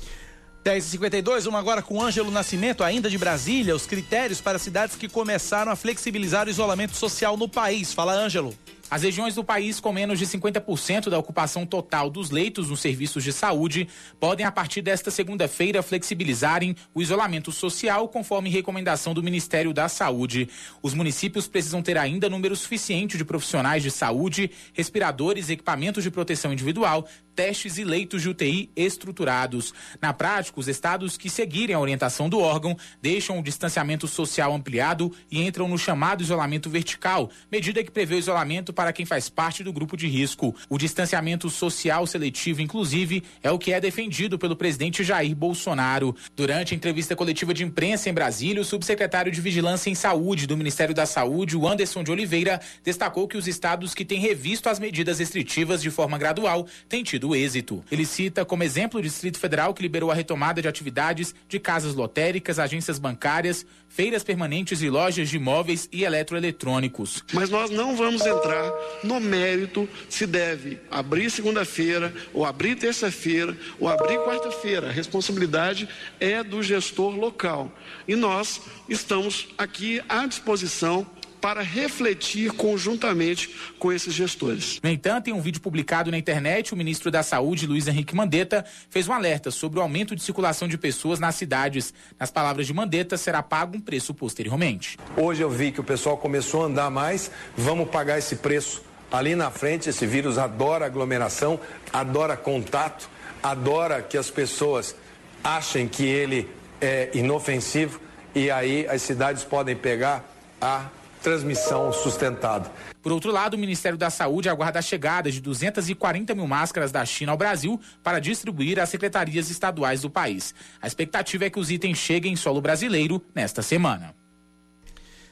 10h52, 0.64 1.46
uma 1.46 1.58
agora 1.58 1.82
com 1.82 2.00
Ângelo 2.00 2.30
Nascimento, 2.30 2.84
ainda 2.84 3.10
de 3.10 3.18
Brasília, 3.18 3.74
os 3.74 3.86
critérios 3.86 4.40
para 4.40 4.58
cidades 4.58 4.94
que 4.94 5.08
começaram 5.08 5.72
a 5.72 5.76
flexibilizar 5.76 6.46
o 6.46 6.50
isolamento 6.50 6.96
social 6.96 7.36
no 7.36 7.48
país. 7.48 7.92
Fala, 7.92 8.12
Ângelo. 8.12 8.54
As 8.92 9.04
regiões 9.04 9.34
do 9.34 9.42
país 9.42 9.80
com 9.80 9.90
menos 9.90 10.18
de 10.18 10.26
50% 10.26 11.08
da 11.08 11.18
ocupação 11.18 11.64
total 11.64 12.10
dos 12.10 12.30
leitos 12.30 12.68
nos 12.68 12.82
serviços 12.82 13.24
de 13.24 13.32
saúde 13.32 13.88
podem, 14.20 14.44
a 14.44 14.52
partir 14.52 14.82
desta 14.82 15.10
segunda-feira, 15.10 15.82
flexibilizarem 15.82 16.76
o 16.94 17.00
isolamento 17.00 17.50
social, 17.50 18.06
conforme 18.06 18.50
recomendação 18.50 19.14
do 19.14 19.22
Ministério 19.22 19.72
da 19.72 19.88
Saúde. 19.88 20.46
Os 20.82 20.92
municípios 20.92 21.48
precisam 21.48 21.80
ter 21.80 21.96
ainda 21.96 22.28
número 22.28 22.54
suficiente 22.54 23.16
de 23.16 23.24
profissionais 23.24 23.82
de 23.82 23.90
saúde, 23.90 24.50
respiradores, 24.74 25.48
equipamentos 25.48 26.04
de 26.04 26.10
proteção 26.10 26.52
individual, 26.52 27.08
testes 27.34 27.78
e 27.78 27.84
leitos 27.84 28.22
de 28.22 28.28
UTI 28.28 28.70
estruturados. 28.76 29.72
Na 30.00 30.12
prática, 30.12 30.60
os 30.60 30.68
estados 30.68 31.16
que 31.16 31.30
seguirem 31.30 31.74
a 31.74 31.80
orientação 31.80 32.28
do 32.28 32.38
órgão 32.38 32.76
deixam 33.00 33.38
o 33.38 33.42
distanciamento 33.42 34.06
social 34.06 34.52
ampliado 34.52 35.10
e 35.30 35.42
entram 35.42 35.68
no 35.68 35.78
chamado 35.78 36.22
isolamento 36.22 36.68
vertical, 36.68 37.30
medida 37.50 37.82
que 37.82 37.90
prevê 37.90 38.16
o 38.16 38.18
isolamento 38.18 38.72
para 38.72 38.81
quem 38.90 39.04
faz 39.04 39.28
parte 39.28 39.62
do 39.62 39.70
grupo 39.70 39.98
de 39.98 40.08
risco. 40.08 40.56
O 40.70 40.78
distanciamento 40.78 41.50
social 41.50 42.06
seletivo, 42.06 42.62
inclusive, 42.62 43.22
é 43.42 43.50
o 43.50 43.58
que 43.58 43.70
é 43.70 43.78
defendido 43.78 44.38
pelo 44.38 44.56
presidente 44.56 45.04
Jair 45.04 45.36
Bolsonaro. 45.36 46.16
Durante 46.34 46.72
a 46.72 46.76
entrevista 46.76 47.14
coletiva 47.14 47.52
de 47.52 47.64
imprensa 47.64 48.08
em 48.08 48.14
Brasília, 48.14 48.62
o 48.62 48.64
subsecretário 48.64 49.30
de 49.30 49.42
Vigilância 49.42 49.90
em 49.90 49.94
Saúde 49.94 50.46
do 50.46 50.56
Ministério 50.56 50.94
da 50.94 51.04
Saúde, 51.04 51.54
o 51.54 51.68
Anderson 51.68 52.02
de 52.02 52.10
Oliveira, 52.10 52.62
destacou 52.82 53.28
que 53.28 53.36
os 53.36 53.46
estados 53.46 53.92
que 53.92 54.06
têm 54.06 54.20
revisto 54.20 54.70
as 54.70 54.78
medidas 54.78 55.18
restritivas 55.18 55.82
de 55.82 55.90
forma 55.90 56.16
gradual 56.16 56.66
têm 56.88 57.02
tido 57.02 57.36
êxito. 57.36 57.84
Ele 57.90 58.06
cita 58.06 58.44
como 58.44 58.62
exemplo 58.62 58.98
o 58.98 59.02
Distrito 59.02 59.38
Federal, 59.38 59.74
que 59.74 59.82
liberou 59.82 60.10
a 60.10 60.14
retomada 60.14 60.62
de 60.62 60.68
atividades 60.68 61.34
de 61.48 61.58
casas 61.58 61.94
lotéricas, 61.94 62.58
agências 62.58 62.98
bancárias, 62.98 63.66
feiras 63.88 64.22
permanentes 64.22 64.80
e 64.80 64.88
lojas 64.88 65.28
de 65.28 65.36
imóveis 65.36 65.88
e 65.92 66.04
eletroeletrônicos. 66.04 67.24
Mas 67.32 67.50
nós 67.50 67.70
não 67.70 67.96
vamos 67.96 68.24
entrar 68.24 68.61
no 69.02 69.20
mérito 69.20 69.88
se 70.08 70.26
deve 70.26 70.78
abrir 70.90 71.30
segunda-feira, 71.30 72.12
ou 72.32 72.44
abrir 72.44 72.76
terça-feira, 72.76 73.56
ou 73.78 73.88
abrir 73.88 74.18
quarta-feira. 74.18 74.88
A 74.88 74.92
responsabilidade 74.92 75.88
é 76.20 76.42
do 76.42 76.62
gestor 76.62 77.16
local. 77.16 77.72
E 78.06 78.16
nós 78.16 78.60
estamos 78.88 79.48
aqui 79.56 80.02
à 80.08 80.26
disposição 80.26 81.06
para 81.42 81.60
refletir 81.60 82.52
conjuntamente 82.52 83.50
com 83.76 83.92
esses 83.92 84.14
gestores. 84.14 84.78
No 84.80 84.88
entanto, 84.88 85.28
em 85.28 85.32
um 85.32 85.40
vídeo 85.40 85.60
publicado 85.60 86.08
na 86.08 86.16
internet, 86.16 86.72
o 86.72 86.76
ministro 86.76 87.10
da 87.10 87.24
Saúde, 87.24 87.66
Luiz 87.66 87.88
Henrique 87.88 88.14
Mandetta, 88.14 88.64
fez 88.88 89.08
um 89.08 89.12
alerta 89.12 89.50
sobre 89.50 89.80
o 89.80 89.82
aumento 89.82 90.14
de 90.14 90.22
circulação 90.22 90.68
de 90.68 90.78
pessoas 90.78 91.18
nas 91.18 91.34
cidades. 91.34 91.92
Nas 92.16 92.30
palavras 92.30 92.64
de 92.64 92.72
Mandetta, 92.72 93.16
será 93.16 93.42
pago 93.42 93.76
um 93.76 93.80
preço 93.80 94.14
posteriormente. 94.14 94.96
Hoje 95.16 95.42
eu 95.42 95.50
vi 95.50 95.72
que 95.72 95.80
o 95.80 95.84
pessoal 95.84 96.16
começou 96.16 96.62
a 96.62 96.66
andar 96.66 96.90
mais, 96.90 97.28
vamos 97.56 97.90
pagar 97.90 98.18
esse 98.18 98.36
preço. 98.36 98.80
Ali 99.10 99.34
na 99.34 99.50
frente, 99.50 99.90
esse 99.90 100.06
vírus 100.06 100.38
adora 100.38 100.86
aglomeração, 100.86 101.58
adora 101.92 102.36
contato, 102.36 103.10
adora 103.42 104.00
que 104.00 104.16
as 104.16 104.30
pessoas 104.30 104.94
achem 105.42 105.88
que 105.88 106.04
ele 106.04 106.48
é 106.80 107.10
inofensivo 107.12 108.00
e 108.32 108.48
aí 108.48 108.86
as 108.86 109.02
cidades 109.02 109.42
podem 109.42 109.74
pegar 109.74 110.24
a 110.60 110.86
transmissão 111.22 111.92
sustentada. 111.92 112.70
Por 113.02 113.12
outro 113.12 113.30
lado, 113.30 113.54
o 113.54 113.58
Ministério 113.58 113.96
da 113.96 114.10
Saúde 114.10 114.48
aguarda 114.48 114.78
a 114.78 114.82
chegada 114.82 115.30
de 115.30 115.40
240 115.40 116.34
mil 116.34 116.46
máscaras 116.46 116.92
da 116.92 117.04
China 117.04 117.32
ao 117.32 117.38
Brasil 117.38 117.80
para 118.02 118.18
distribuir 118.18 118.78
às 118.78 118.88
secretarias 118.88 119.50
estaduais 119.50 120.02
do 120.02 120.10
país. 120.10 120.54
A 120.80 120.86
expectativa 120.86 121.44
é 121.44 121.50
que 121.50 121.58
os 121.58 121.70
itens 121.70 121.98
cheguem 121.98 122.32
em 122.32 122.36
solo 122.36 122.60
brasileiro 122.60 123.22
nesta 123.34 123.62
semana. 123.62 124.14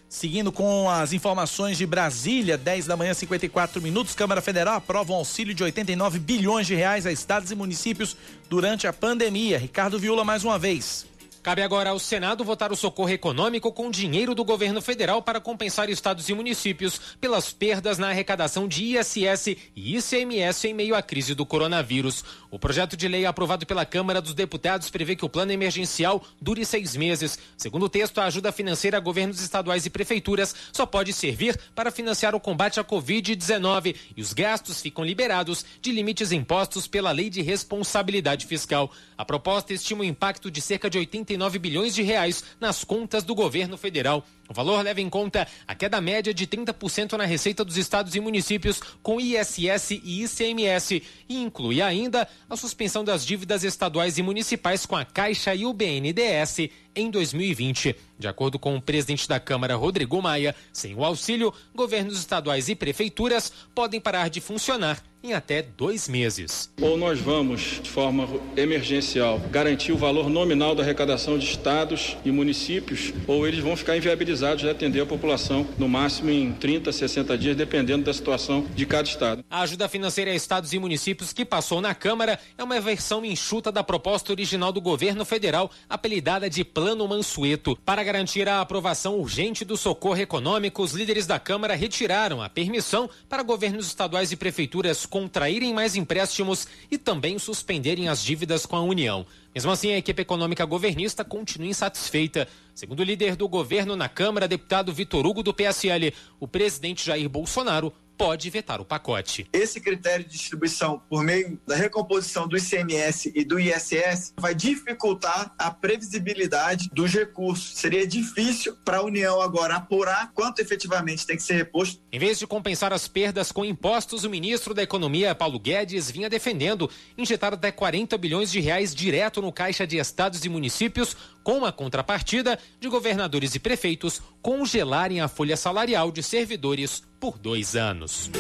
Seguindo 0.09 0.51
com 0.51 0.91
as 0.91 1.13
informações 1.13 1.79
de 1.79 1.87
Brasília, 1.87 2.59
10 2.59 2.87
da 2.87 2.97
manhã, 2.97 3.15
54 3.15 3.81
minutos, 3.81 4.13
Câmara 4.13 4.41
Federal 4.41 4.75
aprova 4.75 5.13
um 5.13 5.17
auxílio 5.17 5.55
de 5.55 5.63
89 5.63 6.19
bilhões 6.19 6.67
de 6.67 6.75
reais 6.75 7.07
a 7.07 7.13
estados 7.13 7.53
e 7.53 7.55
municípios 7.55 8.17
durante 8.49 8.89
a 8.89 8.93
pandemia. 8.93 9.57
Ricardo 9.57 10.01
Viula 10.01 10.25
mais 10.25 10.43
uma 10.43 10.59
vez. 10.59 11.07
Cabe 11.43 11.63
agora 11.63 11.89
ao 11.89 11.99
Senado 11.99 12.45
votar 12.45 12.71
o 12.71 12.77
socorro 12.77 13.09
econômico 13.09 13.73
com 13.73 13.91
dinheiro 13.91 14.35
do 14.35 14.45
governo 14.45 14.83
federal 14.83 15.23
para 15.23 15.41
compensar 15.41 15.89
estados 15.89 16.29
e 16.29 16.35
municípios 16.35 17.01
pelas 17.19 17.51
perdas 17.51 17.97
na 17.97 18.11
arrecadação 18.11 18.69
de 18.69 18.99
ISS 18.99 19.57
e 19.75 19.97
ICMS 19.97 20.69
em 20.69 20.75
meio 20.75 20.95
à 20.95 21.01
crise 21.01 21.35
do 21.35 21.47
coronavírus. 21.47 22.23
O 22.51 22.59
projeto 22.59 22.95
de 22.95 23.09
lei 23.09 23.25
aprovado 23.25 23.65
pela 23.65 23.87
Câmara 23.87 24.21
dos 24.21 24.35
Deputados 24.35 24.91
prevê 24.91 25.17
que 25.17 25.25
o 25.25 25.31
plano 25.31 25.51
emergencial 25.51 26.23
dure 26.39 26.63
seis 26.67 26.95
meses. 26.95 27.39
Segundo 27.57 27.85
o 27.85 27.89
texto, 27.89 28.19
a 28.19 28.27
ajuda 28.27 28.53
financeira 28.53 28.99
a 28.99 29.01
governos 29.01 29.41
estaduais 29.41 29.87
e 29.87 29.91
prefeituras 29.91 30.55
só 30.71 30.85
pode 30.85 31.11
servir 31.15 31.59
para 31.75 31.91
financiar 31.91 32.35
o 32.35 32.41
combate 32.41 32.79
à 32.79 32.85
Covid-19 32.85 33.97
e 34.15 34.21
os 34.21 34.35
gastos 34.35 34.83
ficam 34.83 35.03
liberados 35.03 35.65
de 35.81 35.91
limites 35.91 36.33
impostos 36.33 36.87
pela 36.87 37.13
Lei 37.13 37.31
de 37.31 37.41
Responsabilidade 37.41 38.45
Fiscal. 38.45 38.93
A 39.17 39.25
proposta 39.25 39.73
estima 39.73 40.03
o 40.03 40.05
impacto 40.05 40.51
de 40.51 40.61
cerca 40.61 40.91
de 40.91 40.99
89 41.31 41.59
bilhões 41.59 41.95
de 41.95 42.03
reais 42.03 42.43
nas 42.59 42.83
contas 42.83 43.23
do 43.23 43.35
governo 43.35 43.77
federal. 43.77 44.25
O 44.51 44.53
valor 44.53 44.83
leva 44.83 45.01
em 45.01 45.09
conta 45.09 45.47
a 45.65 45.77
queda 45.77 46.01
média 46.01 46.35
de 46.35 46.45
30% 46.45 47.13
na 47.13 47.25
receita 47.25 47.65
dos 47.65 47.77
estados 47.77 48.17
e 48.17 48.21
municípios 48.21 48.81
com 49.01 49.21
ISS 49.21 49.93
e 49.93 50.25
ICMS 50.25 51.05
e 51.29 51.37
inclui 51.37 51.81
ainda 51.81 52.27
a 52.49 52.57
suspensão 52.57 53.05
das 53.05 53.25
dívidas 53.25 53.63
estaduais 53.63 54.19
e 54.19 54.23
municipais 54.25 54.85
com 54.85 54.97
a 54.97 55.05
Caixa 55.05 55.55
e 55.55 55.65
o 55.65 55.73
BNDES 55.73 56.69
em 56.97 57.09
2020. 57.13 57.95
De 58.19 58.27
acordo 58.27 58.59
com 58.59 58.75
o 58.77 58.83
presidente 58.83 59.29
da 59.29 59.39
Câmara, 59.39 59.77
Rodrigo 59.77 60.21
Maia, 60.21 60.53
sem 60.73 60.97
o 60.97 61.05
auxílio, 61.05 61.55
governos 61.73 62.19
estaduais 62.19 62.69
e 62.69 62.75
prefeituras 62.75 63.53
podem 63.73 64.01
parar 64.01 64.29
de 64.29 64.41
funcionar 64.41 65.01
em 65.23 65.33
até 65.33 65.63
dois 65.63 66.09
meses. 66.09 66.71
Ou 66.81 66.97
nós 66.97 67.21
vamos, 67.21 67.79
de 67.83 67.91
forma 67.91 68.27
emergencial, 68.57 69.39
garantir 69.51 69.93
o 69.93 69.97
valor 69.97 70.29
nominal 70.29 70.75
da 70.75 70.83
arrecadação 70.83 71.39
de 71.39 71.45
estados 71.45 72.17
e 72.25 72.33
municípios, 72.33 73.13
ou 73.27 73.47
eles 73.47 73.61
vão 73.61 73.77
ficar 73.77 73.97
inviabilizados 73.97 74.40
de 74.41 74.69
atender 74.69 75.01
a 75.01 75.07
população, 75.07 75.67
no 75.79 75.89
máximo 75.89 76.31
em 76.31 76.53
30, 76.53 76.91
60 76.91 77.37
dias, 77.37 77.57
dependendo 77.57 78.05
da 78.05 78.13
situação 78.13 78.67
de 78.75 78.87
cada 78.87 79.07
estado. 79.07 79.45
A 79.51 79.61
ajuda 79.61 79.89
financeira 79.89 80.31
a 80.31 80.35
estados 80.35 80.73
e 80.73 80.79
municípios 80.79 81.33
que 81.33 81.45
passou 81.45 81.81
na 81.81 81.95
Câmara 81.95 82.39
é 82.57 82.65
uma 82.65 82.81
versão 82.81 83.25
enxuta 83.25 83.71
da 83.71 83.85
proposta 83.85 84.33
original 84.33 84.73
do 84.73 84.81
governo 84.81 85.25
federal, 85.25 85.71
apelidada 85.89 86.49
de 86.49 86.65
Plano 86.65 87.07
Mansueto. 87.07 87.77
Para 87.85 88.03
garantir 88.03 88.49
a 88.49 88.61
aprovação 88.61 89.19
urgente 89.19 89.65
do 89.65 89.77
socorro 89.77 90.21
econômico, 90.21 90.83
os 90.83 90.93
líderes 90.93 91.27
da 91.27 91.39
Câmara 91.39 91.75
retiraram 91.75 92.43
a 92.43 92.49
permissão 92.49 93.09
para 93.29 93.43
governos 93.43 93.87
estaduais 93.87 94.33
e 94.33 94.37
prefeituras 94.37 95.05
contraírem 95.05 95.75
mais 95.75 95.97
empréstimos 95.97 96.67
e 96.91 96.97
também 96.97 97.39
suspenderem 97.39 98.09
as 98.09 98.23
dívidas 98.23 98.65
com 98.65 98.77
a 98.77 98.83
União. 98.83 99.27
Mesmo 99.53 99.73
assim, 99.73 99.93
a 99.93 99.99
equipe 99.99 100.23
econômica 100.23 100.65
governista 100.65 101.25
continua 101.25 101.69
insatisfeita. 101.69 102.47
Segundo 102.73 103.01
o 103.01 103.05
líder 103.05 103.35
do 103.35 103.49
governo 103.49 103.97
na 103.97 104.09
Câmara, 104.09 104.47
deputado 104.47 104.93
Vitor 104.93 105.27
Hugo 105.27 105.43
do 105.43 105.53
PSL, 105.53 106.15
o 106.39 106.47
presidente 106.47 107.05
Jair 107.05 107.29
Bolsonaro 107.29 107.93
pode 108.21 108.51
vetar 108.51 108.83
o 108.83 108.85
pacote. 108.85 109.47
Esse 109.51 109.81
critério 109.81 110.27
de 110.27 110.33
distribuição 110.33 111.01
por 111.09 111.25
meio 111.25 111.59
da 111.67 111.75
recomposição 111.75 112.47
do 112.47 112.55
ICMS 112.55 113.33
e 113.35 113.43
do 113.43 113.59
ISS 113.59 114.35
vai 114.39 114.55
dificultar 114.55 115.55
a 115.59 115.71
previsibilidade 115.71 116.91
dos 116.93 117.15
recursos. 117.15 117.79
Seria 117.79 118.07
difícil 118.07 118.77
para 118.85 118.99
a 118.99 119.03
União 119.03 119.41
agora 119.41 119.77
apurar 119.77 120.33
quanto 120.35 120.61
efetivamente 120.61 121.27
tem 121.27 121.35
que 121.35 121.43
ser 121.43 121.55
reposto. 121.55 122.03
Em 122.13 122.19
vez 122.19 122.39
de 122.39 122.47
compensar 122.47 122.93
as 122.93 123.09
perdas 123.09 123.51
com 123.51 123.65
impostos, 123.65 124.23
o 124.23 124.29
ministro 124.29 124.75
da 124.75 124.83
Economia, 124.83 125.35
Paulo 125.35 125.59
Guedes, 125.59 126.11
vinha 126.11 126.29
defendendo 126.29 126.91
injetar 127.17 127.55
até 127.55 127.73
40 127.73 128.19
bilhões 128.19 128.53
de 128.53 128.61
reais 128.61 128.95
direto 128.95 129.41
no 129.41 129.51
caixa 129.51 129.87
de 129.87 129.97
estados 129.97 130.45
e 130.45 130.49
municípios, 130.51 131.17
com 131.51 131.65
a 131.65 131.73
contrapartida 131.73 132.57
de 132.79 132.89
governadores 132.89 133.57
e 133.57 133.59
prefeitos 133.59 134.23
congelarem 134.41 135.21
a 135.21 135.27
folha 135.27 135.57
salarial 135.57 136.13
de 136.13 136.23
servidores 136.23 137.03
por 137.19 137.37
dois 137.37 137.75
anos. 137.75 138.31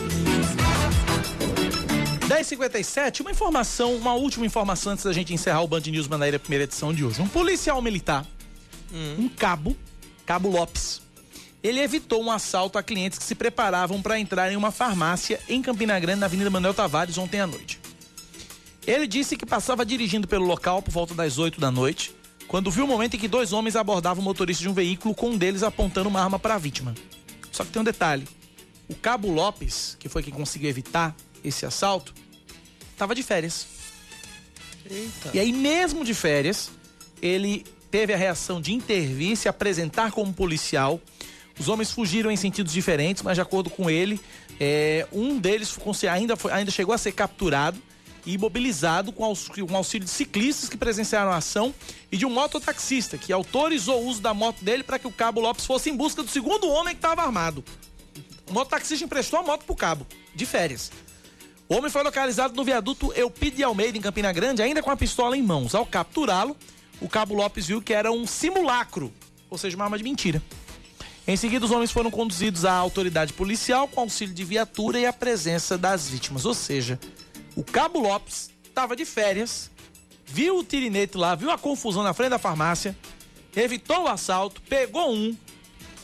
1057, 2.28 3.22
uma 3.22 3.32
informação, 3.32 3.96
uma 3.96 4.14
última 4.14 4.46
informação 4.46 4.92
antes 4.92 5.04
da 5.04 5.12
gente 5.12 5.34
encerrar 5.34 5.60
o 5.62 5.66
Band 5.66 5.80
News 5.80 6.06
Manaíra, 6.06 6.38
primeira 6.38 6.62
edição 6.62 6.94
de 6.94 7.04
hoje. 7.04 7.20
Um 7.20 7.26
policial 7.26 7.82
militar, 7.82 8.24
hum. 8.92 9.16
um 9.18 9.28
cabo, 9.28 9.76
Cabo 10.24 10.48
Lopes, 10.48 11.02
ele 11.64 11.80
evitou 11.80 12.22
um 12.22 12.30
assalto 12.30 12.78
a 12.78 12.82
clientes 12.82 13.18
que 13.18 13.24
se 13.24 13.34
preparavam 13.34 14.00
para 14.00 14.20
entrar 14.20 14.52
em 14.52 14.56
uma 14.56 14.70
farmácia 14.70 15.40
em 15.48 15.60
Campina 15.60 15.98
Grande, 15.98 16.20
na 16.20 16.26
Avenida 16.26 16.48
Manuel 16.48 16.74
Tavares, 16.74 17.18
ontem 17.18 17.40
à 17.40 17.46
noite. 17.48 17.80
Ele 18.86 19.08
disse 19.08 19.36
que 19.36 19.44
passava 19.44 19.84
dirigindo 19.84 20.28
pelo 20.28 20.46
local 20.46 20.80
por 20.80 20.92
volta 20.92 21.12
das 21.12 21.38
8 21.38 21.60
da 21.60 21.72
noite, 21.72 22.14
quando 22.50 22.68
viu 22.68 22.84
o 22.84 22.88
momento 22.88 23.14
em 23.14 23.18
que 23.20 23.28
dois 23.28 23.52
homens 23.52 23.76
abordavam 23.76 24.20
o 24.20 24.24
motorista 24.24 24.60
de 24.60 24.68
um 24.68 24.72
veículo, 24.72 25.14
com 25.14 25.30
um 25.30 25.38
deles 25.38 25.62
apontando 25.62 26.08
uma 26.08 26.20
arma 26.20 26.36
para 26.36 26.56
a 26.56 26.58
vítima. 26.58 26.96
Só 27.52 27.64
que 27.64 27.70
tem 27.70 27.80
um 27.80 27.84
detalhe: 27.84 28.26
o 28.88 28.94
Cabo 28.96 29.30
Lopes, 29.30 29.96
que 30.00 30.08
foi 30.08 30.20
quem 30.20 30.34
conseguiu 30.34 30.68
evitar 30.68 31.14
esse 31.44 31.64
assalto, 31.64 32.12
estava 32.90 33.14
de 33.14 33.22
férias. 33.22 33.68
Eita. 34.84 35.30
E 35.32 35.38
aí, 35.38 35.52
mesmo 35.52 36.04
de 36.04 36.12
férias, 36.12 36.72
ele 37.22 37.64
teve 37.88 38.12
a 38.12 38.16
reação 38.16 38.60
de 38.60 38.74
intervir, 38.74 39.36
se 39.36 39.48
apresentar 39.48 40.10
como 40.10 40.32
policial. 40.32 41.00
Os 41.56 41.68
homens 41.68 41.92
fugiram 41.92 42.32
em 42.32 42.36
sentidos 42.36 42.72
diferentes, 42.72 43.22
mas 43.22 43.36
de 43.36 43.42
acordo 43.42 43.70
com 43.70 43.88
ele, 43.88 44.20
é, 44.58 45.06
um 45.12 45.38
deles 45.38 45.78
ainda, 46.10 46.34
foi, 46.34 46.50
ainda 46.50 46.72
chegou 46.72 46.92
a 46.92 46.98
ser 46.98 47.12
capturado 47.12 47.80
e 48.24 48.34
imobilizado 48.34 49.12
com 49.12 49.24
auxílio, 49.24 49.66
auxílio 49.74 50.04
de 50.04 50.10
ciclistas 50.10 50.68
que 50.68 50.76
presenciaram 50.76 51.32
a 51.32 51.36
ação 51.36 51.74
e 52.10 52.16
de 52.16 52.26
um 52.26 52.30
mototaxista 52.30 53.16
que 53.16 53.32
autorizou 53.32 54.02
o 54.02 54.06
uso 54.06 54.20
da 54.20 54.34
moto 54.34 54.64
dele 54.64 54.82
para 54.82 54.98
que 54.98 55.06
o 55.06 55.12
Cabo 55.12 55.40
Lopes 55.40 55.64
fosse 55.64 55.90
em 55.90 55.96
busca 55.96 56.22
do 56.22 56.28
segundo 56.28 56.68
homem 56.68 56.94
que 56.94 56.98
estava 56.98 57.22
armado. 57.22 57.64
O 58.48 58.52
mototaxista 58.52 59.04
emprestou 59.04 59.38
a 59.38 59.42
moto 59.42 59.64
pro 59.64 59.76
Cabo, 59.76 60.06
de 60.34 60.44
férias. 60.44 60.90
O 61.68 61.76
homem 61.76 61.90
foi 61.90 62.02
localizado 62.02 62.54
no 62.54 62.64
viaduto 62.64 63.12
Eupide 63.14 63.58
de 63.58 63.62
Almeida, 63.62 63.96
em 63.96 64.00
Campina 64.00 64.32
Grande, 64.32 64.60
ainda 64.60 64.82
com 64.82 64.90
a 64.90 64.96
pistola 64.96 65.36
em 65.36 65.42
mãos. 65.42 65.72
Ao 65.72 65.86
capturá-lo, 65.86 66.56
o 67.00 67.08
Cabo 67.08 67.34
Lopes 67.34 67.68
viu 67.68 67.80
que 67.80 67.94
era 67.94 68.10
um 68.10 68.26
simulacro, 68.26 69.12
ou 69.48 69.56
seja, 69.56 69.76
uma 69.76 69.84
arma 69.84 69.96
de 69.96 70.02
mentira. 70.02 70.42
Em 71.28 71.36
seguida, 71.36 71.64
os 71.64 71.70
homens 71.70 71.92
foram 71.92 72.10
conduzidos 72.10 72.64
à 72.64 72.72
autoridade 72.72 73.32
policial 73.32 73.86
com 73.86 74.00
auxílio 74.00 74.34
de 74.34 74.42
viatura 74.42 74.98
e 74.98 75.06
a 75.06 75.12
presença 75.12 75.78
das 75.78 76.08
vítimas. 76.08 76.44
Ou 76.44 76.54
seja, 76.54 76.98
o 77.60 77.62
Cabo 77.62 78.00
Lopes 78.00 78.48
estava 78.66 78.96
de 78.96 79.04
férias, 79.04 79.70
viu 80.24 80.56
o 80.56 80.64
tirinete 80.64 81.18
lá, 81.18 81.34
viu 81.34 81.50
a 81.50 81.58
confusão 81.58 82.02
na 82.02 82.14
frente 82.14 82.30
da 82.30 82.38
farmácia, 82.38 82.96
evitou 83.54 84.04
o 84.04 84.08
assalto, 84.08 84.62
pegou 84.62 85.12
um, 85.12 85.36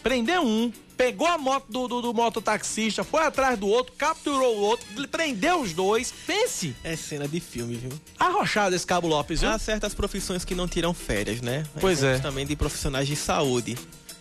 prendeu 0.03 0.43
um, 0.43 0.70
pegou 0.99 1.27
a 1.27 1.39
moto 1.39 1.65
do, 1.70 1.89
do, 1.89 2.03
do 2.03 2.12
mototaxista, 2.12 3.03
foi 3.03 3.23
atrás 3.23 3.59
do 3.59 3.66
outro, 3.69 3.95
capturou 3.97 4.55
o 4.55 4.61
outro, 4.61 4.87
prendeu 5.09 5.62
os 5.62 5.73
dois. 5.73 6.12
Pense! 6.27 6.77
É 6.85 6.95
cena 6.95 7.27
de 7.27 7.41
filme, 7.41 7.77
viu? 7.77 7.91
Arrochado 8.19 8.77
esse 8.77 8.87
Cabo 8.87 9.09
Lopes, 9.09 9.41
viu? 9.41 9.49
Há 9.49 9.59
certas 9.59 9.95
profissões 9.95 10.45
que 10.45 10.55
não 10.55 10.69
tiram 10.69 10.93
férias, 10.93 11.41
né? 11.41 11.65
Pois 11.81 12.03
é. 12.03 12.19
Também 12.19 12.45
de 12.45 12.55
profissionais 12.55 13.09
de 13.09 13.16
saúde. 13.16 13.78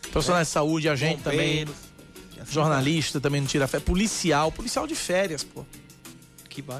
Profissionais 0.09 0.47
de 0.47 0.53
saúde, 0.53 0.87
agente 0.87 1.21
também. 1.21 1.65
Bombeiros. 1.65 1.75
Jornalista 2.49 3.19
também 3.19 3.41
não 3.41 3.47
tira 3.47 3.67
férias. 3.67 3.85
Policial, 3.85 4.53
policial 4.53 4.87
de 4.87 4.95
férias, 4.95 5.43
pô. 5.43 5.65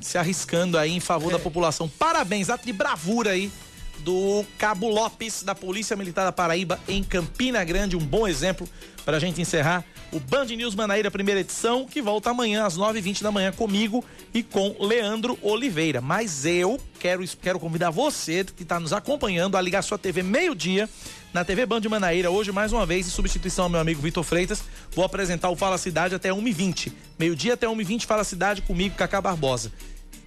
Se 0.02 0.18
arriscando 0.18 0.78
aí 0.78 0.92
em 0.92 1.00
favor 1.00 1.32
da 1.32 1.40
população. 1.40 1.88
Parabéns, 1.88 2.50
ato 2.50 2.66
de 2.66 2.74
bravura 2.74 3.32
aí 3.32 3.52
do 4.00 4.46
Cabo 4.58 4.90
Lopes, 4.90 5.44
da 5.44 5.56
Polícia 5.56 5.96
Militar 5.96 6.26
da 6.26 6.32
Paraíba, 6.32 6.80
em 6.88 7.04
Campina 7.04 7.64
Grande. 7.64 7.96
Um 7.96 8.06
bom 8.06 8.28
exemplo 8.28 8.68
para 9.06 9.18
a 9.18 9.20
gente 9.20 9.40
encerrar 9.40 9.86
o 10.12 10.20
Band 10.20 10.46
News 10.46 10.74
Manaíra, 10.74 11.12
primeira 11.12 11.42
edição, 11.42 11.86
que 11.86 12.02
volta 12.02 12.32
amanhã 12.32 12.66
às 12.66 12.78
9h20 12.78 13.22
da 13.22 13.32
manhã 13.32 13.52
comigo 13.52 14.04
e 14.34 14.42
com 14.42 14.76
Leandro 14.80 15.38
Oliveira. 15.42 16.02
Mas 16.02 16.46
eu 16.46 16.80
quero, 17.00 17.24
quero 17.42 17.60
convidar 17.60 17.92
você 17.92 18.44
que 18.44 18.64
está 18.64 18.80
nos 18.80 18.92
acompanhando 18.92 19.56
a 19.56 19.62
ligar 19.62 19.84
sua 19.84 19.98
TV 19.98 20.24
meio-dia 20.24 20.90
na 21.32 21.46
TV 21.46 21.66
Band 21.66 21.82
Manaíra. 21.90 22.32
Hoje, 22.32 22.52
mais 22.52 22.74
uma 22.74 22.86
vez, 22.86 23.06
em 23.06 23.10
substituição 23.10 23.66
ao 23.66 23.70
meu 23.70 23.80
amigo 23.80 24.02
Vitor 24.02 24.24
Freitas, 24.24 24.64
vou 24.92 25.06
apresentar 25.06 25.50
o 25.50 25.56
Fala 25.56 25.78
Cidade 25.78 26.16
até 26.16 26.30
1h20. 26.30 26.92
Meio-dia 27.20 27.54
até 27.54 27.68
1h20, 27.68 28.06
Fala 28.06 28.24
Cidade 28.24 28.62
comigo, 28.64 28.96
Cacá 28.96 29.22
Barbosa. 29.22 29.72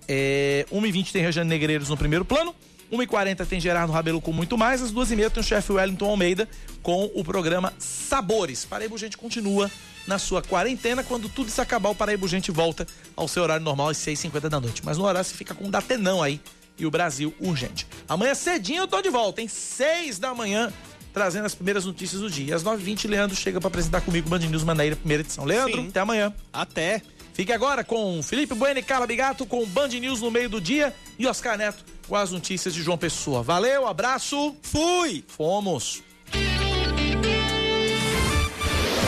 É, 0.07 0.67
1h20 0.73 1.11
tem 1.13 1.23
Rejane 1.23 1.49
Negreiros 1.49 1.89
no 1.89 1.97
primeiro 1.97 2.25
plano. 2.25 2.55
1h40 2.93 3.47
tem 3.47 3.61
Gerardo 3.61 3.93
Rabelo 3.93 4.21
com 4.21 4.33
muito 4.33 4.57
mais. 4.57 4.83
Às 4.83 4.93
2h30 4.93 5.31
tem 5.31 5.41
o 5.41 5.45
chefe 5.45 5.73
Wellington 5.73 6.11
Almeida 6.11 6.49
com 6.83 7.11
o 7.15 7.23
programa 7.23 7.73
Sabores. 7.79 8.65
Paraíba 8.65 8.97
Gente 8.97 9.17
continua 9.17 9.71
na 10.07 10.19
sua 10.19 10.43
quarentena. 10.43 11.05
Quando 11.05 11.29
tudo 11.29 11.49
isso 11.49 11.61
acabar, 11.61 11.91
o 11.91 11.95
Paraíba 11.95 12.27
Gente 12.27 12.51
volta 12.51 12.87
ao 13.15 13.29
seu 13.29 13.43
horário 13.43 13.65
normal 13.65 13.91
às 13.91 13.99
6h50 13.99 14.49
da 14.49 14.61
noite. 14.61 14.83
Mas 14.85 14.97
no 14.97 15.05
horário 15.05 15.29
você 15.29 15.35
fica 15.35 15.55
com 15.55 15.67
o 15.67 15.71
Datenão 15.71 16.23
aí 16.23 16.41
e 16.79 16.87
o 16.87 16.91
Brasil 16.91 17.35
urgente. 17.41 17.87
Amanhã 18.09 18.35
cedinho 18.35 18.83
eu 18.83 18.89
tô 18.89 19.03
de 19.03 19.11
volta, 19.11 19.43
em 19.43 19.49
6 19.49 20.19
da 20.19 20.33
manhã, 20.33 20.73
trazendo 21.13 21.45
as 21.47 21.55
primeiras 21.55 21.85
notícias 21.85 22.21
do 22.21 22.31
dia. 22.31 22.55
Às 22.55 22.63
9h20, 22.63 23.09
Leandro 23.09 23.37
chega 23.37 23.61
para 23.61 23.69
apresentar 23.69 24.01
comigo 24.01 24.29
o 24.29 24.31
Band 24.31 24.39
News 24.39 24.63
Manaíra, 24.63 24.97
primeira 24.97 25.23
edição. 25.23 25.45
Leandro, 25.45 25.83
Sim. 25.83 25.89
até 25.89 26.01
amanhã. 26.01 26.33
Até. 26.53 27.03
Fique 27.39 27.53
agora 27.53 27.85
com 27.85 28.21
Felipe 28.21 28.53
Bueno 28.53 28.81
e 28.81 28.83
Carla 28.83 29.07
Bigato 29.07 29.47
com 29.47 29.65
Band 29.65 29.91
News 29.91 30.21
no 30.21 30.29
meio 30.29 30.49
do 30.49 30.61
dia 30.61 30.93
e 31.17 31.25
Oscar 31.25 31.57
Neto 31.57 31.85
com 32.09 32.17
as 32.17 32.33
notícias 32.33 32.75
de 32.75 32.83
João 32.83 32.99
Pessoa. 32.99 33.45
Valeu, 33.45 33.87
abraço. 33.87 34.57
Fui. 34.61 35.23
Fomos. 35.29 36.03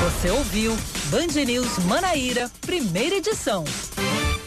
Você 0.05 0.31
ouviu 0.31 0.79
Band 1.07 1.45
News 1.45 1.77
Manaíra, 1.87 2.49
primeira 2.61 3.17
edição. 3.17 3.65